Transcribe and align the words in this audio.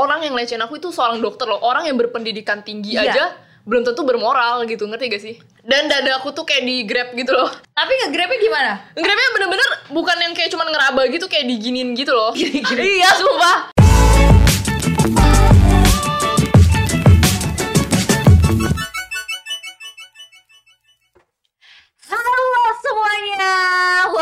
orang 0.00 0.24
yang 0.24 0.32
lecehin 0.32 0.64
aku 0.64 0.80
itu 0.80 0.88
seorang 0.88 1.20
dokter 1.20 1.44
loh. 1.44 1.60
Orang 1.60 1.84
yang 1.84 2.00
berpendidikan 2.00 2.64
tinggi 2.64 2.96
Iya. 2.96 3.12
aja 3.12 3.24
belum 3.60 3.84
tentu 3.84 4.08
bermoral 4.08 4.64
gitu 4.64 4.88
ngerti 4.88 5.04
gak 5.12 5.22
sih? 5.22 5.34
Dan 5.60 5.92
dada 5.92 6.16
aku 6.16 6.32
tuh 6.32 6.48
kayak 6.48 6.64
di 6.64 6.76
grab 6.88 7.12
gitu 7.12 7.36
loh. 7.36 7.52
Tapi 7.76 7.92
nge-grabnya 7.92 8.38
gimana? 8.40 8.72
grabnya 8.96 9.28
bener-bener 9.36 9.68
bukan 9.92 10.16
yang 10.16 10.32
kayak 10.32 10.48
cuman 10.48 10.72
ngeraba 10.72 11.02
gitu 11.12 11.28
kayak 11.28 11.44
diginin 11.44 11.92
gitu 11.92 12.16
loh. 12.16 12.32
Iya 12.34 13.10
sumpah 13.20 13.79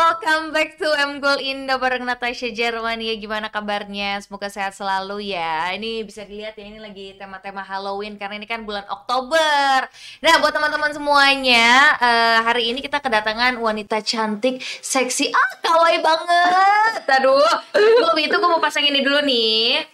welcome 0.09 0.49
back 0.49 0.73
to 0.73 0.89
M 0.97 1.21
Goal 1.21 1.37
Indo 1.37 1.77
bareng 1.77 2.01
Natasha 2.01 2.49
Jermania. 2.49 3.13
Gimana 3.13 3.45
kabarnya? 3.45 4.17
Semoga 4.17 4.49
sehat 4.49 4.73
selalu 4.73 5.37
ya. 5.37 5.69
Ini 5.77 6.01
bisa 6.01 6.25
dilihat 6.25 6.57
ya, 6.57 6.65
ini 6.65 6.81
lagi 6.81 7.13
tema-tema 7.13 7.61
Halloween 7.61 8.17
karena 8.17 8.41
ini 8.41 8.49
kan 8.49 8.65
bulan 8.65 8.89
Oktober. 8.89 9.85
Nah, 10.25 10.33
buat 10.41 10.49
teman-teman 10.49 10.97
semuanya, 10.97 11.93
eh, 12.01 12.41
hari 12.41 12.73
ini 12.73 12.81
kita 12.81 12.97
kedatangan 12.97 13.53
wanita 13.61 14.01
cantik, 14.01 14.57
seksi, 14.81 15.29
ah 15.29 15.51
kawaii 15.61 16.01
banget. 16.01 17.05
Aduh, 17.05 17.45
sebelum 17.69 18.17
itu 18.17 18.33
gue 18.33 18.49
mau 18.49 18.57
pasang 18.57 18.89
ini 18.89 19.05
dulu 19.05 19.21
nih. 19.21 19.85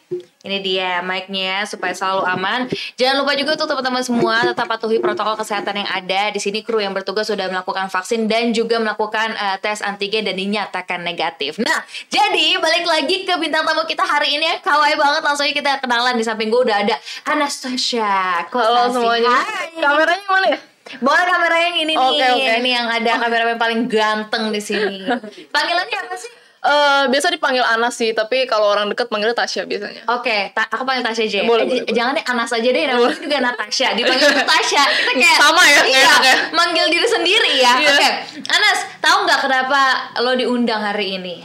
Ini 0.45 0.61
dia 0.61 1.01
mic-nya 1.01 1.65
supaya 1.65 1.89
selalu 1.91 2.21
aman. 2.29 2.59
Jangan 2.93 3.15
lupa 3.17 3.33
juga 3.33 3.57
untuk 3.57 3.65
teman-teman 3.65 4.05
semua 4.05 4.45
tetap 4.45 4.69
patuhi 4.69 5.01
protokol 5.01 5.33
kesehatan 5.35 5.81
yang 5.81 5.89
ada. 5.89 6.29
Di 6.29 6.37
sini 6.37 6.61
kru 6.61 6.77
yang 6.77 6.93
bertugas 6.93 7.25
sudah 7.25 7.49
melakukan 7.49 7.89
vaksin 7.89 8.29
dan 8.29 8.53
juga 8.53 8.77
melakukan 8.77 9.33
eh, 9.33 9.57
tes 9.57 9.81
antigen 9.81 10.21
dan 10.21 10.37
dinyatakan 10.37 11.01
negatif. 11.01 11.57
Nah, 11.57 11.81
jadi 12.07 12.61
balik 12.61 12.85
lagi 12.85 13.25
ke 13.25 13.33
bintang 13.41 13.65
tamu 13.65 13.89
kita 13.89 14.05
hari 14.05 14.37
ini 14.37 14.45
ya. 14.45 14.61
Kawaii 14.61 14.93
banget 14.93 15.25
langsung 15.25 15.49
kita 15.49 15.81
kenalan 15.81 16.13
di 16.13 16.21
samping 16.21 16.53
gue 16.53 16.61
udah 16.61 16.77
ada 16.77 16.93
Anastasia. 17.25 18.45
halo 18.45 18.93
semuanya 18.93 19.41
Hai. 19.41 19.81
kameranya 19.81 20.25
mana 20.27 20.47
ya 20.47 20.59
Boleh 21.01 21.25
kamera 21.25 21.57
yang 21.57 21.75
ini 21.81 21.93
Oke, 21.97 22.13
nih. 22.13 22.29
oke. 22.29 22.51
Ini 22.61 22.69
yang 22.71 22.87
ada 22.87 23.11
kameramen 23.17 23.57
paling 23.57 23.89
ganteng 23.89 24.53
di 24.53 24.61
sini. 24.61 25.01
Panggilannya 25.53 25.97
apa 25.97 26.13
sih? 26.13 26.29
Eh, 26.65 27.03
biasa 27.07 27.29
dipanggil 27.29 27.61
Anas 27.61 27.93
sih 27.93 28.09
tapi 28.09 28.43
kalau 28.43 28.65
orang 28.67 28.89
deket 28.89 29.05
panggilnya 29.05 29.33
Tasya 29.33 29.63
biasanya 29.63 30.01
Oke, 30.09 30.49
ta- 30.49 30.65
aku 30.65 30.81
panggil 30.81 31.05
Tasya 31.05 31.23
aja. 31.23 31.37
ya. 31.37 31.43
Boleh, 31.43 31.61
Eh, 31.61 31.69
boleh. 31.77 31.93
Jangan 31.93 32.11
deh 32.11 32.25
Anas 32.25 32.49
aja 32.49 32.65
deh, 32.67 32.83
namanya 32.83 33.13
juga 33.13 33.37
Natasha. 33.39 33.87
Dipanggil 33.93 34.29
Natasha. 34.41 34.81
Kita 34.81 35.11
kayak 35.13 35.37
Sama 35.37 35.61
ya, 35.63 35.81
Iya, 35.85 36.13
ya? 36.19 36.35
manggil 36.51 36.85
diri 36.89 37.05
sendiri 37.05 37.51
ya. 37.55 37.73
Iya. 37.77 37.89
Oke, 37.91 38.09
Anas, 38.49 38.79
tahu 38.97 39.17
nggak 39.23 39.39
kenapa 39.39 39.81
lo 40.19 40.33
diundang 40.33 40.81
hari 40.81 41.15
ini? 41.15 41.35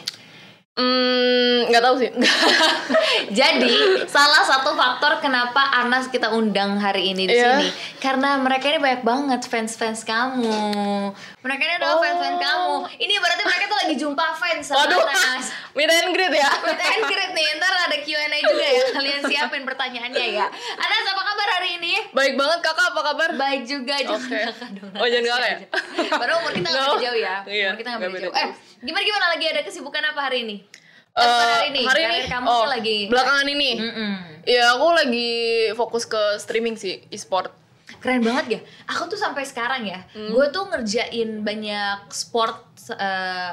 Hmm, 0.73 1.69
nggak 1.69 1.83
tahu 1.83 1.95
sih. 1.99 2.09
Jadi 3.31 3.75
salah 4.07 4.41
satu 4.41 4.73
faktor 4.73 5.21
kenapa 5.21 5.61
Anas 5.77 6.09
kita 6.09 6.31
undang 6.31 6.79
hari 6.79 7.13
ini 7.13 7.27
di 7.27 7.35
Iya. 7.35 7.59
sini 7.59 7.69
karena 7.99 8.39
mereka 8.39 8.67
ini 8.67 8.79
banyak 8.79 9.03
banget 9.03 9.41
fans-fans 9.45 10.01
kamu. 10.03 11.13
Mereka 11.41 11.63
ini 11.63 11.75
adalah 11.75 11.95
Oh. 11.95 12.03
fans-fans 12.03 12.37
kamu. 12.39 12.73
Ini 13.01 13.15
berarti 13.17 13.43
mereka 13.43 13.65
tuh 13.65 13.79
lagi 13.81 13.95
jumpa 13.97 14.25
fans 14.35 14.61
sama 14.63 14.79
Waduh, 14.83 15.01
Anas. 15.03 15.45
meet 15.77 15.89
and 15.89 16.13
greet 16.13 16.35
ya. 16.35 16.51
Meet 16.61 16.81
and 16.83 17.03
greet 17.07 17.33
nih, 17.33 17.47
ntar 17.57 17.73
ada 17.81 17.97
Q&A 17.99 18.39
juga 18.39 18.67
ya 18.67 18.85
Kalian 18.97 19.21
siapin 19.25 19.63
pertanyaannya 19.65 20.27
ya 20.35 20.47
Anas 20.77 21.05
apa 21.07 21.23
kabar 21.25 21.49
hari 21.51 21.71
ini? 21.77 21.95
Baik 22.11 22.37
banget 22.37 22.61
kakak, 22.61 22.93
apa 22.93 23.01
kabar? 23.03 23.29
Baik 23.35 23.63
juga, 23.65 23.95
jangan 23.97 24.21
Oke. 24.21 24.37
kakak 24.53 24.71
dong 24.77 24.93
Oh, 24.95 25.07
jangan 25.07 25.25
kakak 25.31 25.49
ya? 25.49 25.59
Padahal 26.13 26.39
umur 26.39 26.53
kita 26.53 26.69
nggak 26.69 26.83
No. 26.83 26.89
beda 26.91 27.01
jauh 27.03 27.19
ya 27.19 27.37
Iya, 27.43 27.67
Umur 27.67 27.79
kita 27.79 27.89
nggak 27.89 28.03
beda 28.03 28.21
jauh 28.21 28.35
Eh, 28.35 28.49
gimana-gimana 28.83 29.27
lagi 29.31 29.47
ada 29.47 29.61
kesibukan 29.63 30.03
apa 30.07 30.21
hari 30.23 30.39
ini? 30.45 30.57
Bukan 31.11 31.27
hari 31.27 31.69
ini, 31.71 31.83
hari 31.83 32.03
ini 32.07 32.19
kamu 32.27 32.47
oh, 32.47 32.65
lagi 32.67 32.99
belakangan 33.07 33.47
ini. 33.49 33.71
Mm-mm. 33.77 34.13
Ya 34.45 34.73
aku 34.73 34.87
lagi 34.95 35.31
fokus 35.75 36.05
ke 36.05 36.39
streaming 36.39 36.77
sih, 36.77 37.03
e-sport. 37.09 37.51
Keren 37.99 38.21
banget 38.21 38.47
ya. 38.49 38.61
Aku 38.87 39.07
tuh 39.07 39.17
sampai 39.17 39.43
sekarang 39.43 39.83
ya, 39.83 40.07
Hmm. 40.11 40.31
gue 40.31 40.47
tuh 40.49 40.65
ngerjain 40.67 41.43
banyak 41.43 42.07
sport 42.09 42.71
eh, 42.89 42.99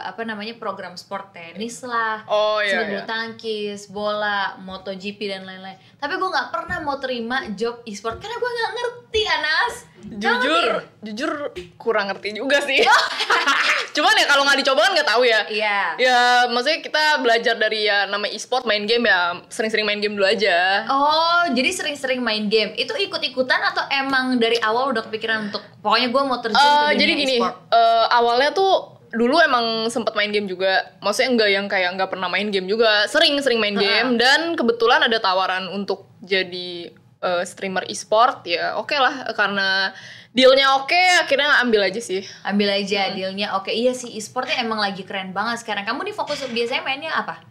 apa 0.02 0.24
namanya 0.24 0.56
program 0.56 0.94
sport 0.94 1.30
tenis 1.30 1.82
lah, 1.82 2.24
Oh 2.26 2.58
iya. 2.58 2.82
bulu 2.82 2.96
iya. 2.96 3.06
tangkis, 3.06 3.86
bola, 3.88 4.56
MotoGP 4.58 5.20
dan 5.28 5.44
lain-lain. 5.44 5.78
Tapi 5.96 6.14
gue 6.14 6.26
nggak 6.28 6.50
pernah 6.50 6.78
mau 6.80 6.98
terima 6.98 7.46
job 7.52 7.84
e-sport 7.84 8.18
karena 8.18 8.34
gue 8.34 8.50
nggak 8.50 8.72
ngerti, 8.74 9.22
Anas. 9.28 9.74
Jujur, 10.08 10.42
ngerti? 10.80 10.88
jujur 11.04 11.32
kurang 11.76 12.08
ngerti 12.08 12.34
juga 12.34 12.62
sih. 12.62 12.80
Cuman 13.98 14.14
ya 14.14 14.26
kalau 14.26 14.46
nggak 14.46 14.60
dicoba 14.62 14.80
kan 14.80 14.92
nggak 14.94 15.10
tahu 15.10 15.24
ya. 15.26 15.42
Iya. 15.50 15.80
Ya 15.98 16.20
maksudnya 16.48 16.80
kita 16.80 17.04
belajar 17.18 17.58
dari 17.58 17.84
ya 17.84 18.06
namanya 18.06 18.32
e-sport 18.32 18.64
main 18.64 18.86
game 18.86 19.04
ya 19.04 19.42
sering-sering 19.50 19.84
main 19.84 19.98
game 19.98 20.14
dulu 20.14 20.24
aja. 20.24 20.86
Oh, 20.86 21.50
jadi 21.50 21.74
sering-sering 21.74 22.22
main 22.22 22.46
game. 22.46 22.72
Itu 22.74 22.94
ikut-ikutan 22.94 23.62
atau 23.66 23.90
emang 23.90 24.38
dari 24.38 24.62
awal 24.62 24.94
udah 24.94 25.02
kepikiran 25.04 25.50
untuk 25.50 25.66
pokoknya 25.82 26.08
gue 26.08 26.22
mau 26.22 26.38
terjun 26.38 26.56
Eh, 26.56 26.62
ke 26.62 26.78
dunia 26.88 27.00
jadi 27.00 27.14
gini, 27.16 27.36
e-sport? 27.36 27.56
eh, 27.70 28.06
awalnya 28.12 28.54
tuh 28.54 28.74
dulu 29.08 29.40
emang 29.40 29.66
sempet 29.88 30.14
main 30.14 30.30
game 30.30 30.46
juga. 30.46 30.94
Maksudnya 31.00 31.30
enggak 31.32 31.50
yang 31.50 31.66
kayak 31.66 31.90
nggak 31.96 32.10
pernah 32.12 32.28
main 32.28 32.48
game 32.48 32.68
juga. 32.68 33.08
Sering-sering 33.08 33.58
main 33.58 33.74
game 33.74 34.16
dan 34.16 34.54
kebetulan 34.54 35.02
ada 35.02 35.18
tawaran 35.18 35.66
untuk 35.68 36.06
jadi 36.20 36.92
eh, 37.18 37.44
streamer 37.44 37.88
e-sport 37.88 38.46
ya. 38.46 38.78
Oke 38.78 38.94
lah 38.94 39.26
karena 39.34 39.90
dealnya 40.38 40.78
oke 40.78 41.02
akhirnya 41.26 41.58
ambil 41.60 41.82
aja 41.82 41.98
sih. 41.98 42.22
Ambil 42.46 42.70
Hmm. 42.70 42.80
aja 42.80 43.02
dealnya. 43.10 43.48
Oke, 43.58 43.74
iya 43.74 43.92
sih 43.92 44.14
e-sportnya 44.14 44.62
emang 44.62 44.78
lagi 44.78 45.02
keren 45.02 45.34
banget 45.34 45.66
sekarang. 45.66 45.82
Kamu 45.82 46.06
nih 46.06 46.14
fokus 46.14 46.46
biasanya 46.46 46.86
mainnya 46.86 47.10
apa? 47.12 47.42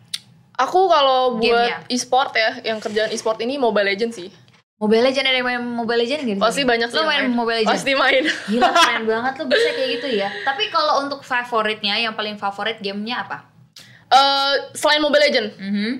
Aku 0.57 0.87
kalau 0.87 1.37
buat 1.37 1.85
e-sport 1.91 2.33
ya, 2.33 2.63
yang 2.65 2.79
kerjaan 2.79 3.11
e-sport 3.11 3.43
ini 3.43 3.59
Mobile 3.59 3.85
Legends 3.85 4.17
sih. 4.17 4.31
Mobile 4.77 5.05
Legend 5.05 5.25
ada 5.25 5.37
yang 5.37 5.45
main 5.47 5.61
Mobile 5.61 6.01
Legend 6.01 6.21
gitu? 6.23 6.39
Pasti 6.39 6.63
banyak 6.63 6.89
sih 6.89 6.97
Lo 6.97 7.05
yang 7.05 7.09
main 7.09 7.33
Mobile 7.35 7.59
Legend? 7.61 7.75
Pasti 7.75 7.93
main. 7.93 8.23
Gila 8.53 8.71
keren 8.71 9.05
banget 9.11 9.33
lo 9.35 9.45
bisa 9.49 9.71
kayak 9.73 9.91
gitu 9.97 10.09
ya. 10.15 10.29
Tapi 10.45 10.65
kalau 10.69 11.01
untuk 11.03 11.21
favoritnya, 11.21 11.97
yang 11.97 12.13
paling 12.13 12.37
favorit 12.37 12.79
gamenya 12.79 13.25
apa? 13.25 13.49
Eh, 14.07 14.53
selain 14.73 15.01
Mobile 15.01 15.25
Legends, 15.25 15.53
Mhm. 15.59 15.93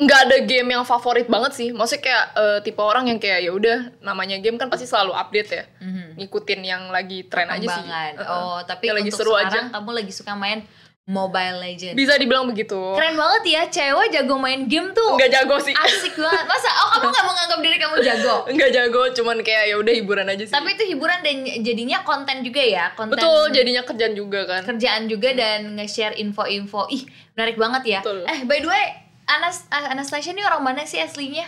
Nggak 0.00 0.20
ada 0.26 0.36
game 0.48 0.68
yang 0.72 0.84
favorit 0.88 1.28
banget 1.28 1.52
sih. 1.52 1.68
Maksudnya 1.76 2.02
kayak 2.02 2.24
eh, 2.32 2.58
tipe 2.64 2.80
orang 2.80 3.12
yang 3.12 3.20
kayak 3.20 3.44
ya 3.44 3.52
udah 3.52 3.78
namanya 4.00 4.40
game 4.40 4.56
kan 4.56 4.72
pasti 4.72 4.88
selalu 4.88 5.12
update 5.12 5.50
ya. 5.52 5.64
Mhm. 5.84 6.16
Ngikutin 6.16 6.60
yang 6.64 6.82
lagi 6.88 7.28
tren 7.28 7.52
aja 7.52 7.66
sih. 7.68 7.84
Heeh. 7.84 8.24
Oh, 8.24 8.64
tapi 8.64 8.88
lagi 8.88 9.12
untuk 9.12 9.20
seru 9.20 9.36
sekarang 9.36 9.68
aja. 9.68 9.76
kamu 9.76 9.90
lagi 9.92 10.12
suka 10.16 10.32
main 10.32 10.64
Mobile 11.10 11.58
Legend. 11.58 11.98
Bisa 11.98 12.14
dibilang 12.14 12.46
begitu. 12.46 12.78
Keren 12.94 13.18
banget 13.18 13.42
ya, 13.50 13.62
cewek 13.66 14.14
jago 14.14 14.38
main 14.38 14.70
game 14.70 14.94
tuh. 14.94 15.18
Nggak 15.18 15.30
jago 15.42 15.58
sih. 15.58 15.74
Asik 15.74 16.14
banget. 16.14 16.44
Masa 16.46 16.70
oh 16.70 16.88
kamu 16.94 17.10
nggak 17.10 17.26
menganggap 17.26 17.58
diri 17.58 17.76
kamu 17.82 17.94
jago? 17.98 18.34
Nggak 18.54 18.70
jago, 18.70 19.02
cuman 19.18 19.36
kayak 19.42 19.64
ya 19.68 19.76
udah 19.80 19.90
hiburan 19.90 20.26
aja 20.30 20.44
sih. 20.46 20.54
Tapi 20.54 20.78
itu 20.78 20.84
hiburan 20.94 21.18
dan 21.20 21.36
jadinya 21.66 21.98
konten 22.06 22.46
juga 22.46 22.62
ya, 22.62 22.94
konten 22.94 23.18
Betul, 23.18 23.50
jadinya 23.50 23.82
kerjaan 23.82 24.14
juga 24.14 24.40
kan. 24.46 24.62
kerjaan 24.62 25.10
juga 25.10 25.34
dan 25.34 25.74
nge-share 25.74 26.14
info-info. 26.14 26.86
Ih, 26.94 27.02
menarik 27.34 27.58
banget 27.58 27.82
ya. 27.90 28.00
Betul. 28.06 28.22
Eh, 28.30 28.40
by 28.46 28.58
the 28.62 28.70
way, 28.70 28.84
Anas 29.30 29.66
ah, 29.70 29.94
Anastasia 29.94 30.34
ini 30.34 30.42
orang 30.42 30.62
mana 30.62 30.82
sih 30.82 30.98
aslinya? 30.98 31.46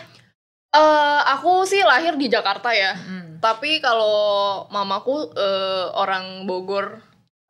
Eh, 0.73 1.19
aku 1.29 1.67
sih 1.67 1.83
lahir 1.83 2.15
di 2.15 2.31
Jakarta 2.31 2.71
ya. 2.73 2.95
Hmm. 2.95 3.37
Tapi 3.37 3.77
kalau 3.77 4.65
mamaku 4.71 5.29
eh, 5.35 5.85
orang 5.93 6.47
Bogor, 6.47 6.97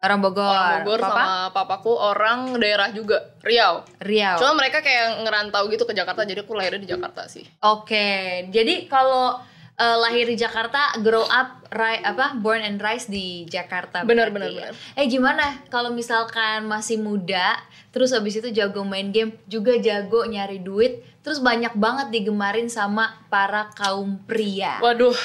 Orang 0.03 0.19
Bogor. 0.19 0.43
orang 0.43 0.83
Bogor 0.83 0.99
Papa? 0.99 1.07
sama 1.07 1.27
papaku 1.55 1.95
orang 1.95 2.59
daerah 2.59 2.91
juga, 2.91 3.23
Riau. 3.39 3.87
Riau. 4.03 4.35
Cuma 4.35 4.59
mereka 4.59 4.83
kayak 4.83 5.23
ngerantau 5.23 5.63
gitu 5.71 5.87
ke 5.87 5.95
Jakarta, 5.95 6.27
jadi 6.27 6.43
aku 6.43 6.51
lahirnya 6.51 6.83
di 6.83 6.91
Jakarta 6.91 7.23
sih. 7.31 7.47
Oke, 7.63 8.03
jadi 8.51 8.91
kalau 8.91 9.39
eh, 9.83 9.97
lahir 9.99 10.25
di 10.25 10.35
Jakarta, 10.35 10.95
grow 10.97 11.23
up, 11.23 11.67
ri- 11.69 11.99
apa, 12.01 12.31
born 12.35 12.61
and 12.61 12.79
rise 12.79 13.05
di 13.05 13.43
Jakarta. 13.45 14.01
Benar, 14.01 14.31
benar, 14.31 14.47
ya. 14.47 14.71
Eh 14.93 15.05
gimana 15.05 15.59
kalau 15.67 15.91
misalkan 15.91 16.63
masih 16.63 16.95
muda, 16.97 17.59
terus 17.91 18.09
habis 18.09 18.33
itu 18.33 18.47
jago 18.49 18.81
main 18.81 19.11
game, 19.11 19.35
juga 19.45 19.75
jago 19.77 20.23
nyari 20.23 20.57
duit, 20.57 21.03
terus 21.19 21.37
banyak 21.37 21.75
banget 21.75 22.07
digemarin 22.09 22.67
sama 22.67 23.11
para 23.27 23.67
kaum 23.73 24.15
pria. 24.23 24.79
Waduh, 24.79 25.15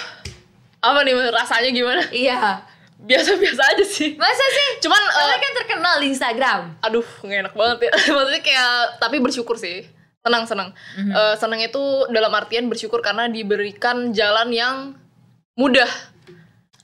apa 0.81 0.99
nih 1.03 1.15
rasanya 1.31 1.71
gimana? 1.71 2.03
Iya, 2.11 2.67
Biasa-biasa 2.99 3.63
aja 3.63 3.85
sih. 3.87 4.19
masa 4.19 4.43
sih? 4.51 4.83
Cuman, 4.83 4.99
Kamu 4.99 5.31
eh, 5.31 5.39
kan 5.39 5.53
terkenal 5.55 5.95
di 6.03 6.07
Instagram. 6.11 6.61
aduh, 6.83 7.07
nggak 7.23 7.39
enak 7.47 7.55
banget 7.55 7.79
ya. 7.87 7.91
Maksudnya 8.19 8.43
kayak, 8.43 8.73
tapi 8.99 9.23
bersyukur 9.23 9.55
sih. 9.55 9.87
Senang, 10.19 10.45
senang. 10.45 10.69
Mhm. 10.99 11.13
Eh, 11.15 11.35
senang 11.39 11.61
itu 11.63 11.83
dalam 12.11 12.33
artian 12.35 12.67
bersyukur 12.67 12.99
karena 13.01 13.31
diberikan 13.31 14.11
jalan 14.11 14.51
yang 14.51 14.77
mudah. 15.55 15.89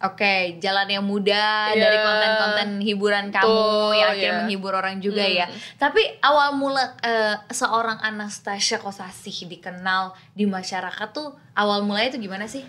Oke, 0.04 0.60
jalan 0.60 0.84
yang 0.90 1.04
mudah 1.06 1.72
Iya. 1.72 1.80
dari 1.80 1.96
konten-konten 1.96 2.68
hiburan 2.84 3.32
kamu 3.32 3.48
Betul, 3.48 3.90
yang 3.96 4.08
akhirnya 4.12 4.28
iya. 4.28 4.40
menghibur 4.44 4.72
orang 4.76 4.96
juga 5.00 5.24
Hmm. 5.24 5.36
ya. 5.40 5.46
Tapi 5.80 6.02
awal 6.20 6.52
mula 6.52 6.92
eh, 7.00 7.40
seorang 7.48 8.02
Anastasia 8.04 8.76
Kosasih 8.76 9.48
dikenal 9.48 10.12
di 10.36 10.44
masyarakat 10.44 11.08
tuh 11.08 11.32
awal 11.56 11.86
mulanya 11.88 12.18
tuh 12.18 12.20
gimana 12.20 12.44
sih? 12.44 12.66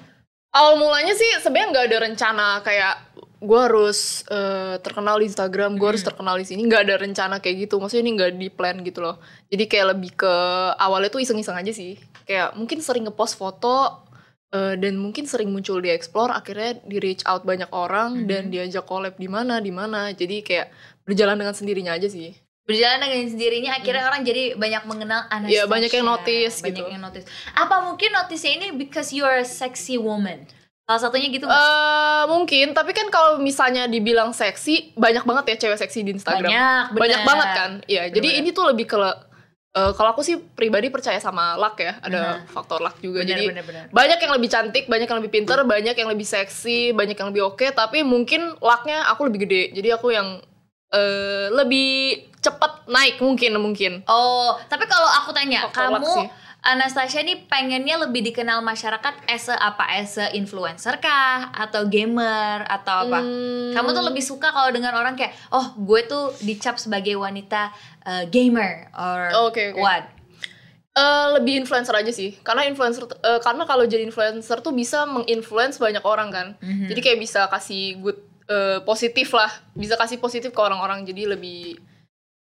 Awal 0.56 0.80
mulanya 0.80 1.12
sih 1.12 1.28
sebenarnya 1.44 1.68
nggak 1.76 1.86
ada 1.92 1.98
rencana 2.08 2.48
kayak 2.64 3.15
gue 3.42 3.60
harus 3.60 4.24
eh, 4.32 4.80
terkenal 4.80 5.20
di 5.20 5.28
Instagram, 5.28 5.76
gue 5.76 5.88
harus 5.88 6.04
terkenal 6.04 6.36
di 6.40 6.46
sini. 6.48 6.64
Nggak 6.64 6.82
ada 6.88 6.96
rencana 7.04 7.36
kayak 7.44 7.68
gitu. 7.68 7.80
Maksudnya 7.80 8.04
ini 8.08 8.12
nggak 8.16 8.32
di 8.40 8.50
plan 8.52 8.78
gitu 8.84 9.00
loh. 9.04 9.20
Jadi 9.52 9.64
kayak 9.68 9.86
lebih 9.96 10.12
ke 10.16 10.34
awalnya 10.80 11.12
tuh 11.12 11.22
iseng-iseng 11.22 11.56
aja 11.56 11.72
sih. 11.72 12.00
Kayak 12.26 12.56
mungkin 12.56 12.80
sering 12.82 13.06
ngepost 13.06 13.36
foto 13.36 14.08
eh, 14.56 14.80
dan 14.80 14.96
mungkin 14.96 15.28
sering 15.28 15.52
muncul 15.52 15.84
di 15.84 15.92
explore. 15.92 16.32
Akhirnya 16.32 16.80
di 16.84 16.98
reach 16.98 17.22
out 17.28 17.44
banyak 17.44 17.70
orang 17.76 18.26
dan 18.30 18.50
diajak 18.50 18.88
collab 18.88 19.20
di 19.20 19.28
mana 19.28 19.60
di 19.60 19.72
mana. 19.72 20.12
Jadi 20.16 20.42
kayak 20.42 20.72
berjalan 21.06 21.38
dengan 21.38 21.54
sendirinya 21.54 21.94
aja 21.96 22.10
sih. 22.10 22.34
berjalan 22.66 22.98
dengan 22.98 23.30
sendirinya 23.30 23.72
akhirnya 23.78 24.10
orang 24.10 24.26
jadi 24.26 24.58
banyak 24.58 24.84
mengenal 24.90 25.30
Anastasia. 25.30 25.46
Hmm. 25.46 25.54
Iya, 25.54 25.64
banyak 25.70 25.92
yang 25.94 26.08
notice 26.10 26.56
banyak 26.66 26.82
gitu. 26.82 26.94
yang 26.98 27.04
notice. 27.06 27.26
Apa 27.54 27.86
mungkin 27.86 28.10
notice 28.10 28.42
ini 28.42 28.74
because 28.74 29.14
you 29.14 29.22
are 29.22 29.38
a 29.38 29.46
sexy 29.46 30.02
woman? 30.02 30.50
Salah 30.86 31.02
satunya 31.02 31.34
gitu 31.34 31.50
nggak? 31.50 31.58
Eh 31.58 32.24
mungkin, 32.30 32.78
tapi 32.78 32.94
kan 32.94 33.10
kalau 33.10 33.42
misalnya 33.42 33.90
dibilang 33.90 34.30
seksi, 34.38 34.94
banyak 34.94 35.26
banget 35.26 35.44
ya 35.50 35.56
cewek 35.66 35.82
seksi 35.82 36.06
di 36.06 36.14
Instagram. 36.14 36.46
Banyak, 36.46 36.86
Banyak 36.94 37.20
bener. 37.26 37.30
banget 37.34 37.48
kan. 37.58 37.72
Iya, 37.90 38.04
jadi 38.14 38.30
ini 38.38 38.54
tuh 38.54 38.70
lebih 38.70 38.86
ke 38.86 38.98
eh, 39.02 39.92
kalau 39.98 40.14
aku 40.14 40.22
sih 40.22 40.38
pribadi 40.38 40.94
percaya 40.94 41.18
sama 41.18 41.58
luck 41.58 41.82
ya, 41.82 41.98
ada 42.06 42.46
faktor 42.54 42.86
luck 42.86 43.02
juga. 43.02 43.26
Bener, 43.26 43.34
jadi 43.34 43.46
bener, 43.50 43.66
bener. 43.66 43.84
banyak 43.90 44.20
yang 44.22 44.34
lebih 44.38 44.50
cantik, 44.54 44.86
banyak 44.86 45.10
yang 45.10 45.20
lebih 45.26 45.34
pinter, 45.34 45.58
banyak 45.66 45.96
yang 45.98 46.10
lebih 46.14 46.28
seksi, 46.30 46.94
banyak 46.94 47.18
yang 47.18 47.34
lebih 47.34 47.50
oke, 47.50 47.66
tapi 47.74 48.06
mungkin 48.06 48.54
lucknya 48.62 49.10
aku 49.10 49.26
lebih 49.26 49.50
gede. 49.50 49.74
Jadi 49.74 49.90
aku 49.90 50.14
yang 50.14 50.38
eh, 50.94 51.50
lebih 51.50 52.30
cepat 52.46 52.86
naik 52.86 53.18
mungkin 53.26 53.58
mungkin. 53.58 54.06
Oh, 54.06 54.54
tapi 54.70 54.86
kalau 54.86 55.10
aku 55.10 55.34
tanya, 55.34 55.66
Faktor 55.66 55.98
luck 55.98 56.06
kamu 56.06 56.14
sih. 56.14 56.45
Anastasia 56.66 57.22
ini 57.22 57.46
pengennya 57.46 58.02
lebih 58.02 58.26
dikenal 58.26 58.60
masyarakat 58.60 59.30
as 59.30 59.46
a 59.48 59.56
apa? 59.56 59.86
As 59.86 60.18
a 60.18 60.34
influencer 60.34 60.98
kah? 60.98 61.54
Atau 61.54 61.86
gamer? 61.86 62.66
Atau 62.66 63.06
apa? 63.06 63.22
Hmm. 63.22 63.70
Kamu 63.78 63.94
tuh 63.94 64.02
lebih 64.02 64.26
suka 64.26 64.50
kalau 64.50 64.74
dengan 64.74 64.98
orang 64.98 65.14
kayak, 65.14 65.38
oh 65.54 65.78
gue 65.78 66.02
tuh 66.04 66.34
dicap 66.42 66.82
sebagai 66.82 67.14
wanita 67.16 67.70
uh, 68.02 68.26
gamer 68.26 68.90
or 68.98 69.46
Oke, 69.46 69.72
oke. 69.72 69.78
what? 69.78 70.10
Eh, 70.96 71.28
lebih 71.36 71.60
influencer 71.60 71.92
aja 71.92 72.08
sih 72.08 72.40
karena 72.40 72.64
influencer 72.64 73.04
eh, 73.04 73.44
karena 73.44 73.68
kalau 73.68 73.84
jadi 73.84 74.08
influencer 74.08 74.64
tuh 74.64 74.72
bisa 74.72 75.04
menginfluence 75.04 75.76
banyak 75.76 76.00
orang 76.08 76.32
kan 76.32 76.48
Mhm. 76.64 76.88
jadi 76.88 77.00
kayak 77.04 77.20
bisa 77.20 77.52
kasih 77.52 78.00
good 78.00 78.16
eh, 78.48 78.80
positif 78.80 79.36
lah 79.36 79.52
bisa 79.76 80.00
kasih 80.00 80.24
positif 80.24 80.56
ke 80.56 80.62
orang-orang 80.64 81.04
jadi 81.04 81.36
lebih 81.36 81.84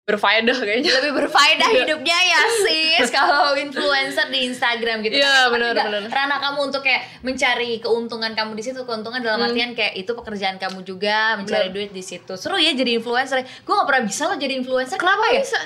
berfaedah 0.02 0.58
kayaknya 0.58 0.90
lebih 0.98 1.14
berfaedah 1.16 1.62
Iya. 1.64 1.78
hidupnya 1.80 2.18
ya 2.18 2.40
sis 2.60 3.06
kalau 3.14 3.54
influencer 3.54 4.26
di 4.28 4.50
Instagram 4.50 4.98
gitu. 5.00 5.14
Kan 5.14 5.46
benar, 5.48 5.78
benar. 5.78 6.02
Ranah 6.04 6.38
kamu 6.42 6.58
untuk 6.64 6.82
kayak 6.82 7.22
mencari 7.22 7.78
keuntungan 7.78 8.34
kamu 8.34 8.52
di 8.52 8.62
situ, 8.62 8.82
keuntungan 8.82 9.22
dalam 9.22 9.38
Hmm. 9.38 9.48
artian 9.48 9.70
kayak 9.72 9.94
itu 9.96 10.10
pekerjaan 10.10 10.58
kamu 10.58 10.82
juga 10.82 11.38
mencari 11.38 11.70
Benar. 11.70 11.76
duit 11.78 11.90
di 11.92 12.02
situ. 12.02 12.34
Seru 12.34 12.58
ya 12.58 12.70
jadi 12.72 12.98
influencer. 12.98 13.46
Gue 13.62 13.72
gak 13.72 13.86
pernah 13.86 14.02
bisa 14.02 14.26
loh 14.26 14.34
jadi 14.36 14.54
influencer. 14.56 14.98
kenapa 14.98 15.22
ya 15.30 15.38
ya? 15.38 15.62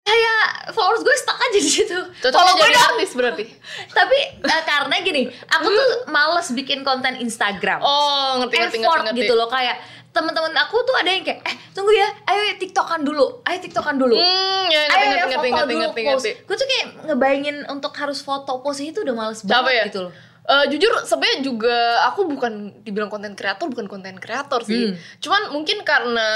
Kayak 0.00 0.42
followers 0.72 1.04
gue 1.04 1.16
stuck 1.16 1.36
aja 1.36 1.52
di 1.54 1.68
situ. 1.68 1.98
Follow 2.24 2.54
gue 2.54 2.64
jadi 2.64 2.74
dong. 2.74 2.86
artis 2.90 3.10
berarti 3.12 3.44
Tapi 3.98 4.18
eh, 4.40 4.62
karena 4.64 4.94
gini, 5.00 5.22
aku 5.46 5.66
tuh 5.68 5.88
males 6.08 6.48
bikin 6.50 6.80
konten 6.80 7.14
Instagram 7.16 7.78
oh 7.78 8.40
ngerti 8.40 8.56
ngerti 8.56 8.76
ngerti 8.80 9.04
ngerti 9.04 9.20
gitu 9.20 9.34
loh 9.34 9.46
kayak 9.46 9.76
teman-teman 10.08 10.50
aku 10.56 10.76
tuh 10.82 10.96
ada 10.98 11.10
yang 11.12 11.22
kayak 11.22 11.40
eh 11.44 11.54
tunggu 11.70 11.92
ya 11.94 12.08
ayo 12.26 12.56
tiktokan 12.58 13.04
dulu 13.04 13.44
ayo 13.44 13.58
tiktokan 13.60 13.96
dulu. 14.00 14.16
Hmm 14.16 14.66
ya 14.66 14.80
ngerti 14.88 14.98
ayo 14.98 15.04
ya 15.04 15.24
ngerti 15.28 15.36
foto 15.36 15.56
ngerti 15.56 15.72
dulu 15.72 15.80
ngerti 15.84 16.00
ngerti 16.04 16.30
gue 16.44 16.56
tuh 16.56 16.66
kayak 16.66 16.86
ngebayangin 17.06 17.56
untuk 17.70 17.92
harus 17.94 18.18
foto 18.20 18.52
pose 18.60 18.82
itu 18.84 19.00
udah 19.04 19.14
males 19.14 19.40
Capek 19.40 19.52
banget 19.52 19.74
ya? 19.74 19.84
gitu 19.88 20.00
loh 20.08 20.12
Eh, 20.48 20.64
jujur 20.72 21.04
sebenarnya 21.04 21.44
juga 21.44 21.76
aku 22.08 22.24
bukan 22.24 22.80
dibilang 22.80 23.12
konten 23.12 23.36
kreator 23.36 23.68
bukan 23.68 23.84
konten 23.84 24.16
kreator 24.16 24.64
sih. 24.64 24.88
Hmm. 24.88 24.96
cuman 25.20 25.42
mungkin 25.52 25.84
karena 25.84 26.30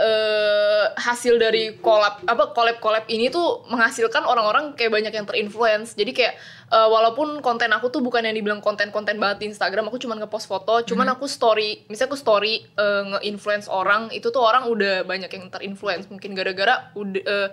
eh, 0.00 0.84
hasil 0.96 1.36
dari 1.36 1.76
collab 1.76 2.24
apa 2.24 2.56
collab 2.56 2.80
collab 2.80 3.04
ini 3.12 3.28
tuh 3.28 3.60
menghasilkan 3.68 4.24
orang-orang 4.24 4.72
kayak 4.72 4.96
banyak 4.96 5.12
yang 5.12 5.28
terinfluence. 5.28 5.92
Jadi 5.92 6.16
kayak 6.16 6.40
eh, 6.72 6.88
walaupun 6.88 7.44
konten 7.44 7.68
aku 7.76 7.92
tuh 7.92 8.00
bukan 8.00 8.24
yang 8.24 8.32
dibilang 8.32 8.64
konten-konten 8.64 9.20
banget 9.20 9.44
di 9.44 9.52
Instagram 9.52 9.92
aku 9.92 10.00
cuman 10.00 10.24
ngepost 10.24 10.48
foto. 10.48 10.80
Cuman 10.88 11.12
aku 11.12 11.28
story 11.28 11.84
misalnya 11.92 12.16
aku 12.16 12.16
story 12.16 12.64
eh, 12.64 13.02
nge-influence 13.04 13.68
orang 13.68 14.08
itu 14.16 14.32
tuh 14.32 14.40
orang 14.40 14.64
udah 14.64 15.04
banyak 15.04 15.28
yang 15.28 15.52
terinfluence. 15.52 16.08
Mungkin 16.08 16.32
gara-gara 16.32 16.88
udah 16.96 17.20
eh, 17.20 17.48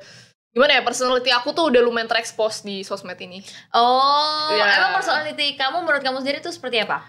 gimana 0.49 0.71
ya 0.75 0.81
personality 0.81 1.29
aku 1.29 1.53
tuh 1.53 1.69
udah 1.69 1.81
lumayan 1.81 2.09
terekspos 2.09 2.61
di 2.61 2.81
sosmed 2.81 3.17
ini 3.17 3.39
oh 3.71 4.49
Ya. 4.51 4.81
emang 4.81 4.97
personality 4.97 5.53
kamu 5.53 5.85
menurut 5.85 6.01
kamu 6.01 6.19
sendiri 6.19 6.39
tuh 6.39 6.51
seperti 6.51 6.81
apa 6.81 7.05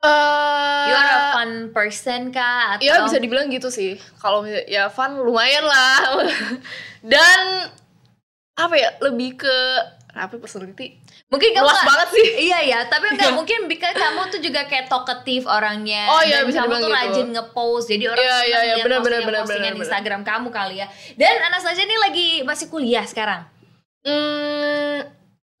Eh, 0.00 0.84
you 0.88 0.96
are 0.96 1.12
a 1.12 1.20
fun 1.36 1.52
person 1.76 2.32
kah 2.32 2.72
atau 2.72 2.88
Ya 2.88 3.04
bisa 3.04 3.20
dibilang 3.20 3.52
gitu 3.52 3.68
sih. 3.68 4.00
Kalau 4.16 4.48
ya 4.48 4.88
fun 4.88 5.12
lumayan 5.20 5.60
lah. 5.60 6.24
Dan 7.04 7.68
apa 8.56 8.74
ya 8.80 8.96
lebih 9.04 9.36
ke 9.36 9.56
apa 10.12 10.32
ya, 10.32 10.38
personality? 10.38 10.98
mungkin 11.26 11.48
kamu 11.52 11.62
Luas 11.62 11.82
banget 11.82 12.08
sih. 12.12 12.26
iya 12.44 12.58
ya 12.62 12.78
tapi 12.84 13.10
enggak 13.10 13.30
mungkin 13.32 13.64
because 13.64 13.94
kamu 13.94 14.20
tuh 14.28 14.40
juga 14.40 14.64
kayak 14.64 14.86
talkative 14.86 15.44
orangnya 15.44 16.06
Oh, 16.06 16.20
iya, 16.20 16.40
dan 16.40 16.48
bisa 16.48 16.60
kamu 16.60 16.74
tuh 16.74 16.80
gitu. 16.82 16.96
rajin 16.96 17.26
ngepost 17.30 17.86
jadi 17.86 18.04
orang 18.08 18.18
Iya, 18.20 18.30
senang 18.32 18.44
iya, 18.44 18.58
iya, 18.60 18.74
benar, 18.76 18.98
benar, 18.98 19.00
postingan- 19.00 19.24
benar, 19.24 19.40
postingan 19.40 19.60
benar, 19.60 19.72
benar. 19.72 19.84
Instagram 19.84 20.20
kamu 20.24 20.48
kali 20.50 20.74
ya 20.76 20.86
dan 21.14 21.34
Anastasia 21.44 21.82
ini 21.82 21.96
lagi 21.96 22.28
masih 22.42 22.66
kuliah 22.66 23.02
sekarang 23.02 23.42
Hmm, 24.00 25.04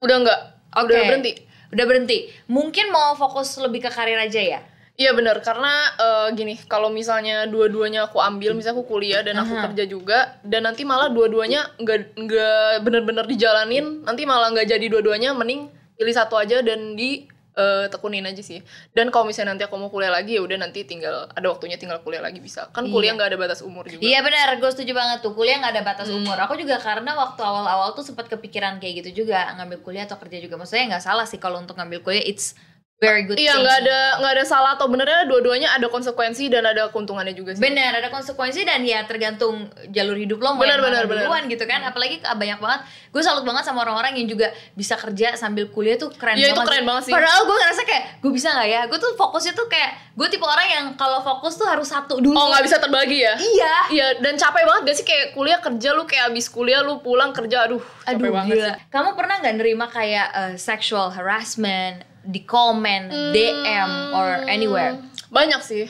udah 0.00 0.16
enggak. 0.16 0.40
Oke. 0.72 0.88
Udah 0.88 1.02
berhenti. 1.04 1.32
Udah 1.70 1.84
berhenti. 1.84 2.18
Mungkin 2.46 2.88
mau 2.88 3.12
fokus 3.14 3.52
lebih 3.56 3.80
ke 3.80 3.90
karir 3.90 4.16
aja 4.16 4.40
ya? 4.40 4.60
Iya 5.00 5.16
benar 5.16 5.40
karena 5.40 5.72
eh, 5.96 6.28
gini 6.36 6.60
kalau 6.68 6.92
misalnya 6.92 7.48
dua-duanya 7.48 8.12
aku 8.12 8.20
ambil 8.20 8.52
misalnya 8.52 8.76
aku 8.76 8.84
kuliah 8.84 9.24
dan 9.24 9.40
aku 9.40 9.56
Aha. 9.56 9.72
kerja 9.72 9.84
juga 9.88 10.36
dan 10.44 10.68
nanti 10.68 10.84
malah 10.84 11.08
dua-duanya 11.08 11.72
nggak 11.80 12.20
nggak 12.20 12.84
bener-bener 12.84 13.24
dijalanin 13.24 14.04
nanti 14.04 14.28
malah 14.28 14.52
nggak 14.52 14.68
jadi 14.68 14.86
dua-duanya 14.92 15.32
mending 15.32 15.72
pilih 15.96 16.12
satu 16.12 16.36
aja 16.36 16.60
dan 16.60 17.00
di 17.00 17.24
eh, 17.56 17.88
tekunin 17.88 18.28
aja 18.28 18.44
sih 18.44 18.60
dan 18.92 19.08
kalau 19.08 19.24
misalnya 19.24 19.56
nanti 19.56 19.64
aku 19.64 19.80
mau 19.80 19.88
kuliah 19.88 20.12
lagi 20.12 20.36
ya 20.36 20.44
udah 20.44 20.60
nanti 20.60 20.84
tinggal 20.84 21.32
ada 21.32 21.46
waktunya 21.48 21.80
tinggal 21.80 22.04
kuliah 22.04 22.20
lagi 22.20 22.36
bisa 22.38 22.68
kan 22.68 22.84
kuliah 22.84 23.16
Iya. 23.16 23.24
nggak 23.24 23.28
ada 23.32 23.38
batas 23.40 23.64
umur 23.64 23.88
juga 23.88 24.04
Iya 24.04 24.20
benar, 24.20 24.52
gue 24.60 24.68
setuju 24.68 24.92
banget 24.92 25.24
tuh. 25.24 25.32
Kuliah 25.32 25.64
nggak 25.64 25.72
ada 25.80 25.82
batas 25.82 26.12
umur. 26.12 26.36
Aku 26.44 26.60
juga 26.60 26.76
karena 26.76 27.16
waktu 27.16 27.40
awal-awal 27.40 27.96
tuh 27.96 28.04
sempat 28.04 28.28
kepikiran 28.28 28.76
kayak 28.76 29.00
gitu 29.00 29.24
juga 29.24 29.48
ngambil 29.56 29.80
kuliah 29.80 30.04
atau 30.04 30.20
kerja 30.20 30.44
juga. 30.44 30.60
Maksudnya 30.60 30.92
nggak 30.92 31.04
salah 31.04 31.24
sih 31.24 31.40
kalau 31.40 31.56
untuk 31.56 31.80
ngambil 31.80 32.04
kuliah, 32.04 32.20
it's 32.22 32.52
very 33.00 33.24
good. 33.24 33.40
Iya 33.40 33.56
nggak 33.56 33.76
ada 33.82 33.98
nggak 34.20 34.32
ada 34.36 34.44
salah 34.44 34.70
atau 34.76 34.84
benernya 34.92 35.24
dua-duanya 35.24 35.72
ada 35.72 35.88
konsekuensi 35.88 36.52
dan 36.52 36.68
ada 36.68 36.92
keuntungannya 36.92 37.32
juga 37.32 37.56
sih. 37.56 37.62
Benar, 37.64 37.96
ada 37.96 38.12
konsekuensi 38.12 38.60
dan 38.62 38.84
ya 38.84 39.00
tergantung 39.08 39.72
jalur 39.88 40.20
hidup 40.20 40.36
lo 40.36 40.52
mau 40.52 40.60
mana 40.60 40.76
benar, 40.76 41.08
benar. 41.08 41.24
duluan 41.24 41.48
gitu 41.48 41.64
kan. 41.64 41.80
Apalagi 41.80 42.20
ah, 42.28 42.36
banyak 42.36 42.60
banget, 42.60 42.80
gue 43.08 43.22
salut 43.24 43.40
banget 43.48 43.64
sama 43.64 43.88
orang-orang 43.88 44.20
yang 44.20 44.28
juga 44.28 44.52
bisa 44.76 45.00
kerja 45.00 45.32
sambil 45.34 45.72
kuliah 45.72 45.96
tuh 45.96 46.12
keren 46.12 46.36
Iya, 46.36 46.52
banget. 46.52 46.60
itu 46.60 46.68
keren 46.68 46.84
banget 46.84 47.02
sih. 47.08 47.12
Padahal 47.16 47.40
gue 47.48 47.56
ngerasa 47.56 47.82
kayak 47.88 48.04
gue 48.20 48.32
bisa 48.36 48.48
nggak 48.52 48.68
ya? 48.68 48.80
Gue 48.92 48.98
tuh 49.00 49.10
fokusnya 49.16 49.52
tuh 49.56 49.66
kayak 49.66 49.90
gue 50.12 50.26
tipe 50.28 50.44
orang 50.44 50.68
yang 50.68 50.86
kalau 51.00 51.24
fokus 51.24 51.56
tuh 51.56 51.64
harus 51.64 51.88
satu 51.88 52.20
dulu. 52.20 52.36
Oh 52.36 52.52
nggak 52.52 52.68
bisa 52.68 52.76
terbagi 52.76 53.24
ya? 53.24 53.34
Iya. 53.40 53.74
Iya 53.90 54.06
dan 54.20 54.36
capek 54.36 54.68
banget 54.68 54.80
gak 54.84 54.96
sih 55.00 55.06
kayak 55.08 55.26
kuliah 55.32 55.56
kerja 55.58 55.88
lu 55.96 56.04
kayak 56.04 56.28
abis 56.28 56.52
kuliah 56.52 56.84
lu 56.84 57.00
pulang 57.00 57.32
kerja 57.32 57.64
aduh 57.64 57.80
capek 58.04 58.20
Aduh 58.20 58.32
banget 58.36 58.56
gila. 58.60 58.68
sih. 58.68 58.74
Kamu 58.92 59.08
pernah 59.16 59.34
nggak 59.40 59.54
nerima 59.56 59.86
kayak 59.88 60.28
uh, 60.30 60.54
sexual 60.60 61.08
harassment 61.08 62.04
di 62.22 62.42
komen, 62.42 63.02
DM 63.30 63.90
or 64.12 64.28
anywhere? 64.46 64.98
Banyak 65.28 65.60
sih, 65.60 65.86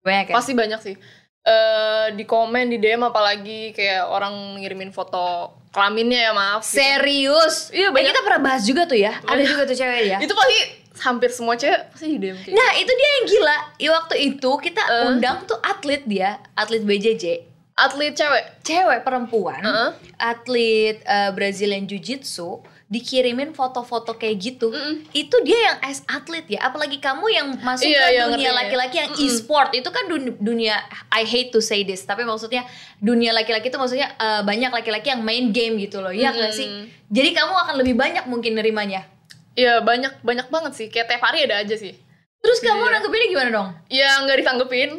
Banyak 0.00 0.30
ya? 0.30 0.34
pasti 0.34 0.52
banyak 0.52 0.80
sih. 0.80 0.96
Eh 1.40 2.06
di 2.12 2.24
komen 2.24 2.68
di 2.68 2.76
DM 2.76 3.00
apalagi 3.02 3.70
kayak 3.70 4.04
orang 4.04 4.32
ngirimin 4.56 4.90
foto 4.90 5.48
kelaminnya 5.70 6.20
ya 6.20 6.32
maaf. 6.32 6.60
gitu. 6.60 6.76
Serius? 6.76 7.70
Iya, 7.70 7.88
Eh, 7.88 7.90
banyak. 7.90 8.10
kita 8.10 8.20
pernah 8.20 8.40
bahas 8.44 8.62
juga 8.62 8.84
tuh 8.84 8.96
ya. 8.96 9.16
Ada 9.22 9.42
juga 9.42 9.62
tuh 9.64 9.74
cewek 9.74 10.02
ya. 10.06 10.18
Itu 10.18 10.34
pasti 10.34 10.58
hampir 11.00 11.30
semua 11.30 11.54
cewek 11.54 11.80
pasti 11.88 12.06
di 12.08 12.18
DM 12.18 12.36
kayak. 12.36 12.52
Nah 12.52 12.70
itu 12.76 12.90
dia 12.90 13.08
yang 13.10 13.24
gila. 13.26 13.56
Waktu 13.94 14.14
itu 14.26 14.50
kita 14.58 14.82
Eh. 14.82 15.08
undang 15.08 15.36
tuh 15.44 15.56
atlet 15.60 16.02
dia, 16.04 16.30
atlet 16.52 16.82
BJJ, 16.82 17.24
Atlet 17.72 18.12
cewek. 18.12 18.44
cewek 18.60 19.00
perempuan, 19.00 19.62
Heeh. 19.62 19.90
atlet 20.20 21.00
uh, 21.02 21.30
Brazilian 21.30 21.84
Jiu 21.84 21.96
Jitsu 21.96 22.60
dikirimin 22.90 23.54
foto-foto 23.54 24.18
kayak 24.18 24.36
gitu. 24.36 24.74
Mm-mm. 24.74 25.06
Itu 25.14 25.38
dia 25.46 25.54
yang 25.62 25.78
as 25.80 26.02
atlet 26.04 26.42
ya. 26.50 26.66
Apalagi 26.66 26.98
kamu 26.98 27.22
yang 27.30 27.46
masuk 27.62 27.86
Iya, 27.86 28.02
ke 28.02 28.10
iya, 28.10 28.22
dunia 28.26 28.50
ngerti. 28.50 28.58
laki-laki 28.58 28.96
yang 28.98 29.10
Mm-mm. 29.14 29.26
e-sport 29.30 29.70
itu 29.72 29.88
kan 29.88 30.04
dun- 30.10 30.34
dunia 30.36 30.74
I 31.06 31.22
hate 31.22 31.54
to 31.54 31.62
say 31.62 31.86
this, 31.86 32.02
tapi 32.02 32.26
maksudnya 32.26 32.66
dunia 32.98 33.30
laki-laki 33.30 33.70
itu 33.70 33.78
maksudnya 33.78 34.10
uh, 34.18 34.42
banyak 34.42 34.74
laki-laki 34.74 35.06
yang 35.08 35.22
main 35.22 35.54
game 35.54 35.78
gitu 35.78 36.02
loh. 36.02 36.10
Iya 36.10 36.34
nggak 36.34 36.50
Mm-mm. 36.50 36.58
sih? 36.58 36.68
Jadi 37.06 37.30
kamu 37.30 37.54
akan 37.54 37.74
lebih 37.78 37.94
banyak 37.94 38.26
mungkin 38.26 38.58
nerimanya. 38.58 39.06
Iya 39.54 39.78
banyak 39.80 40.26
banyak 40.26 40.50
banget 40.50 40.72
sih 40.74 40.86
kayak 40.90 41.06
tiap 41.06 41.22
hari 41.22 41.46
ada 41.46 41.62
aja 41.62 41.78
sih. 41.78 41.94
Terus 42.42 42.58
kamu 42.58 42.82
Iya. 42.82 42.92
nanggepinnya 42.98 43.28
gimana 43.30 43.50
dong? 43.54 43.68
Ya 43.86 44.18
nggak 44.18 44.38
ditanggepin. 44.42 44.90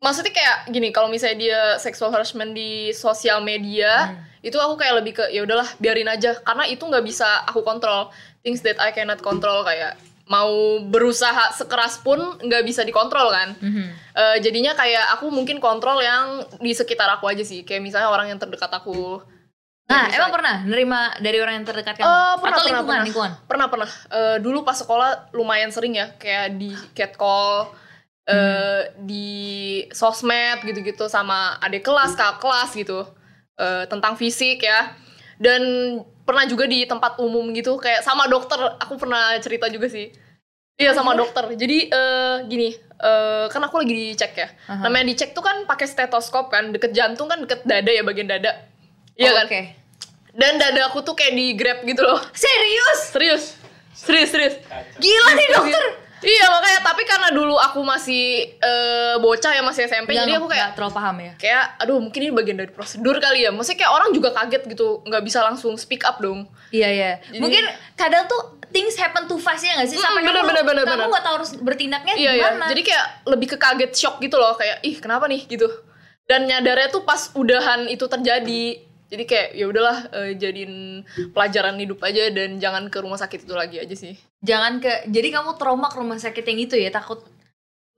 Maksudnya 0.00 0.32
kayak 0.32 0.56
gini 0.72 0.88
kalau 0.88 1.12
misalnya 1.12 1.36
dia 1.36 1.60
sexual 1.76 2.08
harassment 2.08 2.56
di 2.56 2.96
sosial 2.96 3.44
media 3.44 4.16
itu 4.40 4.56
aku 4.56 4.74
kayak 4.74 5.04
lebih 5.04 5.12
ke 5.14 5.24
ya 5.28 5.44
udahlah 5.44 5.68
biarin 5.76 6.08
aja 6.08 6.32
karena 6.40 6.64
itu 6.64 6.80
nggak 6.80 7.04
bisa 7.04 7.44
aku 7.44 7.60
kontrol 7.60 8.08
things 8.40 8.60
that 8.60 8.76
I 8.76 8.90
cannot 8.90 9.20
control 9.20 9.60
kayak 9.62 10.00
mau 10.24 10.78
berusaha 10.80 11.50
sekeras 11.52 11.98
pun 11.98 12.16
nggak 12.38 12.62
bisa 12.62 12.80
dikontrol 12.80 13.28
kan. 13.28 13.50
Mhm. 13.58 13.84
Eh, 14.14 14.36
jadinya 14.38 14.72
kayak 14.72 15.18
aku 15.18 15.26
mungkin 15.26 15.58
kontrol 15.58 15.98
yang 15.98 16.46
di 16.56 16.70
sekitar 16.70 17.10
aku 17.10 17.26
aja 17.26 17.42
sih. 17.42 17.66
Kayak 17.66 17.82
misalnya 17.82 18.08
orang 18.08 18.30
yang 18.30 18.38
terdekat 18.38 18.70
aku. 18.70 19.18
Nah, 19.90 20.06
bisa- 20.06 20.22
emang 20.22 20.30
pernah 20.30 20.56
nerima 20.62 21.00
dari 21.18 21.42
orang 21.42 21.58
yang 21.58 21.66
terdekat 21.66 21.98
kamu? 21.98 22.06
Eh, 22.06 22.14
pernah, 22.14 22.30
Atau 22.30 22.46
pernah, 22.46 22.62
lingkungan, 22.62 22.86
pernah. 22.86 23.02
lingkungan? 23.02 23.32
Pernah 23.42 23.66
pernah. 23.66 23.88
Eh, 23.90 24.36
dulu 24.38 24.58
pas 24.62 24.78
sekolah 24.78 25.10
lumayan 25.34 25.74
sering 25.74 25.98
ya, 25.98 26.14
kayak 26.14 26.54
di 26.54 26.70
catcall, 26.94 27.74
eh, 28.22 28.94
di 29.02 29.28
sosmed 29.90 30.62
gitu-gitu 30.62 31.10
sama 31.10 31.58
adik 31.58 31.82
kelas, 31.82 32.14
kakak 32.14 32.38
kelas 32.38 32.70
gitu, 32.72 33.02
Eh, 33.60 33.84
tentang 33.92 34.16
fisik 34.16 34.64
ya. 34.64 34.96
Dan 35.36 35.60
pernah 36.24 36.48
juga 36.48 36.64
di 36.64 36.88
tempat 36.88 37.20
umum 37.20 37.44
gitu, 37.52 37.76
kayak 37.76 38.00
sama 38.00 38.24
dokter. 38.24 38.56
Aku 38.80 38.96
pernah 38.96 39.36
cerita 39.44 39.68
juga 39.68 39.92
sih. 39.92 40.08
Iya 40.80 40.96
sama 40.96 41.12
dokter. 41.12 41.44
Jadi 41.60 41.92
eh, 41.92 42.36
gini, 42.48 42.72
eh, 42.80 43.44
kan 43.52 43.60
aku 43.60 43.84
lagi 43.84 44.16
dicek 44.16 44.32
ya. 44.32 44.48
Aha. 44.64 44.88
Namanya 44.88 45.12
dicek 45.12 45.36
tuh 45.36 45.44
kan 45.44 45.68
pakai 45.68 45.84
stetoskop 45.84 46.48
kan, 46.48 46.72
deket 46.72 46.96
jantung 46.96 47.28
kan 47.28 47.44
deket 47.44 47.68
dada 47.68 47.92
ya 47.92 48.00
bagian 48.00 48.32
dada. 48.32 48.64
Iya 49.20 49.28
Oh, 49.28 49.36
kan? 49.44 49.46
Oke. 49.52 49.62
Dan 50.32 50.56
dada 50.56 50.88
aku 50.88 51.04
tuh 51.04 51.12
kayak 51.12 51.36
di 51.36 51.52
grab 51.52 51.84
gitu 51.84 52.00
loh. 52.00 52.16
Serius? 52.32 53.00
Serius, 53.12 53.44
serius, 53.92 54.30
serius. 54.32 54.54
Gila 54.96 55.30
nih 55.36 55.48
dokter. 55.52 55.84
Iya 56.22 56.46
makanya 56.48 56.80
tapi 56.82 57.02
karena 57.02 57.28
dulu 57.30 57.54
aku 57.54 57.80
masih 57.80 58.22
eh, 58.54 59.14
bocah 59.16 59.50
ya 59.50 59.60
masih 59.60 59.84
SMP 59.84 60.10
Nggak- 60.10 60.22
jadi 60.22 60.32
aku 60.36 60.46
kayak 60.46 60.68
terlalu 60.72 60.92
paham 60.92 61.16
ya. 61.18 61.32
kayak 61.34 61.64
aduh 61.76 61.98
mungkin 61.98 62.20
ini 62.20 62.30
bagian 62.30 62.56
dari 62.56 62.68
prosedur 62.68 63.16
kali 63.16 63.42
ya. 63.42 63.50
Maksudnya 63.50 63.78
kayak 63.78 63.92
orang 63.92 64.10
juga 64.10 64.28
kaget 64.30 64.62
gitu 64.66 64.86
nggak 65.02 65.22
bisa 65.22 65.40
langsung 65.40 65.72
speak 65.74 66.02
up 66.02 66.18
dong. 66.18 66.44
Iya 66.68 66.88
iya. 66.88 67.12
Jadi- 67.24 67.40
Mungkin 67.40 67.64
kadang 67.94 68.24
tuh 68.26 68.40
things 68.68 68.94
happen 68.94 69.24
too 69.26 69.36
fast 69.36 69.62
ya 69.62 69.74
nggak 69.74 69.88
sih? 69.88 69.96
Sampai 69.96 70.20
Mm, 70.20 70.28
bener, 70.28 70.34
kamu, 70.36 70.48
bener, 70.50 70.64
bener, 70.64 70.84
kamu 70.84 70.94
bener. 70.94 71.08
nggak 71.10 71.24
tahu 71.24 71.34
harus 71.36 71.50
bertindaknya 71.56 72.14
Iya 72.14 72.30
ya. 72.30 72.34
gimana. 72.46 72.64
Jadi 72.68 72.82
kayak 72.84 73.04
lebih 73.26 73.46
ke 73.48 73.56
kaget 73.56 73.92
shock 73.92 74.16
gitu 74.18 74.36
loh 74.36 74.54
kayak 74.54 74.78
ih 74.82 74.96
kenapa 74.96 75.24
nih 75.24 75.44
gitu. 75.46 75.66
Dan 76.22 76.46
nyadarnya 76.46 76.88
tuh 76.88 77.02
pas 77.02 77.32
udahan 77.32 77.84
itu 77.86 78.04
terjadi. 78.04 78.64
Jadi 79.08 79.24
kayak 79.24 79.48
ya 79.52 79.66
udahlah 79.66 79.98
eh, 80.12 80.32
jadiin 80.34 81.02
pelajaran 81.30 81.74
hidup 81.76 81.98
aja 82.00 82.30
dan 82.30 82.56
jangan 82.56 82.86
ke 82.86 82.98
rumah 82.98 83.16
sakit 83.16 83.42
itu 83.42 83.50
lagi 83.52 83.76
aja 83.76 83.90
sih. 83.92 84.14
Jangan 84.40 84.80
ke. 84.80 85.08
Jadi 85.08 85.28
kamu 85.28 85.56
trauma 85.56 85.88
ke 85.88 85.96
rumah 85.96 86.16
sakit 86.16 86.44
yang 86.44 86.58
itu 86.60 86.74
ya 86.74 86.88
takut. 86.88 87.20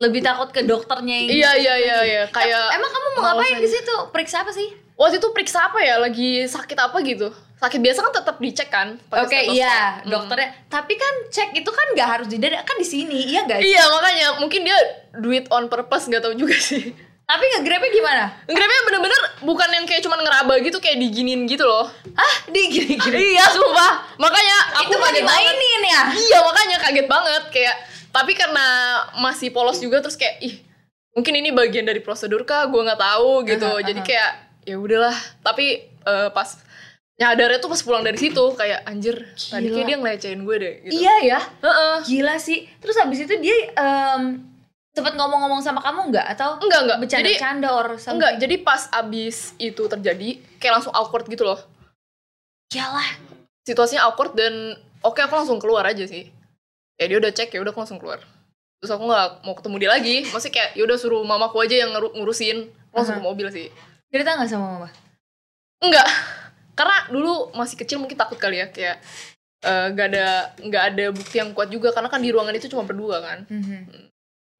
Lebih 0.02 0.20
takut 0.20 0.50
ke 0.50 0.66
dokternya 0.66 1.14
yang. 1.22 1.30
Iya 1.30 1.50
iya 1.54 1.74
iya 1.78 1.98
iya 2.02 2.22
kayak 2.26 2.74
Emang 2.74 2.90
kamu 2.90 3.06
mau 3.14 3.22
ngapain 3.30 3.62
di 3.62 3.70
situ? 3.70 3.96
Periksa 4.10 4.42
apa 4.42 4.50
sih? 4.50 4.66
Waktu 4.98 5.22
itu 5.22 5.28
periksa 5.30 5.70
apa 5.70 5.78
ya? 5.78 6.02
Lagi 6.02 6.42
sakit 6.44 6.78
apa 6.78 6.98
gitu? 7.06 7.30
Sakit 7.62 7.78
biasa 7.78 8.02
kan 8.02 8.12
tetap 8.12 8.36
dicek 8.42 8.68
kan? 8.68 8.98
Oke 9.14 9.30
stetoskop. 9.30 9.54
iya 9.54 10.02
Hmm. 10.02 10.10
dokternya. 10.10 10.50
Tapi 10.66 10.94
kan 10.98 11.14
cek 11.30 11.54
itu 11.54 11.70
kan 11.70 11.86
nggak 11.94 12.08
harus 12.10 12.26
di 12.26 12.42
dada 12.42 12.66
kan 12.66 12.74
di 12.74 12.86
sini 12.86 13.30
iya 13.30 13.46
sih? 13.46 13.62
Iya 13.62 13.86
makanya 13.86 14.26
mungkin 14.42 14.66
dia 14.66 14.78
do 15.14 15.30
it 15.30 15.46
on 15.54 15.70
purpose 15.70 16.10
nggak 16.10 16.26
tahu 16.26 16.34
juga 16.34 16.58
sih. 16.58 16.90
Tapi 17.32 17.44
nge-grabnya 17.48 17.90
gimana? 17.90 18.24
Grabnya 18.44 18.80
bener-bener 18.84 19.20
bukan 19.40 19.68
yang 19.72 19.84
kayak 19.88 20.04
cuman 20.04 20.20
ngeraba 20.20 20.54
gitu 20.60 20.76
kayak 20.78 21.00
diginin 21.00 21.48
gitu 21.48 21.64
loh. 21.64 21.88
Ah 22.12 22.34
di 22.52 22.60
gini 22.68 23.00
gini. 23.00 23.16
iya 23.32 23.48
sumpah. 23.48 24.20
Makanya 24.20 24.56
aku 24.84 24.92
itu 24.92 24.96
kaget 25.00 25.24
banget. 25.24 25.56
ya? 25.88 26.02
Iya 26.12 26.38
makanya 26.44 26.76
kaget 26.76 27.06
banget 27.08 27.42
kayak 27.48 27.76
tapi 28.12 28.36
karena 28.36 28.66
masih 29.16 29.48
polos 29.48 29.80
juga 29.80 30.04
terus 30.04 30.20
kayak 30.20 30.36
ih 30.44 30.60
mungkin 31.16 31.32
ini 31.32 31.48
bagian 31.48 31.88
dari 31.88 32.04
prosedur 32.04 32.44
kah 32.44 32.68
gue 32.68 32.76
nggak 32.76 33.00
tahu 33.00 33.44
gitu 33.48 33.68
Aha, 33.68 33.80
jadi 33.80 34.00
aha. 34.00 34.06
kayak 34.06 34.30
ya 34.68 34.76
udahlah 34.76 35.16
tapi 35.40 35.88
eh, 35.88 36.28
pas 36.36 36.60
nyadarnya 37.16 37.60
tuh 37.60 37.72
pas 37.72 37.80
pulang 37.80 38.04
dari 38.04 38.20
situ 38.20 38.44
kayak 38.52 38.84
anjir 38.84 39.16
tadi 39.48 39.68
Gila. 39.68 39.74
kayak 39.80 39.86
dia 39.88 39.96
ngelecehin 39.96 40.40
gue 40.44 40.56
deh 40.60 40.74
gitu 40.84 40.92
Iya 41.00 41.14
ya. 41.22 41.40
Heeh. 41.62 41.96
Gila 42.08 42.34
sih. 42.36 42.66
Terus 42.80 42.96
habis 42.98 43.22
itu 43.22 43.34
dia 43.38 43.56
em 43.78 44.42
sempat 44.92 45.16
ngomong-ngomong 45.16 45.60
sama 45.60 45.80
kamu 45.80 46.12
nggak? 46.12 46.26
Atau 46.36 46.60
enggak 46.60 46.80
enggak 46.84 46.98
jadi 47.08 47.32
bercanda-canda 47.32 47.68
or 47.72 47.88
something? 47.96 48.16
enggak 48.20 48.32
jadi 48.38 48.54
pas 48.60 48.82
abis 48.92 49.56
itu 49.56 49.82
terjadi 49.88 50.28
kayak 50.60 50.80
langsung 50.80 50.92
awkward 50.92 51.24
gitu 51.26 51.44
loh. 51.44 51.60
Iyalah. 52.72 53.08
situasinya 53.62 54.10
awkward 54.10 54.34
dan 54.34 54.74
oke 55.00 55.22
aku 55.22 55.34
langsung 55.38 55.62
keluar 55.62 55.86
aja 55.86 56.02
sih. 56.02 56.28
Ya 56.98 57.06
dia 57.06 57.18
udah 57.22 57.30
cek 57.30 57.54
ya 57.54 57.62
udah 57.62 57.70
aku 57.70 57.80
langsung 57.80 58.02
keluar. 58.02 58.18
Terus 58.82 58.90
aku 58.90 59.06
nggak 59.06 59.46
mau 59.46 59.54
ketemu 59.54 59.76
dia 59.78 59.90
lagi. 59.92 60.16
Maksudnya 60.26 60.54
kayak 60.58 60.70
ya 60.74 60.82
udah 60.82 60.98
suruh 60.98 61.22
mamaku 61.22 61.62
aja 61.62 61.86
yang 61.86 61.94
nguru- 61.94 62.10
ngurusin. 62.18 62.66
Aku 62.90 62.94
langsung 62.98 63.16
Aha. 63.16 63.22
ke 63.22 63.26
mobil 63.26 63.46
sih. 63.54 63.66
Cerita 64.10 64.34
nggak 64.36 64.50
sama 64.50 64.66
mama? 64.76 64.88
enggak 65.82 66.06
karena 66.78 67.10
dulu 67.10 67.50
masih 67.58 67.74
kecil 67.74 67.98
mungkin 67.98 68.14
takut 68.14 68.38
kali 68.38 68.62
ya 68.62 68.70
kayak 68.70 69.02
nggak 69.62 70.06
ada 70.14 70.26
nggak 70.62 70.82
ada 70.94 71.04
bukti 71.14 71.38
yang 71.38 71.54
kuat 71.54 71.70
juga. 71.70 71.94
Karena 71.94 72.10
kan 72.10 72.18
di 72.18 72.34
ruangan 72.34 72.54
itu 72.58 72.66
cuma 72.66 72.82
berdua 72.82 73.22
kan. 73.22 73.38
Jadi 73.46 74.11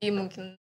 mungkin 0.09 0.57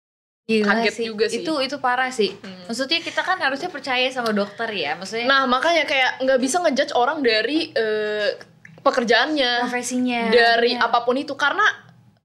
Gila 0.44 0.66
Kaget 0.82 0.96
juga 1.06 1.26
sih. 1.30 1.46
Itu 1.46 1.62
itu 1.62 1.78
parah 1.78 2.10
sih. 2.10 2.34
Hmm. 2.34 2.66
Maksudnya 2.66 3.00
kita 3.00 3.22
kan 3.22 3.38
harusnya 3.38 3.70
percaya 3.70 4.10
sama 4.10 4.34
dokter 4.34 4.66
ya. 4.68 4.98
Maksudnya 4.98 5.24
nah 5.24 5.46
makanya 5.46 5.86
kayak 5.86 6.20
nggak 6.20 6.40
bisa 6.42 6.58
ngejudge 6.58 6.92
orang 6.92 7.22
dari 7.22 7.70
eh, 7.72 8.34
pekerjaannya 8.80 9.52
profesinya. 9.62 10.22
dari 10.28 10.74
Ya. 10.74 10.90
apa 10.90 11.04
pun 11.04 11.16
itu 11.16 11.36
karena 11.36 11.62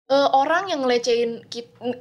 eh, 0.07 0.29
orang 0.33 0.69
yang 0.69 0.81
ngelecehin 0.81 1.45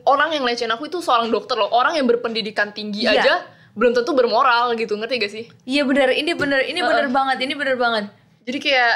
orang 0.05 0.31
yang 0.31 0.43
ngelecehin 0.43 0.71
aku 0.71 0.87
itu 0.87 0.99
seorang 0.99 1.27
dokter 1.27 1.55
loh 1.55 1.67
orang 1.69 1.93
yang 1.93 2.05
berpendidikan 2.05 2.71
tinggi 2.71 3.03
Iya. 3.03 3.19
aja 3.19 3.35
belum 3.73 3.91
tentu 3.91 4.13
bermoral 4.13 4.77
gitu 4.77 4.93
ngerti 4.93 5.15
gak 5.17 5.33
sih 5.33 5.45
Iya 5.65 5.83
benar, 5.83 6.07
ini 6.07 6.31
benar, 6.31 6.61
ini 6.61 6.79
benar 6.79 7.09
banget, 7.09 7.41
ini 7.41 7.53
benar 7.53 7.75
banget. 7.75 8.05
jadi 8.43 8.57
kayak 8.59 8.95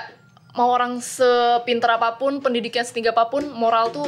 mau 0.54 0.70
orang 0.70 1.00
sepintar 1.00 1.98
apa 1.98 2.16
pun 2.16 2.40
pendidikan 2.40 2.82
setinggi 2.82 3.10
apa 3.10 3.26
pun 3.26 3.48
moral 3.50 3.90
tuh 3.90 4.06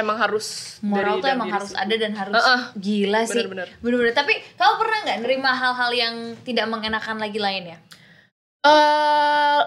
emang 0.00 0.16
harus 0.16 0.76
Moral 0.80 1.16
dari 1.16 1.20
tuh 1.20 1.28
emang 1.30 1.48
harus 1.50 1.70
sendiri. 1.70 1.84
ada 1.84 1.94
dan 1.96 2.12
harus 2.14 2.34
Heeh. 2.34 2.60
gila 2.76 3.20
sih. 3.22 3.34
Bener-bener. 3.38 3.68
Bener-bener. 3.78 4.12
Tapi 4.12 4.32
kamu 4.54 4.74
pernah 4.76 4.98
nggak 5.02 5.18
nerima 5.20 5.50
hal-hal 5.52 5.90
yang 5.92 6.14
tidak 6.40 6.66
mengenakan 6.66 7.16
lagi 7.16 7.38
lainnya? 7.38 7.78
Eh, 8.60 9.60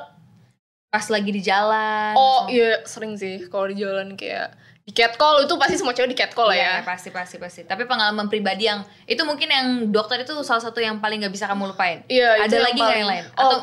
Pas 0.87 1.07
lagi 1.07 1.25
di 1.27 1.41
jalan. 1.41 2.13
oh 2.13 2.45
atau- 2.45 2.53
iya 2.53 2.81
sering 2.83 3.13
sih 3.15 3.47
kalau 3.47 3.65
di 3.65 3.75
jalan 3.75 4.13
kayak 4.13 4.53
di 4.79 4.91
catcall 4.91 5.41
itu 5.41 5.55
pasti 5.55 5.73
semua 5.75 5.89
cewek 5.91 6.05
di 6.07 6.19
catcall 6.19 6.45
lah 6.45 6.55
Iya, 6.55 6.71
ya 6.71 6.83
pasti 6.83 7.09
pasti 7.09 7.35
pasti. 7.35 7.61
Tapi 7.63 7.85
pengalaman 7.85 8.27
pribadi 8.27 8.67
yang 8.67 8.85
itu 9.03 9.17
mungkin 9.23 9.47
yang 9.47 9.67
dokter 9.89 10.21
itu 10.21 10.37
salah 10.39 10.61
satu 10.61 10.77
yang 10.77 10.99
paling 10.99 11.17
nggak 11.17 11.31
bisa 11.31 11.47
kamu 11.47 11.65
lupain. 11.67 12.05
Iya, 12.05 12.45
Ada 12.45 12.57
lagi 12.61 12.77
nggak 12.77 12.99
yang 12.99 13.09
lain? 13.09 13.25
Oh, 13.31 13.41
Atau 13.41 13.57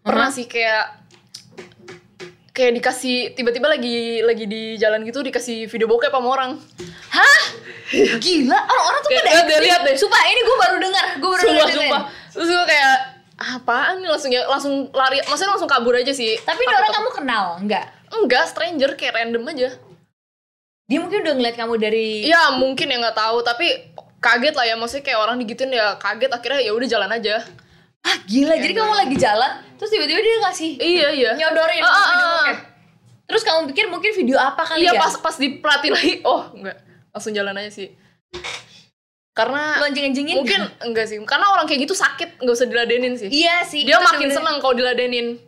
pernah 0.00 0.28
Mhm. 0.28 0.36
sih 0.36 0.46
kayak 0.46 0.84
kayak 2.58 2.74
dikasih 2.74 3.16
tiba-tiba 3.32 3.70
lagi 3.70 4.18
lagi 4.20 4.44
di 4.44 4.74
jalan 4.74 5.06
gitu 5.06 5.22
dikasih 5.22 5.70
video 5.70 5.86
bokep 5.86 6.10
sama 6.10 6.28
orang. 6.28 6.50
Hah? 7.08 7.40
Gila, 8.18 8.58
orang-orang 8.58 9.00
tuh 9.00 9.10
Kayak, 9.14 9.22
pada 9.22 9.30
lihat 9.30 9.38
deh, 9.38 9.54
ekstrim. 9.54 9.66
lihat 9.70 9.80
deh. 9.86 9.94
Sumpah, 9.96 10.20
ini 10.26 10.40
gue 10.42 10.56
baru 10.58 10.76
dengar, 10.76 11.06
gue 11.16 11.30
baru 11.30 11.40
Sumpah, 11.40 11.54
dengar. 11.64 11.76
sumpah. 11.78 12.02
Terus 12.34 12.48
gue 12.50 12.66
kayak 12.66 12.94
apaan 13.38 13.94
nih 14.02 14.10
langsung 14.10 14.30
ya 14.34 14.42
langsung 14.44 14.74
lari 14.90 15.22
maksudnya 15.22 15.54
langsung 15.54 15.70
kabur 15.70 15.94
aja 15.94 16.10
sih 16.10 16.34
Tapi 16.42 16.58
ini 16.58 16.74
orang 16.74 16.90
kamu 16.90 17.10
kenal, 17.14 17.44
enggak? 17.62 17.86
enggak 18.10 18.44
stranger 18.50 18.90
kayak 18.98 19.14
random 19.14 19.46
aja 19.46 19.78
Dia 20.90 20.98
mungkin 20.98 21.22
udah 21.22 21.34
ngeliat 21.38 21.54
kamu 21.54 21.78
dari 21.78 22.26
ya 22.26 22.58
mungkin 22.58 22.90
ya 22.90 22.98
nggak 22.98 23.14
tahu 23.14 23.38
tapi 23.46 23.94
kaget 24.18 24.58
lah 24.58 24.66
ya 24.66 24.74
maksudnya 24.74 25.06
kayak 25.06 25.20
orang 25.22 25.36
digituin 25.38 25.70
ya 25.70 25.94
kaget 25.94 26.34
akhirnya 26.34 26.66
ya 26.66 26.72
udah 26.74 26.88
jalan 26.90 27.10
aja 27.14 27.34
Ah 28.06 28.16
gila, 28.24 28.54
jadi 28.58 28.72
kamu 28.76 28.94
lagi 28.94 29.16
jalan 29.18 29.68
Terus 29.78 29.90
tiba-tiba 29.94 30.20
dia 30.20 30.36
ngasih 30.42 30.70
iya 30.82 31.08
iya. 31.14 31.30
Nyodorin. 31.38 31.82
Ah, 31.86 31.88
ah, 31.88 32.02
ah. 32.02 32.18
bokep. 32.18 32.58
Terus 33.30 33.42
kamu 33.46 33.60
pikir 33.70 33.84
mungkin 33.86 34.10
video 34.10 34.36
apa 34.36 34.66
kali 34.66 34.82
iya 34.82 34.98
ya? 34.98 35.00
pas 35.00 35.14
pas 35.22 35.36
diperhatiin 35.38 35.94
lagi. 35.94 36.12
Oh 36.26 36.50
enggak. 36.50 36.82
Langsung 37.14 37.32
jalan 37.32 37.54
aja 37.54 37.70
sih. 37.70 37.94
Karena 39.38 39.78
anjing-anjingin 39.86 40.34
mungkin 40.34 40.66
enggak 40.82 41.06
sih. 41.06 41.22
Karena 41.22 41.54
orang 41.54 41.70
kayak 41.70 41.86
gitu 41.86 41.94
sakit 41.94 42.42
nggak 42.42 42.54
usah 42.58 42.66
diladenin 42.66 43.14
sih. 43.14 43.30
Iya 43.30 43.62
sih 43.62 43.86
dia 43.86 44.02
makin 44.02 44.34
senang 44.34 44.58
kalau 44.58 44.74
diladenin. 44.74 45.38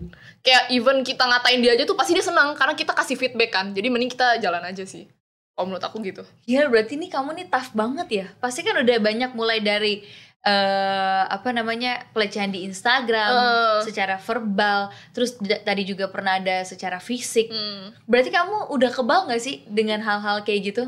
Kayak 0.41 0.71
even 0.73 1.03
kita 1.03 1.27
ngatain 1.27 1.61
dia 1.61 1.75
aja 1.75 1.85
tuh 1.85 1.99
pasti 1.99 2.15
dia 2.15 2.25
senang 2.25 2.55
karena 2.55 2.79
kita 2.79 2.95
kasih 2.95 3.19
feedback 3.19 3.51
kan. 3.51 3.75
Jadi 3.75 3.91
mending 3.91 4.15
kita 4.15 4.39
jalan 4.39 4.63
aja 4.63 4.87
sih 4.87 5.11
kalau 5.59 5.75
menurut 5.75 5.85
aku 5.85 5.99
gitu. 6.07 6.23
Gila 6.47 6.71
berarti 6.71 6.95
nih 6.97 7.11
kamu 7.11 7.35
nih 7.35 7.47
tough 7.51 7.75
banget 7.75 8.09
ya. 8.09 8.27
Pasti 8.39 8.63
kan 8.63 8.79
udah 8.79 8.97
banyak 9.03 9.35
mulai 9.35 9.59
dari 9.59 10.07
eh 10.41 11.23
apa 11.29 11.53
namanya 11.53 12.01
pelecehan 12.17 12.49
di 12.49 12.65
Instagram 12.65 13.29
Eh. 13.29 13.81
secara 13.85 14.17
verbal 14.17 14.89
terus 15.13 15.37
tadi 15.37 15.85
juga 15.85 16.09
pernah 16.09 16.41
ada 16.41 16.65
secara 16.65 16.97
fisik. 16.97 17.53
Hmm. 17.53 17.93
berarti 18.09 18.33
kamu 18.33 18.73
udah 18.73 18.91
kebal 18.91 19.29
nggak 19.29 19.43
sih 19.43 19.61
dengan 19.69 20.01
hal-hal 20.01 20.41
kayak 20.41 20.73
gitu? 20.73 20.85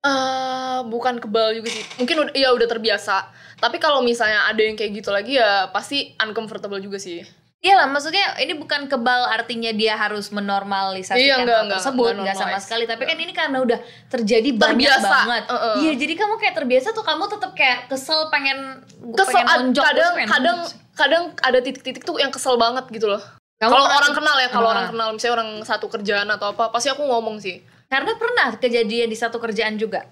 Eh, 0.00 0.78
bukan 0.88 1.20
kebal 1.20 1.52
juga 1.52 1.68
sih. 1.68 1.84
Mungkin 2.00 2.16
udah 2.24 2.32
ya 2.32 2.48
udah 2.56 2.64
terbiasa. 2.64 3.28
Tapi 3.60 3.76
kalau 3.76 4.00
misalnya 4.00 4.48
ada 4.48 4.62
yang 4.64 4.72
kayak 4.72 4.96
gitu 4.96 5.10
lagi 5.12 5.36
ya 5.36 5.68
pasti 5.68 6.16
uncomfortable 6.16 6.80
juga 6.80 6.96
sih 6.96 7.20
Iya 7.60 7.76
lah, 7.76 7.92
maksudnya 7.92 8.40
ini 8.40 8.56
bukan 8.56 8.88
kebal 8.88 9.28
artinya 9.28 9.68
dia 9.76 9.92
harus 9.92 10.32
menormalisasikan 10.32 11.20
Iya, 11.20 11.44
enggak, 11.44 11.56
hal 11.60 11.64
enggak, 11.68 11.76
tersebut, 11.84 12.12
enggak 12.16 12.24
enggak 12.24 12.36
sama 12.40 12.56
sekali. 12.56 12.84
Tapi 12.88 13.02
kan 13.04 13.16
ini 13.20 13.32
karena 13.36 13.58
udah 13.60 13.78
terjadi 14.08 14.48
banyak 14.56 14.80
Terbiasa, 14.80 15.08
banget. 15.12 15.42
Iya, 15.84 15.92
jadi 16.00 16.14
kamu 16.16 16.34
kayak 16.40 16.54
terbiasa 16.56 16.88
tuh 16.96 17.04
kamu 17.04 17.28
tetap 17.28 17.52
kayak 17.52 17.92
kesel 17.92 18.32
pengen 18.32 18.80
kesel 19.12 19.44
pengen 19.44 19.76
nonjok, 19.76 19.84
kadang 19.84 20.12
pengen 20.16 20.28
kadang 20.32 20.58
kadang 20.96 21.22
ada 21.44 21.58
titik-titik 21.60 22.00
tuh 22.00 22.16
yang 22.16 22.32
kesel 22.32 22.56
banget 22.56 22.88
gitu 22.88 23.12
loh. 23.12 23.20
Kalau 23.60 23.84
orang 23.84 24.16
kenal 24.16 24.36
ya 24.40 24.48
kalau 24.48 24.68
orang 24.72 24.88
kenal 24.88 25.08
misalnya 25.12 25.34
orang 25.44 25.50
satu 25.60 25.92
kerjaan 25.92 26.32
atau 26.32 26.56
apa 26.56 26.72
pasti 26.72 26.88
aku 26.88 27.04
ngomong 27.04 27.44
sih. 27.44 27.60
Karena 27.92 28.16
pernah 28.16 28.56
kejadian 28.56 29.12
di 29.12 29.18
satu 29.20 29.36
kerjaan 29.36 29.76
juga. 29.76 30.08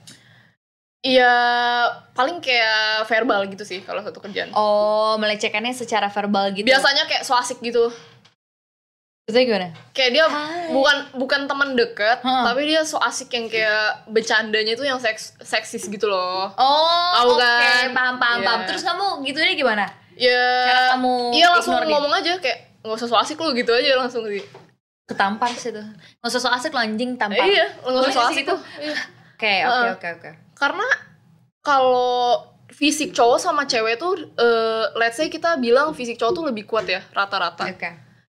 Iya, 0.99 1.35
paling 2.11 2.43
kayak 2.43 3.07
verbal 3.07 3.47
gitu 3.47 3.63
sih 3.63 3.87
kalau 3.87 4.03
satu 4.03 4.19
kerjaan. 4.19 4.51
Oh, 4.51 5.15
melecehkannya 5.17 5.71
secara 5.71 6.11
verbal 6.11 6.51
gitu. 6.51 6.67
Biasanya 6.67 7.07
kayak 7.07 7.23
so 7.23 7.39
asik 7.39 7.63
gitu. 7.63 7.87
Itu 9.29 9.37
gimana? 9.37 9.71
Kayak 9.95 10.11
dia 10.11 10.25
Hai. 10.27 10.73
bukan 10.75 10.97
bukan 11.15 11.41
teman 11.47 11.77
deket, 11.79 12.19
Heeh. 12.19 12.43
tapi 12.49 12.61
dia 12.67 12.83
so 12.83 12.99
asik 12.99 13.31
yang 13.31 13.47
kayak 13.47 14.09
bercandanya 14.11 14.75
itu 14.75 14.83
yang 14.83 14.99
seks, 14.99 15.39
seksis 15.39 15.87
gitu 15.87 16.11
loh. 16.11 16.51
Oh, 16.57 17.13
Tahu 17.15 17.31
oke, 17.37 17.45
kan? 17.47 17.87
paham 17.95 18.15
paham 18.19 18.39
Iya. 18.41 18.47
paham. 18.49 18.61
Terus 18.67 18.83
kamu 18.83 19.07
gitunya 19.23 19.53
gimana? 19.55 19.85
Ya, 20.19 20.43
Cara 20.67 20.81
kamu 20.99 21.13
iya 21.31 21.47
langsung 21.55 21.79
ngomong 21.79 22.11
aja 22.11 22.43
kayak 22.43 22.83
nggak 22.83 22.97
usah 22.99 23.07
so 23.07 23.15
asik 23.15 23.39
lu 23.39 23.55
gitu 23.55 23.71
aja 23.71 23.95
langsung 23.95 24.27
sih. 24.27 24.43
Ketampar 25.07 25.53
sih 25.55 25.71
tuh. 25.71 25.85
Nggak 26.19 26.31
usah 26.35 26.43
so 26.43 26.51
asik 26.51 26.75
anjing 26.75 27.15
tampar. 27.15 27.39
Eh, 27.39 27.55
iya, 27.55 27.67
nggak 27.79 28.03
usah 28.03 28.15
so 28.17 28.23
asik 28.27 28.43
gitu? 28.43 28.57
tuh. 28.57 28.61
Iya. 28.83 28.97
Oke, 29.39 29.55
oke, 29.63 29.89
oke, 29.95 30.09
oke. 30.19 30.31
Karena 30.59 30.85
kalau 31.63 32.45
fisik 32.69 33.17
cowok 33.17 33.39
sama 33.41 33.65
cewek 33.65 33.97
tuh, 33.97 34.15
eh, 34.37 34.85
let's 34.95 35.17
say 35.17 35.27
kita 35.27 35.57
bilang 35.57 35.97
fisik 35.97 36.21
cowok 36.21 36.33
tuh 36.35 36.45
lebih 36.47 36.69
kuat 36.69 36.85
ya 36.85 37.01
rata-rata. 37.11 37.65
Oke. 37.65 37.91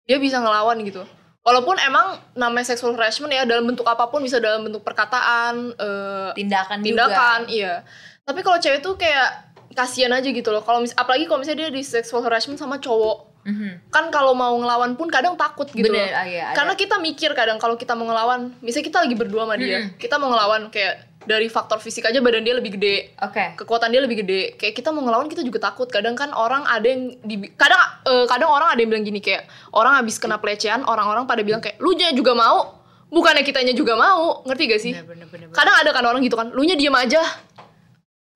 Dia 0.08 0.18
bisa 0.18 0.40
ngelawan 0.40 0.80
gitu. 0.82 1.04
Walaupun 1.42 1.74
emang 1.82 2.22
namanya 2.38 2.70
sexual 2.70 2.94
harassment 2.94 3.34
ya 3.34 3.42
dalam 3.42 3.66
bentuk 3.66 3.82
apa 3.82 4.06
pun 4.06 4.22
bisa 4.22 4.38
dalam 4.38 4.62
bentuk 4.62 4.86
perkataan, 4.86 5.74
eh, 5.74 6.30
Tindakan, 6.38 6.78
tindakan, 6.80 7.38
juga. 7.44 7.50
iya. 7.50 7.74
Tapi 8.22 8.40
kalau 8.40 8.62
cewek 8.62 8.78
tuh 8.78 8.94
kayak 8.94 9.50
kasihan 9.74 10.14
aja 10.14 10.30
gitu 10.30 10.54
loh. 10.54 10.62
Kalau 10.62 10.78
mis 10.78 10.94
apalagi 10.94 11.26
kalau 11.26 11.42
misalnya 11.42 11.66
dia 11.66 11.70
di 11.74 11.82
sexual 11.82 12.22
harassment 12.22 12.62
sama 12.62 12.78
cowok, 12.78 13.42
Mhm. 13.42 13.90
kan 13.90 14.06
kalau 14.14 14.38
mau 14.38 14.54
ngelawan 14.54 14.94
pun 14.94 15.10
kadang 15.10 15.34
takut 15.34 15.66
gitu 15.66 15.82
loh. 15.82 15.98
Bener, 15.98 16.14
ah, 16.14 16.22
iya. 16.22 16.46
Karena 16.54 16.78
kita 16.78 17.02
mikir 17.02 17.34
kadang 17.34 17.58
kalau 17.58 17.74
kita 17.74 17.98
mau 17.98 18.06
ngelawan, 18.06 18.54
misalnya 18.62 18.86
kita 18.86 18.98
lagi 19.02 19.16
berdua 19.18 19.42
sama 19.42 19.58
dia, 19.58 19.82
Mm-mm. 19.82 19.98
kita 19.98 20.14
mau 20.22 20.30
ngelawan 20.30 20.70
kayak 20.70 21.12
dari 21.24 21.46
faktor 21.46 21.78
fisik 21.78 22.06
aja 22.06 22.18
badan 22.18 22.42
dia 22.42 22.54
lebih 22.56 22.76
gede, 22.76 23.14
Oke. 23.22 23.56
kekuatan 23.58 23.90
dia 23.90 24.02
lebih 24.02 24.22
gede. 24.24 24.58
Kayak 24.58 24.74
kita 24.78 24.88
mau 24.90 25.02
ngelawan 25.06 25.26
kita 25.30 25.42
juga 25.46 25.58
takut. 25.72 25.86
Kadang 25.90 26.18
kan 26.18 26.34
orang 26.34 26.66
ada 26.66 26.86
yang 26.86 27.14
di 27.22 27.50
kadang 27.54 27.80
eh, 28.06 28.26
kadang 28.26 28.50
orang 28.50 28.74
ada 28.74 28.80
yang 28.82 28.90
bilang 28.90 29.04
gini 29.06 29.20
kayak 29.22 29.46
orang 29.74 29.98
habis 29.98 30.18
kena 30.18 30.38
pelecehan, 30.42 30.82
orang-orang 30.86 31.24
pada 31.26 31.42
bilang 31.46 31.62
kayak 31.62 31.78
lu 31.78 31.94
nya 31.94 32.10
juga 32.12 32.34
mau, 32.34 32.82
bukannya 33.12 33.44
kitanya 33.44 33.76
juga 33.76 33.94
mau, 33.94 34.40
ngerti 34.48 34.62
gak 34.68 34.80
sih? 34.80 34.92
Bener, 34.96 35.06
bener, 35.06 35.26
bener, 35.28 35.46
bener. 35.50 35.56
Kadang 35.56 35.74
ada 35.76 35.90
kan 35.92 36.04
orang 36.08 36.20
gitu 36.24 36.34
kan, 36.34 36.48
lu 36.50 36.62
nya 36.64 36.74
diem 36.74 36.94
aja. 36.96 37.22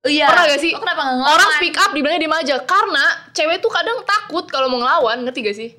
Oh, 0.05 0.11
iya. 0.13 0.29
Pernah 0.29 0.45
gak 0.53 0.61
sih? 0.61 0.71
Lo 0.71 0.79
kenapa 0.85 1.01
ngelawan? 1.03 1.31
Orang 1.33 1.49
speak 1.57 1.75
up 1.75 1.91
dibilangnya 1.91 2.21
diem 2.21 2.35
aja 2.37 2.55
karena 2.61 3.05
cewek 3.33 3.57
tuh 3.59 3.71
kadang 3.73 3.97
takut 4.05 4.45
kalau 4.47 4.69
mau 4.69 4.79
ngelawan, 4.79 5.25
ngerti 5.25 5.39
gak 5.41 5.57
sih? 5.57 5.69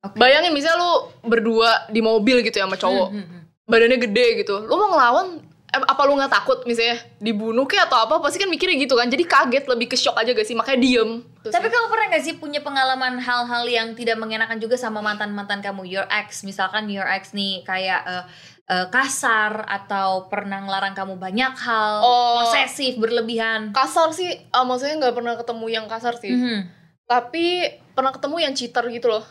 Oke. 0.00 0.16
Bayangin 0.16 0.56
misalnya 0.56 0.80
lu 0.80 0.92
berdua 1.28 1.90
di 1.92 2.00
mobil 2.00 2.40
gitu 2.40 2.56
ya 2.56 2.64
sama 2.64 2.80
cowok, 2.80 3.12
Hmm, 3.12 3.20
hmm, 3.20 3.28
hmm. 3.36 3.42
badannya 3.68 3.98
gede 4.00 4.26
gitu, 4.40 4.64
lu 4.64 4.74
mau 4.80 4.96
ngelawan, 4.96 5.44
apa 5.70 6.02
lu 6.02 6.18
nggak 6.18 6.34
takut 6.34 6.58
misalnya 6.66 6.98
dibunuh 7.22 7.62
kayak 7.62 7.86
atau 7.86 8.02
apa? 8.02 8.18
Pasti 8.18 8.42
kan 8.42 8.50
mikirnya 8.50 8.74
gitu 8.78 8.98
kan, 8.98 9.06
jadi 9.06 9.22
kaget 9.22 9.64
lebih 9.70 9.86
ke 9.86 9.96
shock 9.96 10.18
aja 10.18 10.34
gak 10.34 10.42
sih, 10.42 10.58
makanya 10.58 10.82
diem. 10.82 11.10
Terus 11.46 11.54
Tapi 11.54 11.66
kamu 11.70 11.86
pernah 11.86 12.06
gak 12.10 12.24
sih 12.26 12.34
punya 12.36 12.60
pengalaman 12.60 13.22
hal-hal 13.22 13.64
yang 13.70 13.94
tidak 13.94 14.18
mengenakan 14.18 14.58
juga 14.58 14.74
sama 14.74 14.98
mantan-mantan 14.98 15.62
kamu, 15.62 15.86
your 15.86 16.06
ex, 16.10 16.42
misalkan 16.42 16.90
your 16.90 17.06
ex 17.06 17.30
nih 17.30 17.62
kayak 17.62 18.02
eh, 18.02 18.24
eh, 18.66 18.86
kasar 18.90 19.62
atau 19.66 20.26
pernah 20.26 20.58
ngelarang 20.66 20.94
kamu 20.98 21.14
banyak 21.16 21.54
hal, 21.54 22.02
Oh. 22.02 22.42
posesif, 22.42 22.98
berlebihan. 22.98 23.70
kasar 23.70 24.10
sih, 24.10 24.26
ah, 24.50 24.66
maksudnya 24.66 24.98
nggak 24.98 25.14
pernah 25.14 25.34
ketemu 25.38 25.66
yang 25.70 25.86
kasar 25.86 26.18
sih, 26.18 26.34
Mhm. 26.34 26.58
tapi 27.06 27.66
pernah 27.94 28.10
ketemu 28.10 28.36
yang 28.42 28.52
cheater 28.58 28.86
gitu 28.90 29.06
loh. 29.06 29.22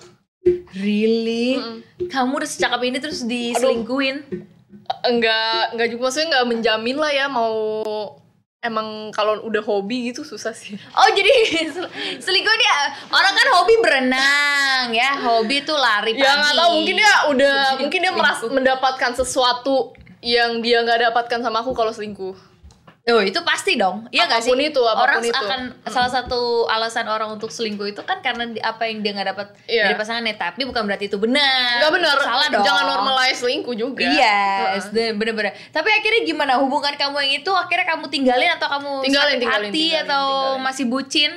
Really? 0.72 1.60
Mm-mm. 1.60 2.08
Kamu 2.08 2.39
udah 2.39 2.48
secakap 2.48 2.79
ini 2.88 2.98
terus 3.03 3.27
diselingkuhin? 3.27 4.24
Enggak, 5.05 5.73
enggak 5.73 5.88
juga 5.89 6.01
maksudnya 6.09 6.27
nggak 6.38 6.47
menjamin 6.49 6.97
lah 6.97 7.11
ya 7.13 7.25
mau 7.25 7.53
emang 8.59 9.09
kalau 9.15 9.39
udah 9.47 9.63
hobi 9.63 10.11
gitu 10.11 10.27
susah 10.27 10.51
sih. 10.51 10.75
Oh 10.93 11.09
jadi 11.15 11.31
sel- 11.71 11.91
selingkuh 12.25 12.55
dia 12.59 12.75
orang 13.07 13.33
kan 13.33 13.47
hobi 13.55 13.73
berenang 13.79 14.85
ya, 14.91 15.15
hobi 15.23 15.63
tuh 15.63 15.79
lari 15.79 16.13
pagi. 16.13 16.25
Ya 16.25 16.35
nggak 16.38 16.55
tahu 16.59 16.69
mungkin 16.81 16.95
dia 16.99 17.13
udah 17.31 17.55
mungkin 17.79 17.99
dia 18.03 18.13
meras 18.13 18.39
mendapatkan 18.43 19.11
sesuatu 19.15 19.95
yang 20.19 20.59
dia 20.59 20.83
nggak 20.83 21.09
dapatkan 21.09 21.39
sama 21.39 21.63
aku 21.63 21.71
kalau 21.71 21.95
selingkuh. 21.95 22.49
Oh 23.01 23.18
itu 23.20 23.39
pasti 23.41 23.73
dong, 23.73 24.06
iya 24.10 24.28
nggak 24.28 24.38
sih? 24.39 24.52
Itu, 24.52 24.84
apa 24.84 24.93
pun 24.93 25.06
orang 25.08 25.19
itu. 25.23 25.34
akan 25.34 25.60
salah 25.84 26.12
satu 26.12 26.67
alasan 26.67 27.06
orang 27.06 27.32
untuk 27.32 27.50
selingkuh 27.50 27.88
itu 27.88 28.02
kan 28.04 28.19
karena 28.19 28.45
di- 28.45 28.62
apa 28.62 28.86
yang 28.86 29.02
dia 29.02 29.12
nggak 29.12 29.30
dapat 29.30 29.47
Iya. 29.65 29.84
dari 29.88 29.95
pasangannya, 29.95 30.36
tapi 30.36 30.62
bukan 30.62 30.84
berarti 30.84 31.08
itu 31.08 31.17
benar. 31.17 31.80
Nggak 31.80 31.93
benar. 31.95 32.15
Salah 32.19 32.47
dong. 32.50 32.62
Jangan 32.62 32.84
normalize 32.86 33.39
selingkuh 33.39 33.73
juga. 33.73 34.06
Iya, 34.06 34.78
Heeh. 34.78 35.10
bener-bener. 35.12 35.58
Tapi 35.67 35.89
akhirnya 35.89 36.21
gimana 36.23 36.60
hubungan 36.60 36.93
kamu 36.93 37.15
yang 37.23 37.34
itu? 37.39 37.50
Akhirnya 37.50 37.88
kamu 37.88 38.06
tinggalin 38.08 38.50
atau 38.54 38.67
kamu 38.69 38.91
Tinggalin, 39.02 39.26
sakit 39.32 39.41
tinggalin, 39.41 39.65
hati 39.65 39.73
tinggalin, 39.80 40.06
atau 40.06 40.26
tinggalin. 40.28 40.62
masih 40.62 40.86
bucin? 40.86 41.32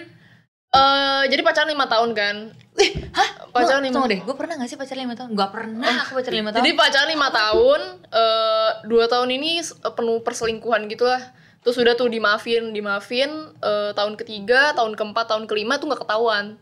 Eh, 0.68 1.22
jadi 1.28 1.40
pacaran 1.40 1.68
lima 1.68 1.86
tahun 1.86 2.10
kan. 2.12 2.36
Eh, 2.74 2.90
hah? 3.12 3.28
Pacaran 3.48 3.80
lima- 3.80 3.92
Tunggu 3.94 4.08
deh, 4.08 4.20
gue 4.20 4.34
pernah 4.34 4.54
gak 4.56 4.64
sih 4.66 4.76
pacaran 4.76 5.04
lima 5.04 5.12
tahun? 5.14 5.28
Gak 5.30 5.50
pernah 5.50 5.92
aku 6.02 6.12
pacaran 6.16 6.36
lima 6.38 6.48
tahun. 6.48 6.58
Jadi 6.58 6.70
pacaran 6.74 7.08
lima 7.08 7.28
tahun, 7.30 7.80
eh, 8.10 8.70
dua 8.84 9.04
tahun 9.06 9.28
ini 9.30 9.60
penuh 9.86 10.20
perselingkuhan 10.20 10.84
gitu 10.86 11.04
lah. 11.04 11.20
Terus 11.62 11.76
udah 11.78 11.94
tuh 11.94 12.10
dimaafin, 12.10 12.70
dimaafin. 12.70 13.30
eh, 13.56 13.90
tahun 13.92 14.18
ketiga, 14.18 14.74
tahun 14.74 14.92
keempat, 14.92 15.30
tahun 15.30 15.46
kelima 15.46 15.78
tuh 15.78 15.86
nggak 15.88 16.02
ketahuan. 16.02 16.58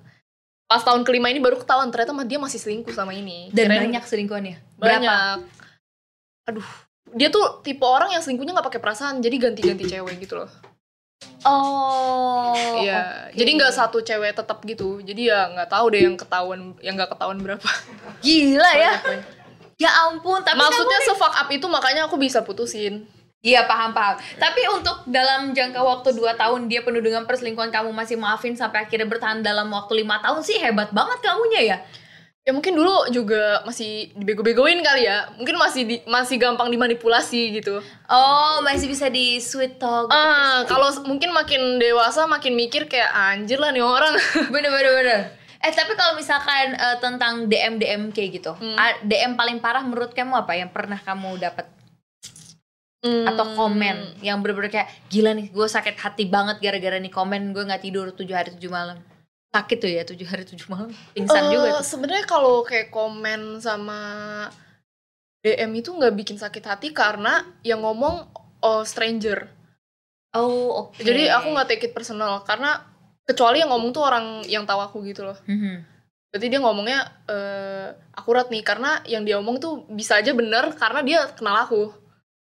Pas 0.64 0.80
tahun 0.80 1.02
kelima 1.02 1.26
ini 1.26 1.40
baru 1.40 1.56
ketahuan 1.56 1.88
ternyata 1.88 2.12
mah 2.12 2.22
dia 2.22 2.36
masih 2.36 2.60
selingkuh 2.60 2.92
sama 2.92 3.10
ini. 3.10 3.48
Dan 3.50 3.66
Kirain 3.66 3.90
banyak 3.90 4.04
selingkuhannya. 4.04 4.56
Berapa? 4.76 4.92
banyak. 5.00 5.36
Aduh, 6.46 6.68
dia 7.10 7.28
tuh 7.28 7.58
tipe 7.60 7.82
orang 7.82 8.12
yang 8.12 8.22
selingkuhnya 8.22 8.52
nggak 8.52 8.68
pakai 8.68 8.78
perasaan, 8.78 9.18
jadi 9.18 9.36
ganti-ganti 9.40 9.88
cewek 9.88 10.20
gitu 10.20 10.38
loh. 10.38 10.50
Oh. 11.42 12.52
Iya, 12.78 13.28
oke. 13.28 13.36
jadi 13.36 13.50
nggak 13.56 13.72
satu 13.72 13.98
cewek 14.00 14.36
tetap 14.36 14.60
gitu. 14.62 15.00
Jadi 15.00 15.26
ya 15.26 15.48
nggak 15.48 15.68
tahu 15.68 15.90
deh 15.90 16.04
yang 16.04 16.16
ketahuan, 16.16 16.76
yang 16.80 16.94
nggak 16.94 17.10
ketahuan 17.10 17.40
berapa. 17.40 17.68
Gila 18.20 18.70
ya. 18.76 18.94
Ya 19.80 19.90
ampun, 20.06 20.44
tapi 20.44 20.60
Maksudnya 20.60 20.98
kamu- 21.00 21.08
se-fuck 21.08 21.34
up 21.34 21.48
itu 21.48 21.66
makanya 21.66 22.04
aku 22.04 22.20
bisa 22.20 22.44
putusin. 22.44 23.08
Iya 23.40 23.64
paham 23.64 23.90
paham. 23.90 24.20
Tapi 24.36 24.68
untuk 24.68 25.00
dalam 25.06 25.50
jangka 25.50 25.80
waktu 25.80 26.12
2 26.12 26.36
tahun 26.36 26.68
dia 26.68 26.84
penuh 26.84 27.00
dengan 27.00 27.24
perselingkuhan 27.24 27.72
kamu 27.72 27.88
masih 27.90 28.14
maafin 28.14 28.52
sampai 28.52 28.84
akhirnya 28.84 29.08
bertahan 29.08 29.40
dalam 29.40 29.64
waktu 29.70 29.96
lima 29.98 30.20
tahun 30.20 30.44
sih 30.44 30.60
hebat 30.60 30.92
banget 30.92 31.18
kamunya 31.20 31.62
ya. 31.64 31.78
Ya 32.40 32.52
mungkin 32.52 32.72
dulu 32.72 33.08
juga 33.08 33.64
masih 33.64 34.12
dibego-begoin 34.14 34.80
kali 34.80 35.04
ya. 35.04 35.32
Mungkin 35.34 35.56
masih 35.56 35.82
di- 35.84 36.04
masih 36.04 36.36
gampang 36.36 36.68
dimanipulasi 36.68 37.52
gitu. 37.54 37.80
Oh 38.06 38.60
masih 38.60 38.84
bisa 38.86 39.08
di 39.08 39.36
sweet 39.38 39.76
talk. 39.76 40.08
Ah, 40.08 40.64
kalau 40.64 40.88
s- 40.88 41.00
mungkin 41.00 41.32
makin 41.32 41.76
dewasa 41.76 42.24
makin 42.26 42.52
mikir 42.52 42.88
kayak 42.88 43.08
anjir 43.08 43.56
lah 43.56 43.68
nih 43.70 43.80
orang. 43.80 44.20
bener 44.52 44.68
bener 44.68 44.92
bener. 44.94 45.20
Eh 45.60 45.68
tapi 45.70 45.92
kalau 45.92 46.12
misalkan 46.12 46.72
eh, 46.72 46.96
tentang 46.98 47.44
DM 47.44 47.76
DM 47.76 48.02
kayak 48.08 48.30
gitu, 48.34 48.52
Hmm. 48.52 48.76
DM 49.02 49.32
paling 49.34 49.60
parah 49.60 49.80
menurut 49.80 50.12
kamu 50.12 50.32
apa 50.34 50.52
yang 50.54 50.68
pernah 50.68 50.96
kamu 50.98 51.36
dapat 51.38 51.68
atau 53.00 53.44
Hmm. 53.48 53.56
komen 53.56 53.96
yang 54.20 54.44
bener-bener 54.44 54.68
kayak 54.68 54.88
gila 55.08 55.32
nih 55.32 55.48
gue 55.48 55.64
sakit 55.64 55.96
hati 55.96 56.28
banget 56.28 56.60
gara-gara 56.60 57.00
nih 57.00 57.08
komen 57.08 57.56
gue 57.56 57.64
nggak 57.64 57.80
tidur 57.80 58.12
tujuh 58.12 58.36
hari 58.36 58.52
tujuh 58.52 58.68
malam 58.68 59.00
sakit 59.48 59.78
tuh 59.80 59.88
ya 59.88 60.02
tujuh 60.04 60.28
hari 60.28 60.44
tujuh 60.44 60.68
malam 60.68 60.92
pingsan 61.10 61.48
Eh, 61.48 61.50
juga 61.50 61.80
tuh 61.80 61.82
Sebenarnya 61.82 62.24
kalau 62.24 62.60
kayak 62.60 62.92
komen 62.92 63.56
sama 63.58 63.98
DM 65.40 65.72
itu 65.74 65.90
nggak 65.90 66.12
bikin 66.12 66.36
sakit 66.36 66.60
hati 66.60 66.88
karena 66.92 67.40
yang 67.64 67.80
ngomong 67.80 68.28
oh, 68.60 68.84
stranger. 68.84 69.48
oh 70.30 70.92
oke 70.92 71.00
Jadi 71.00 71.26
aku 71.26 71.50
nggak 71.50 71.66
take 71.66 71.88
it 71.88 71.96
personal 71.96 72.44
karena 72.44 72.84
kecuali 73.24 73.58
yang 73.58 73.72
ngomong 73.72 73.90
tuh 73.90 74.04
orang 74.04 74.44
yang 74.44 74.68
tahu 74.68 74.78
aku 74.78 74.96
gitu 75.02 75.24
loh. 75.24 75.38
Mhm. 75.48 75.88
Berarti 76.30 76.46
dia 76.46 76.60
ngomongnya 76.60 76.98
eh, 77.26 77.88
akurat 78.12 78.46
nih 78.46 78.60
karena 78.60 79.00
yang 79.02 79.24
dia 79.24 79.40
omong 79.40 79.56
tuh 79.56 79.88
bisa 79.88 80.20
aja 80.20 80.30
bener 80.30 80.76
karena 80.76 81.00
dia 81.00 81.20
kenal 81.32 81.56
aku. 81.64 81.90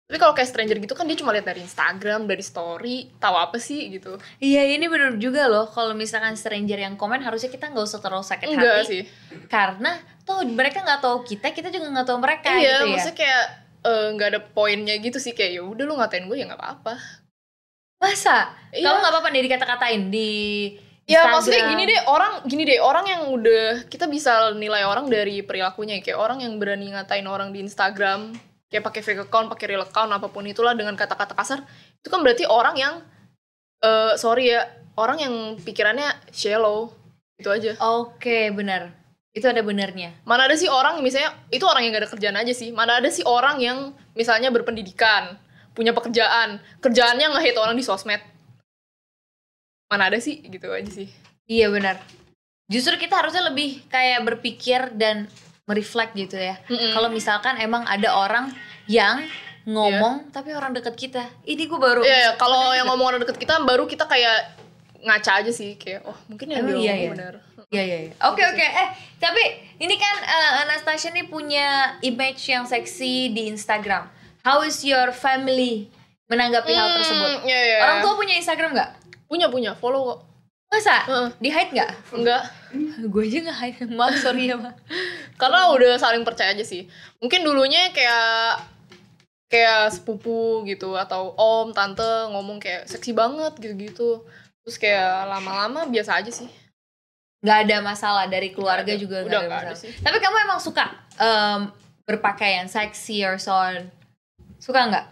Tapi 0.10 0.18
kalau 0.18 0.34
kayak 0.34 0.50
stranger 0.50 0.82
gitu 0.82 0.98
kan 0.98 1.06
dia 1.06 1.14
cuma 1.14 1.30
lihat 1.30 1.46
dari 1.46 1.62
Instagram, 1.62 2.26
dari 2.26 2.42
story, 2.42 3.14
tahu 3.22 3.36
apa 3.38 3.62
sih 3.62 3.94
gitu. 3.94 4.18
Iya 4.42 4.66
ini 4.68 4.90
bener 4.90 5.22
juga 5.22 5.46
loh 5.46 5.70
kalau 5.70 5.94
misalkan 5.94 6.34
stranger 6.34 6.82
yang 6.82 6.98
komen 6.98 7.22
harusnya 7.22 7.46
kita 7.48 7.70
nggak 7.70 7.86
usah 7.86 8.02
terlalu 8.02 8.26
sakit 8.26 8.50
Enggak 8.50 8.74
hati 8.82 8.90
sih. 8.90 9.04
karena 9.46 9.94
tuh 10.26 10.42
mereka 10.50 10.82
nggak 10.82 10.98
tahu 11.00 11.22
kita 11.24 11.54
kita 11.54 11.70
juga 11.70 11.94
nggak 11.94 12.08
tahu 12.10 12.18
mereka 12.18 12.50
iya, 12.52 12.58
gitu 12.58 12.84
ya 12.84 12.90
maksudnya 12.90 13.18
kayak 13.18 13.44
eh, 13.80 14.06
nggak 14.12 14.28
ada 14.28 14.40
poinnya 14.42 14.96
gitu 14.98 15.18
sih 15.18 15.32
kayak 15.32 15.52
ya 15.54 15.64
udah 15.64 15.84
lu 15.86 15.94
ngatain 15.96 16.26
gue 16.26 16.38
ya 16.38 16.46
nggak 16.50 16.58
apa-apa. 16.58 16.94
masa 18.02 18.50
Iya. 18.72 18.90
kamu 18.90 18.98
nggak 18.98 19.14
apa-apa 19.14 19.30
nih 19.30 19.42
dikata-katain 19.46 20.02
di 20.10 20.32
Ya 21.06 21.22
Instagram. 21.22 21.34
maksudnya 21.38 21.62
gini 21.70 21.84
deh 21.86 22.00
orang 22.06 22.34
gini 22.46 22.64
deh 22.66 22.80
orang 22.80 23.06
yang 23.06 23.22
udah 23.30 23.66
kita 23.86 24.06
bisa 24.06 24.32
nilai 24.54 24.86
orang 24.86 25.06
dari 25.06 25.42
perilakunya 25.42 26.02
kayak 26.02 26.18
orang 26.18 26.42
yang 26.42 26.58
berani 26.58 26.90
ngatain 26.90 27.26
orang 27.26 27.50
di 27.50 27.62
Instagram 27.62 28.49
kayak 28.70 28.86
pakai 28.86 29.02
fake 29.02 29.22
account, 29.28 29.50
pakai 29.50 29.76
real 29.76 29.84
account 29.84 30.14
apa 30.14 30.30
pun 30.30 30.46
itulah 30.46 30.78
dengan 30.78 30.94
kata-kata 30.94 31.34
kasar 31.34 31.66
itu 32.00 32.08
kan 32.08 32.22
berarti 32.22 32.46
orang 32.46 32.78
yang 32.78 32.94
eh 33.82 34.14
sorry 34.16 34.54
ya 34.54 34.70
orang 34.96 35.18
yang 35.20 35.34
pikirannya 35.58 36.08
shallow 36.30 36.94
itu 37.40 37.50
aja. 37.50 37.72
oke 37.80 38.52
benar 38.54 38.94
Itu 39.30 39.46
ada 39.46 39.62
benernya. 39.62 40.18
Mana 40.26 40.50
ada 40.50 40.58
sih 40.58 40.66
orang 40.66 41.06
misalnya 41.06 41.38
itu 41.54 41.62
orang 41.62 41.86
yang 41.86 41.94
gak 41.94 42.04
ada 42.04 42.12
kerjaan 42.12 42.38
aja 42.42 42.50
sih. 42.50 42.74
Mana 42.74 42.98
ada 42.98 43.14
sih 43.14 43.22
orang 43.22 43.62
yang 43.62 43.94
misalnya 44.18 44.50
berpendidikan, 44.50 45.38
punya 45.78 45.94
pekerjaan, 45.94 46.58
kerjaannya 46.82 47.38
nge-hate 47.38 47.62
orang 47.62 47.78
di 47.78 47.86
sosmed. 47.86 48.20
Mana 49.86 50.10
ada 50.10 50.18
sih 50.18 50.42
gitu 50.42 50.74
aja 50.74 50.90
sih. 50.90 51.14
Iya 51.46 51.70
benar. 51.70 52.02
Justru 52.74 52.98
kita 52.98 53.22
harusnya 53.22 53.54
lebih 53.54 53.86
kayak 53.86 54.26
berpikir 54.26 54.98
dan 54.98 55.30
mereflect 55.70 56.18
gitu 56.18 56.34
ya. 56.34 56.58
Mm-mm. 56.66 56.98
Kalau 56.98 57.14
misalkan 57.14 57.62
emang 57.62 57.86
ada 57.86 58.10
orang 58.18 58.50
yang 58.90 59.22
ngomong 59.70 60.34
tapi 60.34 60.58
orang 60.58 60.74
deket 60.74 60.98
kita. 60.98 61.30
Ini 61.46 61.70
gue 61.70 61.78
baru 61.78 62.02
Iya, 62.02 62.18
ya, 62.18 62.30
kalau 62.42 62.74
yang 62.74 62.90
ngomong 62.90 63.14
orang 63.14 63.22
deket 63.22 63.38
kita 63.38 63.62
baru 63.62 63.86
kita 63.86 64.10
kayak 64.10 64.58
ngaca 65.00 65.46
aja 65.46 65.52
sih 65.54 65.78
kayak 65.78 66.04
oh 66.04 66.18
mungkin 66.28 66.50
yang 66.50 66.66
dia 66.66 66.76
iya, 66.82 66.94
iya. 66.98 67.10
benar. 67.14 67.34
Iya 67.70 67.84
iya. 67.86 67.98
iya. 68.10 68.14
Oke 68.34 68.42
oke. 68.42 68.66
Eh 68.66 68.88
tapi 69.22 69.44
ini 69.78 69.94
kan 69.94 70.16
eh, 70.26 70.52
Anastasia 70.66 71.14
nih 71.14 71.30
punya 71.30 72.02
image 72.02 72.50
yang 72.50 72.66
seksi 72.66 73.30
di 73.30 73.54
Instagram. 73.54 74.10
How 74.42 74.66
is 74.66 74.82
your 74.82 75.14
family 75.14 75.94
menanggapi 76.26 76.74
hal 76.74 76.98
tersebut? 76.98 77.46
Hmm, 77.46 77.46
iya, 77.46 77.60
iya. 77.62 77.78
Orang 77.86 78.02
tua 78.02 78.14
punya 78.18 78.34
Instagram 78.42 78.74
nggak? 78.74 78.92
punya 79.30 79.46
punya 79.48 79.72
follow 79.78 80.02
kok. 80.10 80.20
Masa? 80.70 80.96
Heeh. 81.10 81.28
Di 81.42 81.50
hide 81.50 81.72
nggak? 81.74 81.92
Enggak. 82.14 82.44
Gue 83.12 83.26
aja 83.26 83.38
nggak 83.42 83.58
hide. 83.58 83.80
Maaf 83.90 84.16
sorry 84.22 84.48
ya 84.48 84.56
ma. 84.56 84.70
Karena 85.36 85.74
udah 85.74 85.98
saling 85.98 86.22
percaya 86.22 86.54
aja 86.54 86.62
sih. 86.62 86.86
Mungkin 87.18 87.42
dulunya 87.42 87.90
kayak 87.90 88.62
kayak 89.50 89.90
sepupu 89.90 90.62
gitu 90.70 90.94
atau 90.94 91.34
om 91.34 91.74
tante 91.74 92.06
ngomong 92.30 92.62
kayak 92.62 92.86
seksi 92.86 93.18
banget 93.18 93.58
gitu-gitu. 93.58 94.22
Terus 94.62 94.78
kayak 94.78 95.26
lama-lama 95.26 95.90
biasa 95.90 96.22
aja 96.22 96.30
sih. 96.30 96.46
Nggak 97.42 97.58
ada 97.66 97.78
masalah 97.82 98.26
dari 98.30 98.54
keluarga 98.54 98.94
ada. 98.94 99.02
juga 99.02 99.26
Udah 99.26 99.42
ada 99.42 99.48
nggak 99.50 99.62
ada 99.66 99.74
masalah. 99.74 99.82
sih. 99.82 99.92
Tapi 100.06 100.18
kamu 100.22 100.36
emang 100.46 100.60
suka 100.62 100.86
em, 101.18 101.60
berpakaian 102.06 102.70
seksi 102.70 103.26
or 103.26 103.42
so 103.42 103.58
on? 103.58 103.90
Suka 104.62 104.86
nggak? 104.86 105.06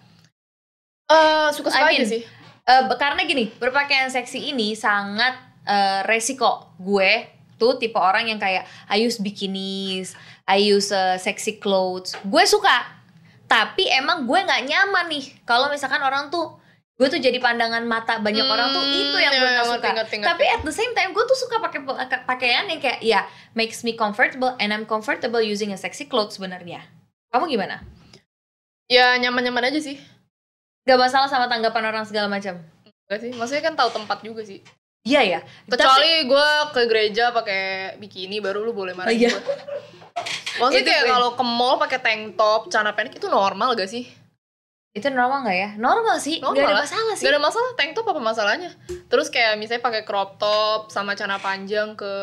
Eh 1.09 1.49
suka-suka 1.49 1.81
I 1.89 1.97
mean, 1.97 2.05
aja 2.05 2.13
sih. 2.13 2.21
Be- 2.67 2.99
karena 2.99 3.23
gini, 3.23 3.47
berpakaian 3.57 4.11
seksi 4.11 4.51
ini 4.51 4.75
sangat 4.75 5.46
eh, 5.67 6.01
resiko. 6.03 6.71
Gue 6.79 7.27
tuh 7.57 7.75
tipe 7.75 7.97
orang 7.97 8.25
yang 8.25 8.39
kayak 8.39 8.63
I 8.87 9.03
use 9.03 9.19
bikinis, 9.19 10.15
I 10.45 10.71
use 10.71 10.89
eh, 10.89 11.17
sexy 11.17 11.59
clothes. 11.59 12.15
Gue 12.23 12.43
suka. 12.43 12.95
Tapi 13.45 13.87
emang 13.87 14.23
gue 14.23 14.39
nggak 14.39 14.63
nyaman 14.63 15.07
nih 15.07 15.23
kalau 15.43 15.67
misalkan 15.67 15.99
orang 15.99 16.27
tuh 16.27 16.59
gue 16.97 17.07
tuh 17.07 17.21
jadi 17.21 17.37
pandangan 17.37 17.85
mata 17.85 18.17
banyak 18.17 18.41
orang 18.43 18.73
tuh 18.73 18.81
Hmm, 18.81 18.91
itu 18.97 19.17
yang 19.21 19.29
gue 19.31 19.45
ya, 19.45 19.53
ngerti, 19.55 19.69
suka. 19.69 19.89
ngerti, 19.93 20.15
ngerti. 20.17 20.27
Tapi 20.27 20.43
at 20.49 20.61
the 20.63 20.73
same 20.73 20.91
time 20.91 21.13
gue 21.13 21.23
tuh 21.23 21.37
suka 21.37 21.61
pakai 21.61 21.79
pa- 21.79 22.25
pakaian 22.25 22.65
yang 22.65 22.81
kayak 22.81 22.99
ya 22.99 23.21
makes 23.53 23.85
me 23.85 23.93
comfortable 23.93 24.51
and 24.57 24.73
I'm 24.73 24.83
comfortable 24.83 25.39
using 25.39 25.69
a 25.69 25.77
sexy 25.77 26.03
clothes 26.03 26.35
sebenarnya. 26.35 26.83
Kamu 27.29 27.47
gimana? 27.47 27.85
Ya 28.87 29.15
nyaman-nyaman 29.15 29.69
aja 29.69 29.79
sih. 29.79 29.95
Gak 30.83 30.97
masalah 30.97 31.27
sama 31.27 31.45
tanggapan 31.45 31.83
orang 31.85 32.03
segala 32.03 32.27
macam. 32.27 32.59
Enggak 33.07 33.19
sih. 33.19 33.31
Maksudnya 33.31 33.63
kan 33.63 33.75
tahu 33.75 33.89
tempat 33.93 34.23
juga 34.23 34.41
sih. 34.41 34.59
Iya 35.03 35.21
ya. 35.23 35.39
Kecuali 35.65 36.25
gue 36.25 36.47
ke 36.71 36.81
gereja 36.85 37.29
pakai 37.29 37.61
bikini 37.95 38.39
baru 38.39 38.61
lu 38.61 38.71
boleh 38.71 38.91
marah 38.91 39.09
Oh, 39.09 39.13
iya. 39.13 39.29
gue. 39.29 39.39
Maksudnya 40.59 40.81
Itu 40.81 40.89
kayak 40.89 41.03
gue- 41.03 41.11
kalau 41.11 41.29
ke 41.33 41.43
mall 41.43 41.75
pakai 41.77 41.99
tank 41.99 42.21
top, 42.33 42.67
celana 42.67 42.91
pendek 42.91 43.15
itu 43.15 43.27
normal 43.27 43.73
gak 43.73 43.87
sih? 43.87 44.09
Itu 44.89 45.07
normal 45.07 45.45
nggak 45.45 45.53
ya? 45.53 45.69
Normal 45.77 46.17
sih, 46.17 46.41
nggak 46.41 46.57
ada 46.57 46.73
lah. 46.73 46.81
masalah 46.81 47.13
sih. 47.13 47.21
Gak 47.21 47.31
ada 47.31 47.43
masalah, 47.43 47.69
tank 47.73 47.93
top 47.93 48.05
apa 48.07 48.17
masalahnya? 48.17 48.73
Terus 49.05 49.29
kayak 49.29 49.53
misalnya 49.55 49.85
pakai 49.85 50.01
crop 50.01 50.41
top 50.41 50.89
sama 50.89 51.13
celana 51.13 51.37
panjang 51.37 51.93
ke 51.93 52.13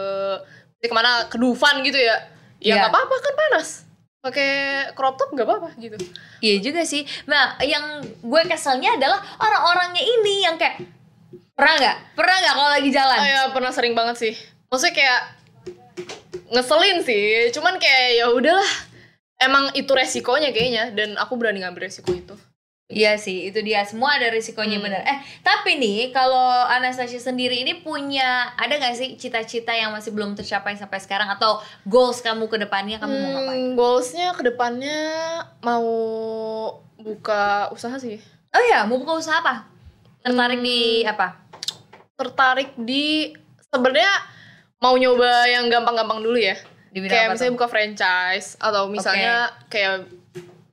ke 0.77 0.91
ke 0.91 0.93
mana 0.93 1.31
ke 1.31 1.39
Dufan 1.39 1.81
gitu 1.81 1.95
ya? 1.95 2.19
Ya 2.59 2.75
Iya. 2.75 2.75
nggak 2.81 2.91
apa-apa 2.91 3.15
kan 3.17 3.35
panas. 3.39 3.69
Pakai 4.19 4.51
crop 4.93 5.15
top 5.15 5.31
nggak 5.31 5.47
apa-apa 5.47 5.69
gitu. 5.79 5.95
Iya 6.41 6.55
juga 6.61 6.83
sih. 6.83 7.07
Nah, 7.25 7.55
yang 7.61 7.85
gue 8.03 8.43
keselnya 8.45 8.99
adalah 8.99 9.23
orang-orangnya 9.37 10.03
ini 10.03 10.43
yang 10.43 10.57
kayak 10.57 10.83
pernah 11.55 11.75
nggak? 11.77 11.97
Pernah 12.15 12.37
nggak 12.37 12.55
kalau 12.55 12.71
lagi 12.71 12.91
jalan? 12.91 13.19
Oh 13.19 13.27
ya 13.27 13.43
pernah 13.51 13.71
sering 13.71 13.95
banget 13.95 14.17
sih. 14.19 14.35
Maksudnya 14.69 14.95
kayak 14.95 15.21
ngeselin 16.51 16.99
sih. 17.01 17.23
Cuman 17.51 17.79
kayak 17.79 18.09
ya 18.17 18.27
udahlah. 18.29 18.73
Emang 19.35 19.75
itu 19.75 19.91
resikonya 19.91 20.51
kayaknya 20.51 20.95
dan 20.95 21.15
aku 21.15 21.35
berani 21.35 21.61
ngambil 21.61 21.87
resiko 21.87 22.11
itu. 22.11 22.35
Iya 22.85 23.17
sih, 23.17 23.49
itu 23.49 23.59
dia. 23.61 23.81
Semua 23.83 24.15
ada 24.15 24.29
risikonya 24.29 24.77
Hmm. 24.77 24.85
benar. 24.85 25.03
Eh, 25.03 25.19
tapi 25.41 25.75
nih 25.75 26.13
kalau 26.13 26.39
Anastasia 26.65 27.19
sendiri 27.19 27.59
ini 27.59 27.81
punya 27.81 28.53
ada 28.55 28.77
nggak 28.77 28.95
sih 28.95 29.09
cita-cita 29.17 29.73
yang 29.73 29.91
masih 29.91 30.13
belum 30.13 30.37
tercapai 30.37 30.77
sampai 30.77 31.01
sekarang 31.01 31.27
atau 31.27 31.59
goals 31.83 32.21
kamu 32.21 32.45
ke 32.47 32.61
depannya 32.61 32.97
kamu 32.99 33.15
mau 33.17 33.31
ngapain? 33.33 33.57
Hmm, 33.59 33.73
goalsnya 33.75 34.29
ke 34.33 34.43
depannya 34.45 34.99
mau 35.61 35.87
buka 36.95 37.73
usaha 37.73 37.97
sih. 37.97 38.21
Oh 38.53 38.65
ya, 38.65 38.85
mau 38.85 38.97
buka 38.97 39.17
usaha 39.17 39.41
apa? 39.41 39.65
Tertarik 40.21 40.61
di 40.61 41.03
Hmm. 41.03 41.11
apa? 41.11 41.29
Tertarik 42.15 42.75
di 42.79 43.35
sebenarnya 43.71 44.13
mau 44.79 44.95
nyoba 44.95 45.49
yang 45.49 45.67
gampang-gampang 45.71 46.21
dulu 46.23 46.39
ya. 46.39 46.55
Kayak 46.95 47.27
apa 47.27 47.33
misalnya 47.35 47.51
tuh? 47.51 47.57
buka 47.59 47.69
franchise 47.71 48.49
atau 48.61 48.83
misalnya 48.87 49.51
kayak 49.67 50.07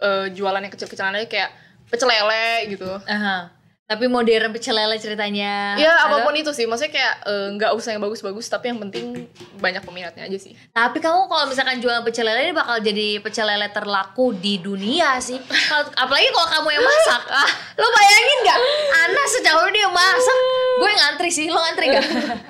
eh, 0.02 0.26
jualan 0.38 0.62
yang 0.62 0.74
kecil-kecilan 0.74 1.18
aja 1.18 1.28
kayak 1.30 1.50
pecel 1.90 2.08
lele 2.10 2.72
gitu. 2.72 2.92
Aha. 3.10 3.61
Tapi 3.92 4.08
modern 4.08 4.56
pecel 4.56 4.72
lele 4.72 4.96
ceritanya. 4.96 5.76
Ya 5.76 6.08
apa 6.08 6.24
pun 6.24 6.32
itu 6.32 6.48
sih, 6.56 6.64
maksudnya 6.64 6.96
kayak 6.96 7.14
eh, 7.28 7.48
nggak 7.60 7.76
usah 7.76 7.92
yang 7.92 8.00
bagus-bagus, 8.00 8.48
tapi 8.48 8.72
yang 8.72 8.80
penting 8.80 9.28
banyak 9.60 9.84
peminatnya 9.84 10.32
aja 10.32 10.38
sih. 10.40 10.56
Tapi 10.72 11.04
kamu 11.04 11.28
kalau 11.28 11.44
misalkan 11.52 11.84
jualan 11.84 12.00
pecel 12.08 12.24
lele 12.24 12.48
ini 12.48 12.54
bakal 12.56 12.80
jadi 12.80 13.20
pecel 13.20 13.44
lele 13.44 13.68
terlaku 13.68 14.32
di 14.32 14.64
dunia 14.64 15.20
sih. 15.20 15.36
Kalau- 15.44 15.92
apalagi 15.92 16.32
kalau 16.32 16.48
kamu 16.48 16.68
yang 16.80 16.86
masak. 16.88 17.24
Ah, 17.42 17.52
lo 17.80 17.88
bayangin 17.90 18.38
nggak? 18.44 18.60
Ana 18.92 19.24
sejauh 19.28 19.68
dia 19.72 19.88
masak, 19.90 20.40
gue 20.78 20.92
ngantri 20.94 21.30
sih. 21.32 21.48
Lo 21.52 21.60
ngantri 21.60 21.92
nggak? 21.92 22.06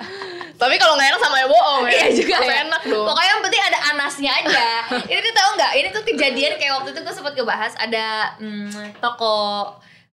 Tapi 0.62 0.74
kalau 0.78 0.94
nggak 0.94 1.10
enak 1.10 1.20
sama 1.22 1.36
ya 1.42 1.46
bohong 1.50 1.82
ya. 1.90 1.90
Iya 1.90 2.08
juga 2.22 2.36
ya. 2.38 2.62
enak 2.66 2.82
dong. 2.86 3.06
Pokoknya 3.08 3.30
yang 3.34 3.42
penting 3.42 3.62
ada 3.66 3.78
anasnya 3.94 4.30
aja. 4.30 4.66
ini 5.10 5.18
tuh 5.18 5.34
tahu 5.34 5.50
nggak? 5.58 5.72
Ini 5.74 5.88
tuh 5.90 6.02
kejadian 6.06 6.52
kayak 6.54 6.72
waktu 6.78 6.88
itu 6.94 7.00
gue 7.02 7.14
sempat 7.14 7.32
ngebahas 7.34 7.72
ada 7.82 8.06
hmm, 8.38 9.02
toko 9.02 9.34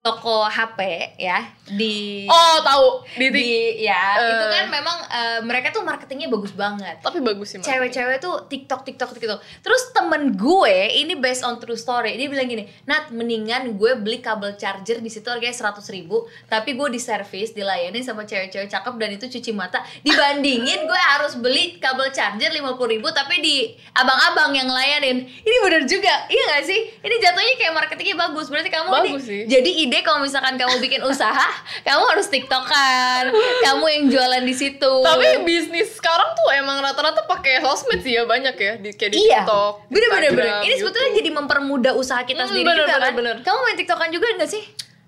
toko 0.06 0.46
HP 0.46 0.78
ya 1.18 1.42
di 1.66 2.30
Oh 2.30 2.62
tahu 2.62 2.86
di, 3.18 3.26
di 3.34 3.50
ya 3.82 4.14
Eh. 4.16 4.30
itu 4.30 4.46
kan 4.48 4.66
memang 4.70 4.98
eh, 5.02 5.40
mereka 5.42 5.74
tuh 5.74 5.82
marketingnya 5.82 6.30
bagus 6.30 6.54
banget. 6.54 7.02
tapi 7.02 7.18
bagus 7.20 7.50
sih. 7.50 7.58
Cewek-cewek 7.58 8.22
tuh 8.22 8.46
TikTok 8.46 8.86
TikTok 8.86 9.18
gitu. 9.18 9.34
Terus 9.60 9.82
temen 9.90 10.38
gue 10.38 10.78
ini 10.94 11.18
based 11.18 11.42
on 11.42 11.58
true 11.58 11.74
story, 11.76 12.14
dia 12.14 12.30
bilang 12.30 12.46
gini, 12.46 12.70
Nat 12.86 13.10
mendingan 13.10 13.74
gue 13.74 13.98
beli 13.98 14.22
kabel 14.22 14.54
charger 14.54 15.02
di 15.02 15.10
situ 15.10 15.26
harganya 15.26 15.52
seratus 15.52 15.90
ribu, 15.90 16.30
tapi 16.46 16.78
gue 16.78 16.88
di 16.88 17.02
service 17.02 17.50
dilayani 17.52 18.06
sama 18.06 18.24
cewek-cewek 18.24 18.70
cakep 18.70 18.94
dan 18.96 19.10
itu 19.12 19.26
cuci 19.28 19.52
mata. 19.52 19.82
Dibandingin 20.06 20.86
gue 20.86 21.02
harus 21.10 21.34
beli 21.36 21.82
kabel 21.82 22.14
charger 22.14 22.54
lima 22.54 22.78
puluh 22.78 22.94
ribu, 22.94 23.10
tapi 23.10 23.42
di 23.42 23.56
abang-abang 23.92 24.54
yang 24.54 24.70
layanin. 24.70 25.26
Ini 25.26 25.58
bener 25.62 25.90
juga, 25.90 26.30
iya 26.30 26.44
gak 26.52 26.64
sih? 26.64 26.80
Ini 26.96 27.16
jatuhnya 27.18 27.54
kayak 27.58 27.74
marketingnya 27.74 28.18
bagus. 28.20 28.48
Berarti 28.48 28.70
kamu 28.70 28.88
ini 28.88 29.02
Bagus 29.10 29.26
sih. 29.26 29.42
jadi 29.46 29.72
ide 29.82 29.95
kalau 30.02 30.20
misalkan 30.20 30.56
kamu 30.56 30.80
bikin 30.80 31.00
usaha, 31.02 31.48
kamu 31.82 32.04
harus 32.08 32.28
tiktokan, 32.28 33.30
kamu 33.62 33.86
yang 33.86 34.04
jualan 34.10 34.42
di 34.42 34.52
situ. 34.52 34.94
Tapi 35.00 35.44
bisnis 35.44 35.94
sekarang 35.94 36.34
tuh 36.34 36.50
emang 36.52 36.80
rata-rata 36.80 37.24
pakai 37.24 37.62
sosmed 37.62 38.02
sih 38.02 38.14
ya 38.14 38.24
banyak 38.24 38.56
ya 38.56 38.74
di 38.76 38.90
kayak 38.92 39.12
di 39.12 39.20
iya. 39.22 39.44
TikTok. 39.44 39.74
Bener 39.88 40.10
bener 40.10 40.32
bener. 40.34 40.54
Ini 40.62 40.76
sebetulnya 40.76 41.12
jadi 41.14 41.30
mempermudah 41.32 41.94
usaha 41.94 42.20
kita 42.22 42.44
Hmm, 42.44 42.50
sendiri 42.50 42.66
bener, 42.66 42.80
juga 42.82 42.92
bener, 42.92 43.04
kan. 43.04 43.14
bener. 43.14 43.36
Kamu 43.42 43.60
main 43.62 43.78
tiktokan 43.78 44.10
juga 44.10 44.28
nggak 44.34 44.50
sih? 44.50 44.64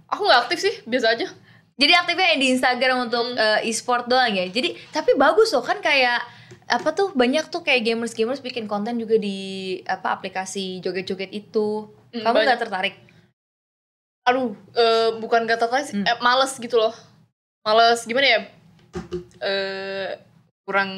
aku 0.07 0.23
nggak 0.23 0.41
aktif 0.45 0.59
sih, 0.61 0.75
biasa 0.85 1.19
aja. 1.19 1.27
Jadi 1.75 1.91
aktifnya 1.93 2.35
di 2.35 2.47
Instagram 2.49 3.05
untuk 3.05 3.27
Hmm. 3.27 3.37
eh, 3.37 3.67
e-sport 3.67 4.05
doang 4.05 4.31
ya. 4.31 4.47
Jadi 4.47 4.79
tapi 4.89 5.13
bagus 5.13 5.51
loh 5.51 5.61
kan 5.61 5.77
kayak 5.77 6.23
apa 6.67 6.91
tuh 6.91 7.11
banyak 7.11 7.47
tuh 7.47 7.59
kayak 7.59 7.83
gamers-gamers 7.83 8.39
bikin 8.39 8.67
konten 8.67 8.95
juga 8.95 9.15
di 9.15 9.37
apa 9.83 10.11
aplikasi 10.11 10.79
joget-joget 10.79 11.31
itu. 11.31 11.87
Hmm, 12.11 12.23
Kamu 12.23 12.37
nggak 12.39 12.59
tertarik? 12.59 12.95
Aduh, 14.27 14.51
eh, 14.73 15.09
bukan 15.17 15.47
gak 15.47 15.55
tertarik, 15.57 15.87
sih, 15.87 15.95
Hmm. 15.95 16.05
eh, 16.05 16.19
males 16.19 16.51
gitu 16.53 16.75
loh. 16.75 16.91
Males 17.63 18.03
gimana 18.03 18.27
ya? 18.27 18.39
Eh 19.39 20.09
kurang 20.61 20.91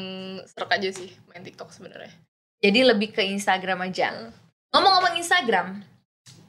serak 0.44 0.74
aja 0.74 0.90
sih 0.90 1.14
main 1.26 1.40
TikTok 1.40 1.70
sebenarnya. 1.70 2.10
Jadi 2.58 2.82
lebih 2.82 3.14
ke 3.14 3.22
Instagram 3.22 3.86
aja. 3.86 4.10
Hmm. 4.10 4.34
Ngomong-ngomong 4.70 5.14
Instagram, 5.16 5.82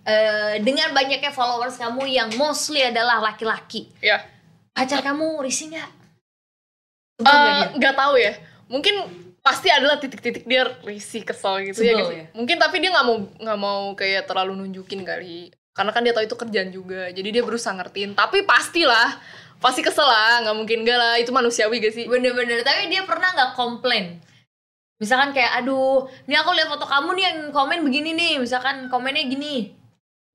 eh, 0.04 0.58
dengan 0.60 0.89
banyaknya 0.91 1.30
followers 1.30 1.78
kamu 1.78 2.06
yang 2.08 2.30
mostly 2.34 2.82
adalah 2.82 3.22
laki-laki, 3.24 3.89
Ya. 3.98 4.26
pacar 4.72 5.02
kamu 5.02 5.38
risih 5.39 5.70
nggak? 5.70 5.89
Nggak 7.20 7.38
dia? 7.38 7.65
nggak 7.78 7.96
tahu 7.96 8.13
ya. 8.17 8.34
Mungkin 8.65 8.96
pasti 9.41 9.70
adalah 9.70 9.98
titik-titik 9.98 10.46
dia 10.46 10.65
risih 10.82 11.22
kesel 11.22 11.62
gitu 11.63 11.82
ya, 11.82 11.94
Sebel 11.94 11.98
nggak 12.00 12.10
sih? 12.10 12.17
ya? 12.17 12.26
Mungkin 12.34 12.58
tapi 12.58 12.76
dia 12.78 12.89
nggak 12.89 13.06
mau 13.06 13.17
nggak 13.38 13.60
mau 13.60 13.82
kayak 13.94 14.26
terlalu 14.26 14.54
nunjukin 14.58 15.02
kali. 15.02 15.54
Karena 15.71 15.91
kan 15.95 16.03
dia 16.03 16.12
tahu 16.12 16.27
itu 16.27 16.36
kerjaan 16.36 16.69
juga. 16.69 17.07
Jadi 17.12 17.29
dia 17.31 17.43
berusaha 17.43 17.71
ngertiin. 17.71 18.12
Tapi 18.15 18.43
pastilah 18.43 19.19
pasti 19.63 19.79
kesel 19.79 20.03
lah. 20.03 20.43
Nggak 20.43 20.55
mungkin 20.57 20.77
enggak 20.84 20.99
lah. 20.99 21.15
Itu 21.19 21.31
manusiawi 21.31 21.79
gak 21.79 21.93
sih? 21.95 22.05
Bener-bener, 22.12 22.63
tapi 22.63 22.91
dia 22.91 23.07
pernah 23.07 23.31
nggak 23.31 23.51
komplain? 23.55 24.19
Misalkan 25.01 25.34
kayak 25.34 25.65
aduh, 25.65 26.05
ini 26.29 26.38
aku 26.38 26.53
lihat 26.53 26.69
foto 26.69 26.86
kamu 26.86 27.17
nih 27.17 27.23
yang 27.25 27.38
komen 27.49 27.81
begini 27.81 28.13
nih, 28.13 28.34
misalkan 28.38 28.86
komennya 28.86 29.25
gini. 29.25 29.73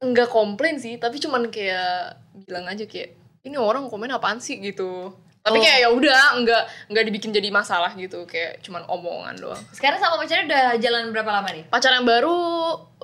Enggak 0.03 0.27
komplain 0.27 0.83
sih, 0.83 0.99
tapi 0.99 1.22
cuman 1.22 1.55
kayak 1.55 2.18
bilang 2.44 2.66
aja 2.66 2.83
kayak 2.83 3.14
ini 3.46 3.55
orang 3.55 3.87
komen 3.87 4.11
apaan 4.11 4.42
sih 4.42 4.59
gitu. 4.59 5.14
Tapi 5.46 5.57
Oh. 5.57 5.62
kayak 5.62 5.79
ya 5.87 5.88
udah, 5.94 6.35
enggak 6.35 6.66
enggak 6.90 7.05
dibikin 7.07 7.31
jadi 7.31 7.55
masalah 7.55 7.94
gitu, 7.94 8.27
kayak 8.27 8.59
cuman 8.66 8.83
omongan 8.90 9.38
doang. 9.38 9.62
Sekarang 9.70 10.03
sama 10.03 10.18
pacarnya 10.18 10.51
udah 10.51 10.64
jalan 10.83 11.14
berapa 11.14 11.31
lama 11.31 11.49
nih? 11.55 11.64
Pacaran 11.70 12.03
baru 12.03 12.38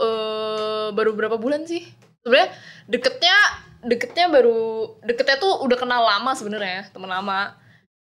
eh 0.03 0.89
baru 0.91 1.15
berapa 1.15 1.39
bulan 1.39 1.63
sih? 1.63 1.87
Sebenarnya 2.23 2.51
deketnya 2.87 3.37
deketnya 3.83 4.27
baru 4.31 4.95
deketnya 5.03 5.37
tuh 5.43 5.63
udah 5.67 5.77
kenal 5.79 6.03
lama 6.07 6.31
sebenarnya, 6.39 6.89
temen 6.95 7.11
lama. 7.11 7.59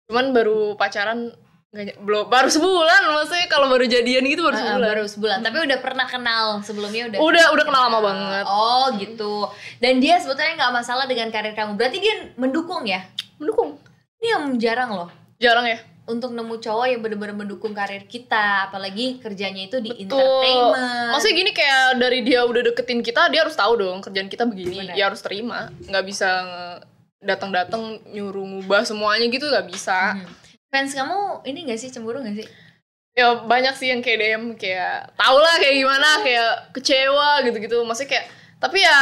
Cuman 0.06 0.30
baru 0.30 0.78
pacaran 0.78 1.34
nggak 1.74 1.98
belum 2.06 2.30
baru 2.30 2.46
sebulan 2.46 3.02
maksudnya 3.10 3.50
kalau 3.50 3.66
baru 3.66 3.82
jadian 3.90 4.22
gitu 4.30 4.46
baru 4.46 4.54
sebulan. 4.54 4.78
baru 4.78 5.04
sebulan, 5.10 5.38
tapi 5.42 5.58
udah 5.66 5.78
pernah 5.82 6.06
kenal 6.06 6.62
sebelumnya 6.62 7.10
udah. 7.10 7.18
Udah 7.18 7.44
udah 7.50 7.64
kenal 7.66 7.82
lama 7.90 7.98
banget. 7.98 8.44
Oh 8.46 8.86
gitu. 8.94 9.50
Dan 9.82 9.98
dia 9.98 10.22
sebetulnya 10.22 10.54
nggak 10.54 10.70
masalah 10.70 11.10
dengan 11.10 11.34
karir 11.34 11.50
kamu. 11.58 11.74
Berarti 11.74 11.98
dia 11.98 12.30
mendukung 12.38 12.86
ya? 12.86 13.02
Mendukung. 13.42 13.74
Ini 14.22 14.38
yang 14.38 14.44
jarang 14.62 14.94
loh. 14.94 15.10
Jarang 15.42 15.66
ya. 15.66 15.82
Untuk 16.04 16.36
nemu 16.36 16.60
cowok 16.60 16.84
yang 16.84 17.00
bener-bener 17.00 17.32
mendukung 17.32 17.72
karir 17.72 18.04
kita, 18.04 18.68
apalagi 18.68 19.24
kerjanya 19.24 19.64
itu 19.64 19.80
di 19.80 19.88
Betul. 19.88 20.04
entertainment. 20.04 21.10
Maksudnya 21.16 21.34
gini 21.40 21.50
kayak 21.56 21.84
dari 21.96 22.18
dia 22.20 22.40
udah 22.44 22.60
deketin 22.60 23.00
kita, 23.00 23.32
dia 23.32 23.40
harus 23.40 23.56
tahu 23.56 23.80
dong 23.80 24.04
kerjaan 24.04 24.28
kita 24.28 24.44
begini. 24.44 24.84
Benar. 24.84 24.94
Ya 25.00 25.08
harus 25.08 25.24
terima. 25.24 25.72
Nggak 25.88 26.04
bisa 26.04 26.30
datang-datang 27.24 28.04
nyuruh 28.12 28.44
ngubah 28.44 28.84
semuanya 28.84 29.24
gitu 29.32 29.48
nggak 29.48 29.68
bisa. 29.72 30.20
Hmm. 30.20 30.28
Fans 30.68 30.90
kamu 30.90 31.46
ini 31.46 31.70
gak 31.70 31.78
sih 31.78 31.88
cemburu 31.94 32.18
gak 32.18 32.34
sih? 32.34 32.48
Ya 33.14 33.46
banyak 33.46 33.78
sih 33.78 33.94
yang 33.94 34.02
kayak 34.02 34.18
DM 34.18 34.44
kayak 34.58 35.14
tau 35.14 35.38
lah 35.38 35.54
kayak 35.62 35.86
gimana 35.86 36.08
kayak 36.26 36.74
kecewa 36.74 37.46
gitu-gitu. 37.46 37.78
Maksudnya 37.86 38.10
kayak 38.10 38.26
tapi 38.58 38.82
ya 38.82 38.98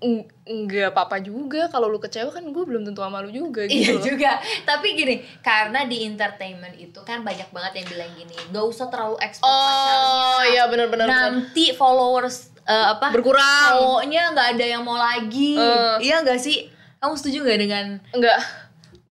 nggak 0.00 0.90
apa-apa 0.90 1.18
juga 1.18 1.66
kalau 1.66 1.86
lu 1.86 1.98
kecewa 1.98 2.30
kan 2.30 2.44
gue 2.44 2.64
belum 2.64 2.82
tentu 2.82 3.00
sama 3.00 3.18
lu 3.18 3.28
juga 3.28 3.62
Iya 3.62 3.68
gitu. 3.68 3.92
loh. 3.92 4.04
juga. 4.06 4.30
Tapi 4.62 4.94
gini, 4.94 5.14
karena 5.40 5.82
di 5.84 6.06
entertainment 6.06 6.74
itu 6.74 7.00
kan 7.02 7.20
banyak 7.20 7.50
banget 7.50 7.72
yang 7.76 7.88
bilang 7.88 8.10
gini, 8.14 8.36
gak 8.48 8.64
usah 8.64 8.86
terlalu 8.86 9.18
ekspor 9.18 9.44
Oh 9.44 9.58
pacarnya. 9.58 10.46
iya 10.48 10.62
benar-benar 10.64 11.06
benar. 11.06 11.22
Nanti 11.32 11.64
followers 11.72 12.54
eh, 12.62 12.86
apa? 12.88 13.10
berkurang. 13.10 13.74
cowoknya 13.74 14.22
nggak 14.32 14.48
ada 14.54 14.64
yang 14.68 14.82
mau 14.82 14.94
lagi. 14.94 15.58
Eh. 15.58 15.96
Iya 16.00 16.22
gak 16.22 16.38
sih? 16.38 16.70
Kamu 16.98 17.14
setuju 17.14 17.42
gak 17.42 17.58
dengan 17.58 17.86
Enggak. 18.10 18.38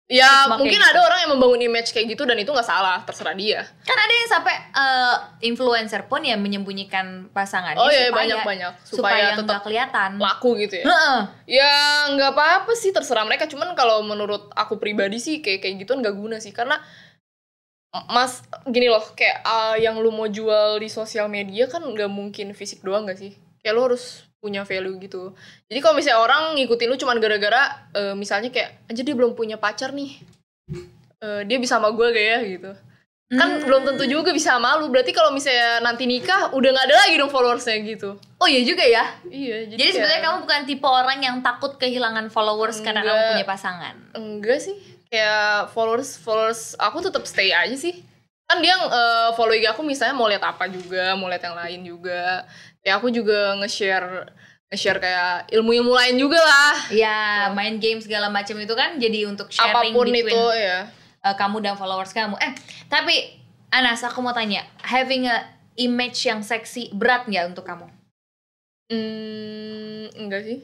Ya 0.06 0.46
Semakin 0.46 0.62
mungkin 0.62 0.78
gitu. 0.78 0.90
ada 0.94 1.00
orang 1.02 1.20
yang 1.26 1.32
membangun 1.34 1.62
image 1.66 1.90
kayak 1.90 2.14
gitu 2.14 2.30
dan 2.30 2.38
itu 2.38 2.54
nggak 2.54 2.70
salah, 2.70 3.02
terserah 3.10 3.34
dia. 3.34 3.66
kan 3.82 3.98
ada 3.98 4.14
yang 4.14 4.30
sampai 4.30 4.54
eh, 4.54 5.16
influencer 5.50 6.06
pun 6.06 6.22
yang 6.22 6.38
menyembunyikan 6.46 7.34
pasangannya 7.34 7.82
Oh 7.82 7.90
iya 7.90 8.14
supaya 8.14 8.38
banyak-banyak 8.38 8.74
supaya, 8.86 8.94
supaya 9.02 9.24
nggak 9.34 9.40
tetap 9.42 9.62
kelihatan. 9.66 10.10
laku 10.22 10.50
gitu 10.62 10.76
ya. 10.78 10.86
Heeh. 10.86 11.20
Ya 11.58 11.74
nggak 12.14 12.38
apa-apa 12.38 12.78
sih 12.78 12.94
terserah 12.94 13.26
mereka. 13.26 13.50
Cuman 13.50 13.74
kalau 13.74 14.06
menurut 14.06 14.54
aku 14.54 14.78
pribadi 14.78 15.18
sih 15.18 15.42
kayak 15.42 15.66
kayak 15.66 15.82
gituan 15.82 16.06
nggak 16.06 16.14
guna 16.14 16.38
sih 16.38 16.54
karena 16.54 16.78
mas 18.12 18.44
gini 18.68 18.92
loh 18.92 19.02
kayak 19.16 19.42
ah, 19.42 19.74
yang 19.74 19.98
lu 19.98 20.12
mau 20.14 20.28
jual 20.30 20.78
di 20.78 20.92
sosial 20.92 21.32
media 21.32 21.66
kan 21.66 21.82
nggak 21.82 22.12
mungkin 22.12 22.54
fisik 22.54 22.86
doang 22.86 23.10
gak 23.10 23.18
sih? 23.18 23.34
Kayak 23.64 23.74
lu 23.74 23.82
harus 23.90 24.22
punya 24.46 24.62
value 24.62 24.94
gitu. 25.00 25.34
Jadi 25.66 25.80
kalau 25.80 25.98
misalnya 25.98 26.22
orang 26.22 26.44
ngikutin 26.54 26.86
lu 26.86 26.96
cuman 26.96 27.18
gara-gara 27.18 27.62
eh, 27.92 28.14
misalnya 28.14 28.48
kayak 28.48 28.86
aja 28.86 29.02
dia 29.02 29.16
belum 29.16 29.34
punya 29.34 29.58
pacar 29.58 29.90
nih, 29.92 30.22
Eh, 31.18 31.42
dia 31.44 31.58
bisa 31.58 31.82
sama 31.82 31.90
gue 31.90 32.08
gak 32.08 32.28
ya 32.28 32.40
gitu. 32.46 32.72
Kan 33.28 33.50
Hmm. 33.50 33.64
belum 33.66 33.82
tentu 33.84 34.06
juga 34.06 34.30
bisa 34.30 34.54
sama 34.54 34.78
lu. 34.78 34.88
Berarti 34.88 35.10
kalau 35.10 35.34
misalnya 35.34 35.82
nanti 35.82 36.06
nikah 36.06 36.54
udah 36.54 36.70
nggak 36.70 36.86
ada 36.86 36.96
lagi 37.02 37.16
dong 37.16 37.34
followersnya 37.34 37.82
gitu. 37.82 38.14
Oh 38.38 38.46
iya 38.46 38.62
juga 38.62 38.86
ya. 38.86 39.18
Iya. 39.26 39.66
Jadi, 39.66 39.82
kayak- 39.82 39.96
sebenarnya 39.96 40.22
kamu 40.22 40.38
bukan 40.46 40.62
tipe 40.64 40.86
orang 40.86 41.20
yang 41.20 41.38
takut 41.42 41.74
kehilangan 41.76 42.30
followers 42.30 42.78
karena 42.80 43.02
kamu 43.02 43.10
Enggak. 43.12 43.32
punya 43.34 43.48
pasangan. 43.48 43.96
Enggak 44.14 44.60
sih. 44.62 44.76
Kayak 45.08 45.74
followers 45.74 46.10
followers 46.16 46.62
aku 46.78 47.02
tetap 47.02 47.26
stay 47.26 47.50
aja 47.50 47.74
sih. 47.74 48.06
Kan 48.46 48.62
dia 48.62 48.78
eh, 48.78 49.30
follow 49.34 49.58
IG 49.58 49.66
aku 49.74 49.82
misalnya 49.82 50.14
mau 50.14 50.30
lihat 50.30 50.46
apa 50.46 50.70
juga, 50.70 51.18
mau 51.18 51.26
lihat 51.26 51.44
yang 51.44 51.58
lain 51.58 51.82
juga. 51.82 52.46
Ya 52.86 53.02
aku 53.02 53.10
juga 53.10 53.58
nge-share 53.58 54.30
nge-share 54.70 55.00
kayak 55.02 55.50
ilmu-ilmu 55.54 55.94
lain 55.94 56.16
juga 56.18 56.38
lah. 56.42 56.78
Ya, 56.90 57.50
main 57.54 57.78
game 57.82 58.02
segala 58.02 58.30
macam 58.30 58.58
itu 58.58 58.74
kan 58.74 58.98
jadi 58.98 59.30
untuk 59.30 59.50
sharing 59.50 59.74
Apa 59.74 59.82
pun 59.94 60.06
between 60.10 60.30
itu 60.30 60.44
ya. 60.58 60.90
uh, 61.26 61.36
kamu 61.38 61.62
dan 61.62 61.76
followers 61.78 62.14
kamu. 62.14 62.38
Eh, 62.42 62.54
tapi 62.90 63.42
Anas, 63.74 64.06
aku 64.06 64.22
mau 64.22 64.32
tanya, 64.32 64.64
having 64.86 65.28
a 65.28 65.44
image 65.76 66.24
yang 66.24 66.40
seksi 66.40 66.94
berat 66.96 67.28
nggak 67.28 67.52
untuk 67.52 67.66
kamu? 67.68 67.88
Hmm, 68.88 70.06
enggak 70.16 70.42
sih. 70.46 70.58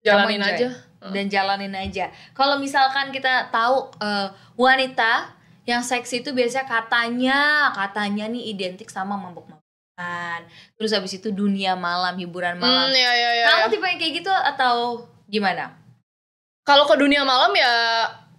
Jalanin 0.00 0.40
aja. 0.40 0.68
Dan 1.00 1.28
jalanin 1.28 1.74
aja. 1.76 2.08
Kalau 2.32 2.56
misalkan 2.60 3.12
kita 3.12 3.48
tahu 3.52 3.92
uh, 4.00 4.32
wanita 4.56 5.39
yang 5.70 5.84
seksi 5.86 6.26
itu 6.26 6.34
biasanya 6.34 6.66
katanya, 6.66 7.40
katanya 7.70 8.26
nih 8.26 8.50
identik 8.50 8.90
sama 8.90 9.14
mabuk-mabukan. 9.14 10.40
Terus 10.74 10.90
habis 10.90 11.12
itu 11.14 11.30
dunia 11.30 11.78
malam, 11.78 12.18
hiburan 12.18 12.58
malam. 12.58 12.90
Hmm, 12.90 12.96
ya, 12.96 13.12
ya, 13.14 13.30
ya, 13.38 13.44
kamu 13.54 13.66
ya. 13.66 13.70
tipe 13.70 13.86
yang 13.86 13.98
kayak 14.00 14.14
gitu 14.24 14.32
atau 14.32 14.74
gimana? 15.30 15.76
Kalau 16.66 16.84
ke 16.84 16.96
dunia 16.98 17.22
malam 17.22 17.54
ya 17.54 17.72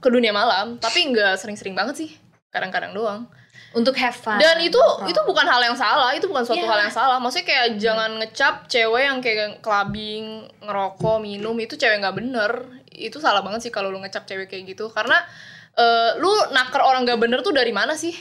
ke 0.02 0.10
dunia 0.10 0.34
malam, 0.34 0.82
tapi 0.82 1.08
enggak 1.08 1.38
sering-sering 1.38 1.78
banget 1.78 1.96
sih. 1.96 2.10
Kadang-kadang 2.50 2.92
doang. 2.92 3.30
Untuk 3.72 3.96
have 3.96 4.18
fun. 4.18 4.36
Dan 4.36 4.60
itu 4.60 4.76
nongkrong. 4.76 5.08
itu 5.08 5.20
bukan 5.24 5.46
hal 5.48 5.62
yang 5.64 5.78
salah, 5.80 6.12
itu 6.12 6.28
bukan 6.28 6.44
suatu 6.44 6.60
Iya. 6.60 6.68
hal 6.68 6.80
yang 6.84 6.92
salah. 6.92 7.18
Maksudnya 7.24 7.48
kayak 7.48 7.68
jangan 7.80 8.12
ngecap 8.20 8.68
cewek 8.68 9.04
yang 9.08 9.24
kayak 9.24 9.64
clubbing, 9.64 10.44
ngerokok, 10.60 11.18
minum 11.24 11.56
itu 11.56 11.80
cewek 11.80 12.04
nggak 12.04 12.18
bener. 12.20 12.52
Itu 12.92 13.24
salah 13.24 13.40
banget 13.40 13.64
sih 13.64 13.72
kalau 13.72 13.88
lu 13.88 14.04
ngecap 14.04 14.28
cewek 14.28 14.52
kayak 14.52 14.76
gitu. 14.76 14.92
Karena 14.92 15.24
eh, 15.78 16.12
lu 16.20 16.32
naker 16.52 16.82
orang 16.82 17.04
nggak 17.08 17.20
bener 17.22 17.40
tuh 17.46 17.54
dari 17.56 17.72
mana 17.72 17.94
sih? 17.96 18.16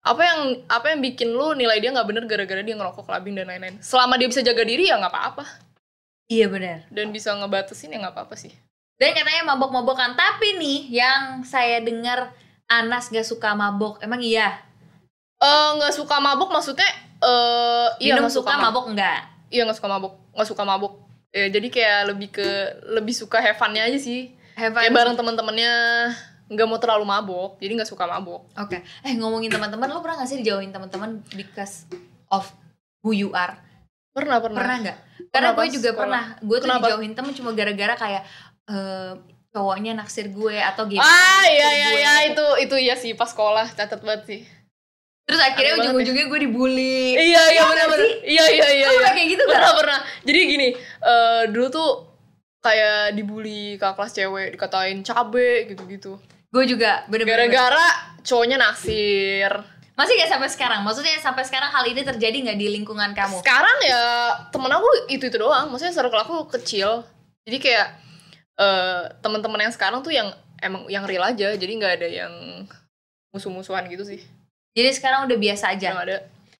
Apa 0.00 0.24
yang 0.24 0.40
apa 0.66 0.96
yang 0.96 1.00
bikin 1.04 1.28
lu 1.32 1.52
nilai 1.52 1.76
dia 1.76 1.92
nggak 1.92 2.08
bener 2.08 2.24
gara-gara 2.24 2.64
dia 2.64 2.72
ngerokok, 2.72 3.04
clubbing 3.04 3.36
dan 3.36 3.46
lain-lain. 3.52 3.76
Selama 3.84 4.16
dia 4.16 4.28
bisa 4.32 4.40
jaga 4.40 4.64
diri 4.64 4.88
ya 4.88 4.96
nggak 4.96 5.12
apa-apa. 5.12 5.44
Iya 6.30 6.46
benar. 6.48 6.88
Dan 6.88 7.12
bisa 7.12 7.36
ngebatasin 7.36 7.92
ya 7.92 7.98
nggak 8.00 8.16
apa-apa 8.16 8.34
sih. 8.38 8.52
Dan 8.96 9.12
katanya 9.12 9.52
mabok-mabokan. 9.52 10.16
Tapi 10.16 10.56
nih 10.60 10.80
yang 10.92 11.44
saya 11.44 11.80
dengar 11.80 12.32
Anas 12.70 13.10
gak 13.10 13.26
suka 13.26 13.52
mabok. 13.58 13.98
Emang 14.00 14.22
iya? 14.22 14.62
Eh 15.40 15.68
nggak 15.76 15.92
suka 15.96 16.20
mabuk 16.20 16.52
maksudnya 16.52 16.86
eh 17.20 17.88
iya 18.00 18.16
nggak 18.20 18.32
suka 18.32 18.56
mabok 18.56 18.92
enggak? 18.92 19.24
Iya 19.50 19.66
nggak 19.66 19.78
suka 19.82 19.88
mabuk, 19.90 20.14
nggak 20.36 20.48
suka 20.48 20.62
mabuk. 20.62 20.94
Ya, 21.30 21.46
jadi 21.50 21.68
kayak 21.70 22.00
lebih 22.14 22.28
ke 22.30 22.48
lebih 22.94 23.14
suka 23.14 23.42
have 23.42 23.58
fun-nya 23.58 23.86
aja 23.86 23.98
sih. 23.98 24.30
Have 24.54 24.74
Kayak 24.78 24.92
fun. 24.94 24.98
bareng 24.98 25.16
teman-temannya 25.18 25.72
nggak 26.50 26.66
mau 26.66 26.82
terlalu 26.82 27.06
mabuk, 27.06 27.50
jadi 27.62 27.78
nggak 27.78 27.90
suka 27.90 28.10
mabuk. 28.10 28.42
Oke. 28.58 28.82
Eh 29.06 29.14
ngomongin 29.14 29.54
teman-teman, 29.54 29.86
lo 29.86 30.02
pernah 30.02 30.26
gak 30.26 30.30
sih 30.34 30.42
dijauhin 30.42 30.74
teman-teman 30.74 31.22
because 31.38 31.86
of 32.26 32.50
who 33.06 33.14
you 33.14 33.30
are? 33.30 33.54
Pernah 34.10 34.42
pernah. 34.42 34.58
Pernah 34.58 34.76
nggak? 34.82 34.98
Karena 35.30 35.48
gue 35.54 35.66
juga 35.70 35.90
sekolah. 35.94 36.02
pernah. 36.02 36.24
Gue 36.42 36.58
tuh 36.58 36.66
Kenapa? 36.66 36.82
dijauhin 36.90 37.14
temen 37.14 37.32
cuma 37.38 37.50
gara-gara 37.54 37.94
kayak 37.94 38.22
eh, 38.66 39.12
cowoknya 39.54 39.92
naksir 39.94 40.26
gue 40.34 40.56
atau 40.58 40.90
gitu. 40.90 40.98
Ah 40.98 41.46
iya 41.46 41.68
iya 41.70 41.88
iya 41.94 42.12
itu 42.34 42.46
itu 42.66 42.76
iya 42.78 42.94
sih 42.98 43.14
pas 43.14 43.30
sekolah 43.30 43.70
catat 43.70 44.02
banget 44.02 44.22
sih. 44.26 44.40
Terus 45.30 45.38
akhirnya 45.46 45.78
ujung-ujungnya 45.78 46.26
gue 46.26 46.40
dibully. 46.42 47.14
Iya 47.14 47.42
iya 47.54 47.62
benar 47.70 47.86
benar. 47.94 48.10
Iya 48.26 48.44
iya 48.50 48.68
iya. 48.74 48.86
Iya. 48.90 48.98
pernah 48.98 49.12
kayak 49.14 49.28
gitu? 49.30 49.44
Pernah 49.46 49.72
pernah. 49.78 49.98
Jadi 50.26 50.38
gini, 50.42 50.68
eh, 51.06 51.42
dulu 51.54 51.66
tuh 51.70 51.90
kayak 52.58 53.14
dibully 53.14 53.78
kakak 53.78 53.94
kelas 53.94 54.12
cewek, 54.18 54.48
dikatain 54.58 54.98
cabe 55.06 55.70
gitu-gitu. 55.70 56.18
Gue 56.50 56.66
juga 56.66 57.06
bener-bener. 57.06 57.46
Gara-gara 57.46 57.86
cowoknya 58.20 58.58
naksir. 58.58 59.50
Masih 59.94 60.16
gak 60.16 60.32
sampai 60.32 60.48
sekarang? 60.48 60.80
Maksudnya 60.82 61.14
sampai 61.20 61.44
sekarang 61.44 61.70
hal 61.70 61.84
ini 61.86 62.02
terjadi 62.02 62.36
nggak 62.40 62.58
di 62.58 62.68
lingkungan 62.72 63.12
kamu? 63.12 63.38
sekarang 63.44 63.78
ya 63.84 64.02
temen 64.48 64.72
aku 64.72 64.88
itu 65.12 65.28
itu 65.28 65.36
doang 65.36 65.68
maksudnya 65.68 65.92
circle 65.92 66.24
aku 66.24 66.48
kecil 66.56 67.04
jadi 67.44 67.56
kayak 67.60 67.88
eh 68.56 69.02
teman-teman 69.20 69.68
yang 69.68 69.74
sekarang 69.74 70.00
tuh 70.00 70.08
yang 70.10 70.32
emang 70.60 70.88
yang 70.88 71.04
real 71.04 71.20
aja 71.20 71.52
jadi 71.52 71.72
nggak 71.76 71.92
ada 72.00 72.08
yang 72.08 72.32
musuh-musuhan 73.30 73.86
gitu 73.88 74.02
sih 74.04 74.20
Jadi 74.70 74.90
sekarang 74.94 75.26
udah 75.28 75.36
biasa 75.36 75.74
aja. 75.74 75.86
yang 75.92 76.00
ada 76.00 76.16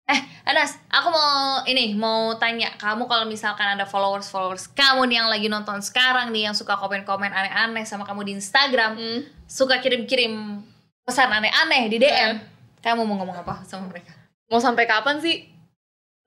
Eh, 0.09 0.19
Anas, 0.43 0.81
aku 0.89 1.07
mau 1.07 1.61
ini 1.63 1.93
mau 1.93 2.33
tanya. 2.35 2.73
Kamu 2.75 3.05
kalau 3.05 3.23
misalkan 3.23 3.77
ada 3.77 3.85
followers 3.85 4.27
followers 4.27 4.65
kamu 4.67 5.07
nih 5.07 5.17
yang 5.21 5.29
lagi 5.29 5.47
nonton 5.47 5.79
sekarang 5.79 6.33
nih 6.33 6.49
yang 6.49 6.55
suka 6.57 6.75
komen-komen 6.75 7.29
aneh-aneh 7.29 7.85
sama 7.85 8.03
kamu 8.03 8.25
di 8.25 8.31
Instagram, 8.35 8.97
Hmm. 8.97 9.21
suka 9.45 9.79
kirim-kirim 9.79 10.63
pesan 11.01 11.29
aneh-aneh 11.29 11.87
di 11.87 11.97
DM, 11.97 12.41
kamu 12.79 13.01
mau 13.03 13.15
ngomong 13.17 13.37
apa 13.37 13.61
sama 13.63 13.87
mereka? 13.87 14.11
mau 14.51 14.59
sampai 14.59 14.83
kapan 14.83 15.15
sih? 15.23 15.47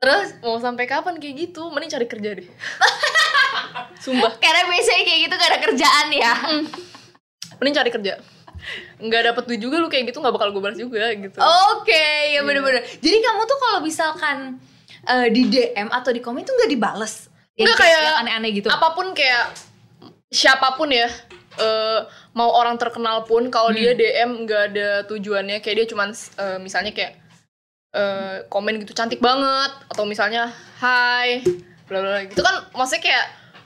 Terus 0.01 0.33
mau 0.41 0.57
sampai 0.57 0.89
kapan 0.89 1.21
kayak 1.21 1.35
gitu? 1.45 1.69
Mending 1.69 1.93
cari 1.93 2.07
kerja 2.09 2.31
deh. 2.33 2.49
Sumpah. 4.05 4.33
Karena 4.41 4.65
biasanya 4.65 5.05
kayak 5.05 5.21
gitu 5.29 5.35
gak 5.35 5.51
ada 5.53 5.61
kerjaan 5.61 6.07
ya. 6.09 6.33
mending 7.55 7.77
cari 7.77 7.91
kerja 7.93 8.15
nggak 8.97 9.23
dapet 9.27 9.45
duit 9.47 9.61
juga 9.61 9.77
lu 9.77 9.87
kayak 9.87 10.09
gitu 10.09 10.19
nggak 10.19 10.33
bakal 10.33 10.49
gue 10.51 10.63
balas 10.63 10.77
juga 10.77 11.09
gitu 11.11 11.39
Oke, 11.73 12.07
ya 12.31 12.41
bener-bener. 12.41 12.81
Jadi 12.97 13.17
kamu 13.19 13.41
tuh 13.45 13.59
kalau 13.59 13.79
misalkan 13.81 14.37
eh, 15.05 15.29
di 15.29 15.43
DM 15.47 15.89
atau 15.89 16.11
di 16.11 16.19
komen 16.19 16.43
tuh 16.43 16.55
nggak 16.55 16.71
dibales? 16.71 17.29
Nggak, 17.55 17.77
kayak 17.77 18.01
yang 18.03 18.19
aneh-aneh 18.21 18.51
gitu. 18.53 18.67
apa 18.67 18.93
pun 18.93 19.13
kayak 19.13 19.55
siapa 20.27 20.75
pun 20.75 20.89
ya 20.89 21.07
eh, 21.55 22.01
mau 22.33 22.51
orang 22.51 22.75
terkenal 22.75 23.23
pun 23.23 23.47
kalau 23.47 23.71
Hmm. 23.71 23.79
dia 23.79 23.93
DM 23.93 24.43
nggak 24.43 24.63
ada 24.71 24.89
tujuannya 25.05 25.59
kayak 25.59 25.77
dia 25.77 25.87
cuman 25.87 26.11
eh, 26.11 26.59
misalnya 26.59 26.91
kayak 26.91 27.15
eh, 27.93 28.43
komen 28.49 28.83
gitu 28.83 28.91
cantik 28.93 29.21
banget 29.21 29.71
atau 29.87 30.03
misalnya 30.03 30.51
hai 30.81 31.47
bla 31.85 32.01
bla 32.01 32.25
gitu 32.25 32.41
kan 32.41 32.67
maksudnya 32.73 33.03
kayak 33.05 33.25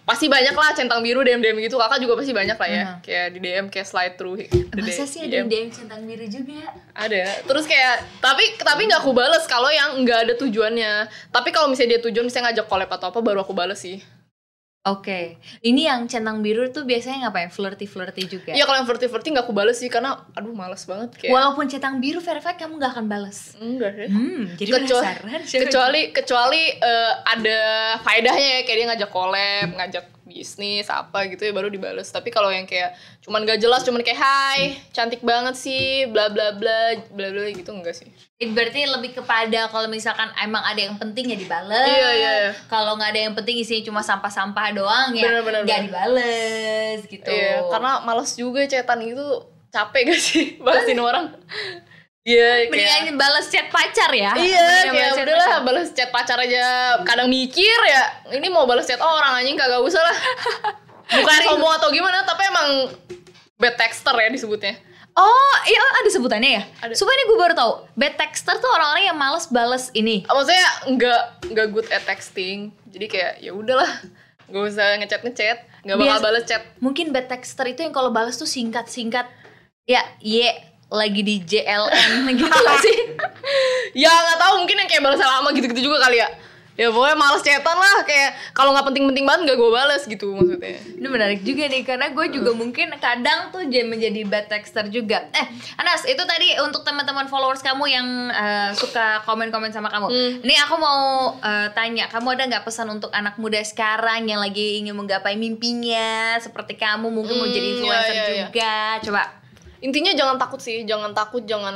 pasti 0.08 0.24
banyak 0.32 0.56
lah 0.56 0.72
centang 0.72 1.04
biru 1.04 1.20
DM 1.20 1.44
DM 1.44 1.60
gitu. 1.60 1.76
Kakak 1.76 2.00
juga 2.00 2.16
pasti 2.16 2.32
banyak 2.32 2.56
lah 2.56 2.68
ya. 2.72 2.84
Mhm. 2.88 2.98
kayak 3.04 3.26
di 3.36 3.38
DM 3.44 3.66
kayak 3.68 3.84
slide 3.84 4.14
through 4.16 4.40
Masa 4.72 5.04
sih 5.04 5.28
ada 5.28 5.44
yang 5.44 5.48
DM 5.52 5.68
centang 5.68 6.00
biru 6.08 6.24
juga? 6.24 6.72
ada. 6.96 7.22
Terus 7.44 7.68
kayak 7.68 8.08
tapi 8.24 8.56
tapi 8.56 8.88
nggak 8.88 9.04
aku 9.04 9.12
bales 9.12 9.44
kalau 9.44 9.68
yang 9.68 10.00
nggak 10.00 10.24
ada 10.24 10.34
tujuannya. 10.40 10.92
Tapi 11.28 11.48
kalau 11.52 11.68
misalnya 11.68 12.00
dia 12.00 12.08
tujuan 12.08 12.24
misalnya 12.24 12.56
ngajak 12.56 12.66
collab 12.72 12.88
atau 12.88 13.12
apa 13.12 13.20
baru 13.20 13.44
aku 13.44 13.52
bales 13.52 13.76
sih 13.84 14.00
Oke, 14.80 15.36
ini 15.60 15.84
yang 15.84 16.06
centang 16.06 16.38
biru 16.38 16.70
tuh 16.70 16.82
biasanya 16.82 17.28
ngapain? 17.28 17.50
Flirty-flirty 17.50 18.24
juga? 18.24 18.52
Iya 18.52 18.62
kalau 18.62 18.78
yang 18.78 18.86
flirty 18.86 19.04
flirty 19.04 19.28
nggak 19.30 19.42
aku 19.42 19.52
bales 19.52 19.76
sih 19.76 19.86
karena 19.86 20.16
aduh 20.32 20.50
males 20.50 20.80
banget 20.82 21.12
kayak 21.14 21.28
Walaupun 21.28 21.66
centang 21.66 21.98
biru 21.98 22.18
verified 22.18 22.56
kamu 22.56 22.78
nggak 22.78 22.92
akan 22.94 23.06
bales. 23.06 23.58
enggak 23.58 23.92
deh 23.92 24.08
Hmm, 24.08 24.48
jadi 24.54 24.70
kecuali 24.70 25.04
penasaran. 25.04 25.60
kecuali 25.60 26.00
kecuali 26.10 26.62
eh, 26.72 27.12
ada 27.26 27.60
faedahnya 27.98 28.48
ya 28.48 28.60
kayak 28.62 28.76
dia 28.76 28.86
ngajak 28.88 29.10
collab 29.10 29.68
ngajak 29.74 30.04
bisnis 30.28 30.92
apa 30.92 31.24
gitu 31.32 31.48
ya 31.48 31.52
baru 31.56 31.72
dibales 31.72 32.12
tapi 32.12 32.28
kalau 32.28 32.52
yang 32.52 32.68
kayak 32.68 32.92
cuman 33.24 33.48
gak 33.48 33.58
jelas 33.58 33.80
cuman 33.82 34.04
kayak 34.04 34.20
hai 34.20 34.76
cantik 34.92 35.24
banget 35.24 35.56
sih 35.56 36.04
bla 36.12 36.28
bla 36.28 36.52
bla 36.52 37.00
bla 37.10 37.28
bla 37.32 37.48
gitu 37.48 37.72
enggak 37.72 37.96
sih 37.96 38.12
itu? 38.38 38.54
Berarti 38.54 38.86
lebih 38.86 39.18
kepada 39.18 39.66
kalau 39.66 39.90
misalkan 39.90 40.30
emang 40.38 40.62
ada 40.62 40.78
yang 40.78 40.94
penting 40.94 41.34
ya 41.34 41.36
dibales. 41.40 41.74
Iya, 41.90 42.08
iya, 42.14 42.32
iya. 42.46 42.50
Kalau 42.70 42.94
nggak 42.94 43.10
ada 43.10 43.20
yang 43.26 43.34
penting 43.34 43.58
isinya 43.58 43.82
cuma 43.82 43.98
sampah-sampah 43.98 44.78
doang 44.78 45.10
ya 45.10 45.26
Bener, 45.26 45.42
bener, 45.42 45.60
nggak 45.66 45.74
bener. 45.74 45.88
dibales 45.90 46.98
gitu. 47.10 47.26
Iya, 47.26 47.66
karena 47.66 47.98
males 48.06 48.30
juga 48.38 48.62
cetan 48.62 49.02
gitu 49.02 49.26
capek 49.68 50.02
gak 50.14 50.20
sih 50.22 50.44
balesin 50.64 50.96
orang 51.02 51.34
Iya 52.28 52.68
Mendingan 52.68 53.08
kayak 53.08 53.16
bales 53.16 53.46
chat 53.48 53.66
pacar 53.72 54.10
ya. 54.12 54.36
Iya, 54.36 54.92
kayak 54.92 55.12
udahlah 55.24 55.64
balas 55.64 55.88
chat 55.96 56.12
pacar 56.12 56.36
aja 56.36 57.00
kadang 57.08 57.32
mikir 57.32 57.78
ya. 57.88 58.28
Ini 58.36 58.52
mau 58.52 58.68
balas 58.68 58.84
chat 58.84 59.00
orang 59.00 59.40
anjing 59.40 59.56
kagak 59.56 59.80
usah 59.80 60.04
lah. 60.04 60.16
Bukan 61.16 61.38
sombong 61.40 61.72
atau 61.80 61.88
gimana, 61.88 62.20
tapi 62.28 62.44
emang 62.44 62.92
bad 63.56 63.80
texter 63.80 64.12
ya 64.12 64.28
disebutnya. 64.28 64.76
Oh, 65.16 65.54
iya 65.64 65.80
ada 66.04 66.10
sebutannya 66.12 66.50
ya? 66.60 66.62
Ada. 66.84 66.92
Supaya 66.92 67.16
ini 67.16 67.24
gue 67.32 67.38
baru 67.40 67.54
tahu. 67.56 67.72
Bad 67.96 68.14
texter 68.20 68.60
tuh 68.60 68.70
orang-orang 68.76 69.08
yang 69.08 69.16
males 69.16 69.48
bales 69.48 69.88
ini. 69.96 70.28
Maksudnya 70.28 70.68
nggak 70.84 71.22
nggak 71.48 71.66
good 71.72 71.88
at 71.88 72.04
texting. 72.04 72.76
Jadi 72.92 73.06
kayak 73.08 73.40
ya 73.40 73.56
udahlah, 73.56 73.88
nggak 74.52 74.62
usah 74.68 75.00
ngechat 75.00 75.24
ngechat, 75.24 75.58
nggak 75.82 75.96
bakal 75.96 76.12
Bias- 76.12 76.24
balas 76.28 76.44
chat. 76.44 76.62
Mungkin 76.84 77.08
bad 77.08 77.26
texter 77.32 77.72
itu 77.72 77.88
yang 77.88 77.96
kalau 77.96 78.12
bales 78.12 78.36
tuh 78.36 78.46
singkat-singkat. 78.46 79.26
Ya, 79.88 80.04
ye 80.20 80.52
lagi 80.88 81.20
di 81.20 81.44
JLN 81.44 82.24
gitu 82.40 82.48
gak 82.48 82.78
sih? 82.80 82.98
Ya 83.92 84.08
nggak 84.08 84.38
tahu 84.40 84.52
mungkin 84.64 84.76
yang 84.80 84.88
kayak 84.88 85.02
balas 85.04 85.20
lama 85.20 85.48
gitu-gitu 85.52 85.92
juga 85.92 86.08
kali 86.08 86.20
ya. 86.20 86.28
Ya 86.78 86.94
pokoknya 86.94 87.18
males 87.18 87.42
chatan 87.42 87.74
lah 87.74 88.06
kayak 88.06 88.54
kalau 88.54 88.70
nggak 88.70 88.86
penting-penting 88.86 89.26
banget 89.26 89.50
nggak 89.50 89.58
gue 89.58 89.70
balas 89.74 90.06
gitu 90.06 90.30
maksudnya. 90.30 90.78
Ini 90.78 91.08
menarik 91.10 91.42
juga 91.42 91.66
nih 91.66 91.82
karena 91.82 92.06
gue 92.14 92.26
juga 92.30 92.54
mungkin 92.54 92.94
kadang 93.02 93.50
tuh 93.50 93.66
jadi 93.66 93.82
menjadi 93.82 94.22
bad 94.22 94.46
texter 94.46 94.86
juga. 94.86 95.26
Eh, 95.34 95.46
Anas, 95.74 96.06
itu 96.06 96.22
tadi 96.22 96.54
untuk 96.62 96.86
teman-teman 96.86 97.26
followers 97.26 97.66
kamu 97.66 97.84
yang 97.90 98.06
eh, 98.30 98.70
suka 98.78 99.26
komen-komen 99.26 99.74
sama 99.74 99.90
kamu. 99.90 100.06
Hmm. 100.06 100.32
Ini 100.46 100.54
aku 100.70 100.78
mau 100.78 101.00
eh, 101.42 101.66
tanya, 101.74 102.06
kamu 102.14 102.38
ada 102.38 102.46
nggak 102.46 102.62
pesan 102.62 102.86
untuk 102.94 103.10
anak 103.10 103.34
muda 103.42 103.58
sekarang 103.58 104.30
yang 104.30 104.38
lagi 104.38 104.78
ingin 104.78 104.94
menggapai 104.94 105.34
mimpinya 105.34 106.38
seperti 106.38 106.78
kamu 106.78 107.10
mungkin 107.10 107.42
mau 107.42 107.50
Hmm, 107.50 107.56
jadi 107.58 107.66
iya, 107.66 107.74
influencer 107.74 108.14
iya, 108.14 108.22
iya. 108.22 108.38
juga? 108.46 108.74
Coba. 109.02 109.22
Intinya 109.84 110.12
jangan 110.14 110.36
takut 110.36 110.60
sih 110.62 110.82
jangan 110.84 111.14
takut 111.14 111.42
jangan 111.46 111.74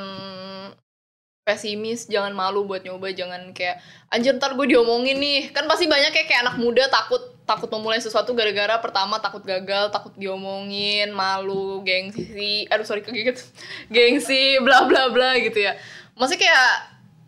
pesimis 1.43 2.07
jangan 2.07 2.31
malu 2.31 2.63
buat 2.63 2.87
nyoba 2.87 3.11
jangan 3.11 3.51
kayak 3.51 3.83
anjir 4.15 4.39
ntar 4.39 4.55
gue 4.55 4.67
diomongin 4.71 5.19
nih. 5.19 5.51
Kan 5.51 5.67
pasti 5.67 5.91
banyak 5.91 6.15
kayak, 6.15 6.27
kayak 6.31 6.43
anak 6.47 6.57
muda 6.63 6.87
takut 6.87 7.35
takut 7.43 7.67
memulai 7.75 7.99
sesuatu 7.99 8.31
gara-gara 8.39 8.79
pertama 8.79 9.19
takut 9.19 9.43
gagal 9.43 9.91
takut 9.91 10.15
diomongin 10.15 11.11
malu 11.11 11.83
gengsi 11.83 12.71
aduh 12.71 12.87
sorry 12.87 13.03
kegigit 13.03 13.43
gengsi 13.95 14.63
bla 14.63 14.87
bla 14.87 15.11
bla 15.11 15.35
gitu 15.43 15.59
ya. 15.59 15.75
Maksudnya 16.15 16.47
kayak 16.47 16.71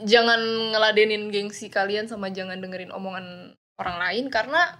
jangan 0.06 0.40
ngeladenin 0.70 1.34
gengsi 1.34 1.66
kalian 1.66 2.06
sama 2.06 2.30
jangan 2.30 2.62
dengerin 2.62 2.94
omongan 2.94 3.58
orang 3.82 3.98
lain 3.98 4.24
karena 4.30 4.78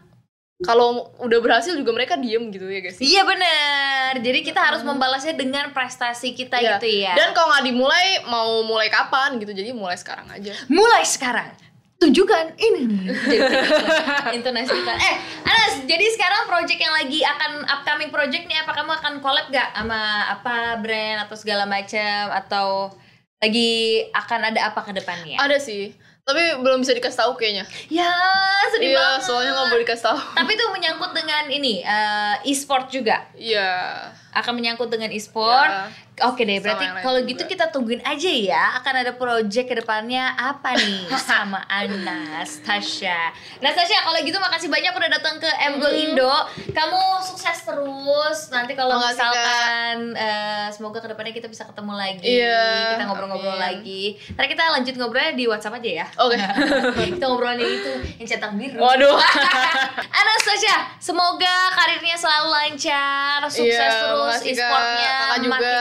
kalau 0.57 0.88
udah 1.19 1.38
berhasil 1.40 1.75
juga 1.75 1.90
mereka 1.90 2.14
diem 2.14 2.47
gitu 2.49 2.62
ya 2.64 2.79
guys 2.79 2.97
Iya 2.97 3.23
bener. 3.23 4.23
Jadi 4.23 4.38
kita 4.40 4.61
harus 4.61 4.81
membalasnya 4.81 5.35
dengan 5.35 5.71
prestasi 5.71 6.31
kita 6.31 6.57
Iya. 6.57 6.79
gitu 6.79 6.87
ya. 6.87 7.12
Dan 7.12 7.33
kalau 7.33 7.51
nggak 7.51 7.64
dimulai, 7.64 8.07
mau 8.25 8.62
mulai 8.62 8.87
kapan 8.87 9.35
gitu? 9.37 9.51
Jadi 9.51 9.71
mulai 9.71 9.95
sekarang 9.95 10.31
aja. 10.31 10.55
mulai 10.67 11.03
sekarang 11.03 11.51
tunjukkan 11.95 12.55
ini 12.55 12.81
nih 12.90 12.99
Jadi, 13.17 13.38
intonasi 14.35 14.69
kita 14.69 14.93
eh 14.93 15.14
Anas 15.43 15.75
jadi 15.85 16.05
sekarang 16.11 16.45
project 16.45 16.77
yang 16.77 16.93
lagi 16.93 17.23
akan 17.23 17.51
upcoming 17.64 18.11
project 18.11 18.45
nih 18.45 18.61
apa 18.61 18.73
kamu 18.73 18.93
akan 18.93 19.12
collab 19.19 19.47
gak 19.49 19.73
sama 19.73 20.01
apa 20.29 20.57
brand 20.79 21.25
atau 21.25 21.37
segala 21.38 21.64
macam 21.64 22.29
atau 22.29 22.93
lagi 23.38 23.73
akan 24.11 24.40
ada 24.49 24.61
apa 24.69 24.81
ke 24.81 24.93
depannya 24.93 25.38
Ada 25.38 25.57
sih, 25.57 25.97
tapi 26.24 26.40
belum 26.56 26.80
bisa 26.80 26.92
dikasih 26.92 27.20
tahu 27.20 27.32
kayaknya. 27.37 27.64
ya 27.87 28.08
sedih 28.72 28.90
Iya, 28.90 28.98
banget 28.98 29.20
soalnya 29.22 29.52
nggak 29.52 29.68
boleh 29.68 29.82
dikasih 29.84 30.04
tahu. 30.04 30.18
tapi 30.34 30.50
itu 30.50 30.64
menyangkut 30.70 31.10
dengan 31.12 31.44
ini 31.46 31.74
eh, 31.80 32.34
e-sport 32.44 32.88
juga 32.88 33.28
Iya. 33.34 33.70
Akan 34.35 34.53
menyangkut 34.59 34.90
dengan 34.90 35.14
e-sport. 35.14 35.70
Ya. 35.70 35.87
Oke 36.31 36.47
deh, 36.47 36.62
berarti 36.62 36.87
kalau 37.03 37.18
juga. 37.27 37.31
gitu 37.35 37.42
kita 37.51 37.75
tungguin 37.75 37.99
aja 38.07 38.31
ya. 38.31 38.79
Akan 38.79 38.94
ada 38.94 39.18
project 39.18 39.66
ke 39.66 39.75
depannya 39.75 40.31
apa 40.38 40.79
nih 40.79 41.11
sama 41.27 41.59
Anastasia. 41.66 43.35
Nastasia, 43.59 43.99
kalau 44.07 44.23
gitu 44.23 44.38
makasih 44.38 44.70
banyak 44.70 44.94
udah 44.94 45.11
datang 45.11 45.42
ke 45.42 45.51
M 45.51 45.83
Goal 45.83 45.90
Indo. 45.90 46.31
Kamu 46.70 47.18
sukses 47.18 47.66
terus. 47.66 48.38
Nanti 48.55 48.79
kalau 48.79 48.94
Makasih, 48.94 49.11
misalkan 49.11 49.94
eh, 50.14 50.66
semoga 50.70 51.03
ke 51.03 51.11
depannya 51.11 51.35
kita 51.35 51.51
bisa 51.51 51.66
ketemu 51.66 51.92
lagi. 51.99 52.23
Iya, 52.23 52.94
Kita 52.94 53.05
ngobrol-ngobrol 53.11 53.59
amin. 53.59 53.62
lagi. 53.83 54.05
Ntar 54.38 54.47
kita 54.47 54.62
lanjut 54.70 54.94
ngobrolnya 54.94 55.35
di 55.35 55.44
WhatsApp 55.51 55.83
aja 55.83 55.90
ya. 56.03 56.07
Oke. 56.23 56.38
kita 57.18 57.27
ngobrolin 57.27 57.59
yang 57.59 57.75
itu 57.75 57.92
yang 58.23 58.29
centang 58.31 58.55
biru. 58.55 58.79
Waduh. 58.79 59.18
Anastasia, 60.23 60.94
semoga 61.03 61.75
karirnya 61.75 62.14
selalu 62.14 62.49
lancar, 62.55 63.42
sukses 63.51 63.75
Iya, 63.75 63.99
terus 63.99 64.23
Kak. 64.26 64.40
e-sportnya 64.44 65.12
Kakak 65.14 65.38
juga. 65.38 65.50
makin 65.50 65.76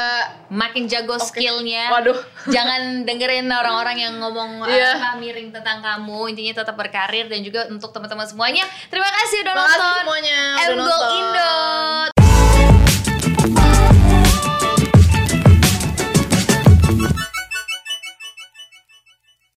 makin 0.49 0.84
jago 0.86 1.15
Oke. 1.15 1.25
skillnya. 1.25 1.84
Waduh. 1.89 2.17
Jangan 2.56 2.82
dengerin 3.03 3.47
orang-orang 3.47 3.97
yang 3.97 4.13
ngomong 4.17 4.63
Iya. 4.69 4.97
apa 4.97 5.17
miring 5.17 5.49
tentang 5.49 5.79
kamu. 5.79 6.29
Intinya 6.29 6.53
tetap 6.60 6.75
berkarir 6.75 7.25
dan 7.25 7.39
juga 7.41 7.65
untuk 7.67 7.89
teman-teman 7.89 8.25
semuanya. 8.25 8.63
Terima 8.88 9.10
kasih 9.10 9.38
udah 9.41 9.53
Makasih 9.53 9.77
nonton 9.77 9.95
semuanya 9.99 10.39
udah 10.53 10.75
nonton. 10.77 12.12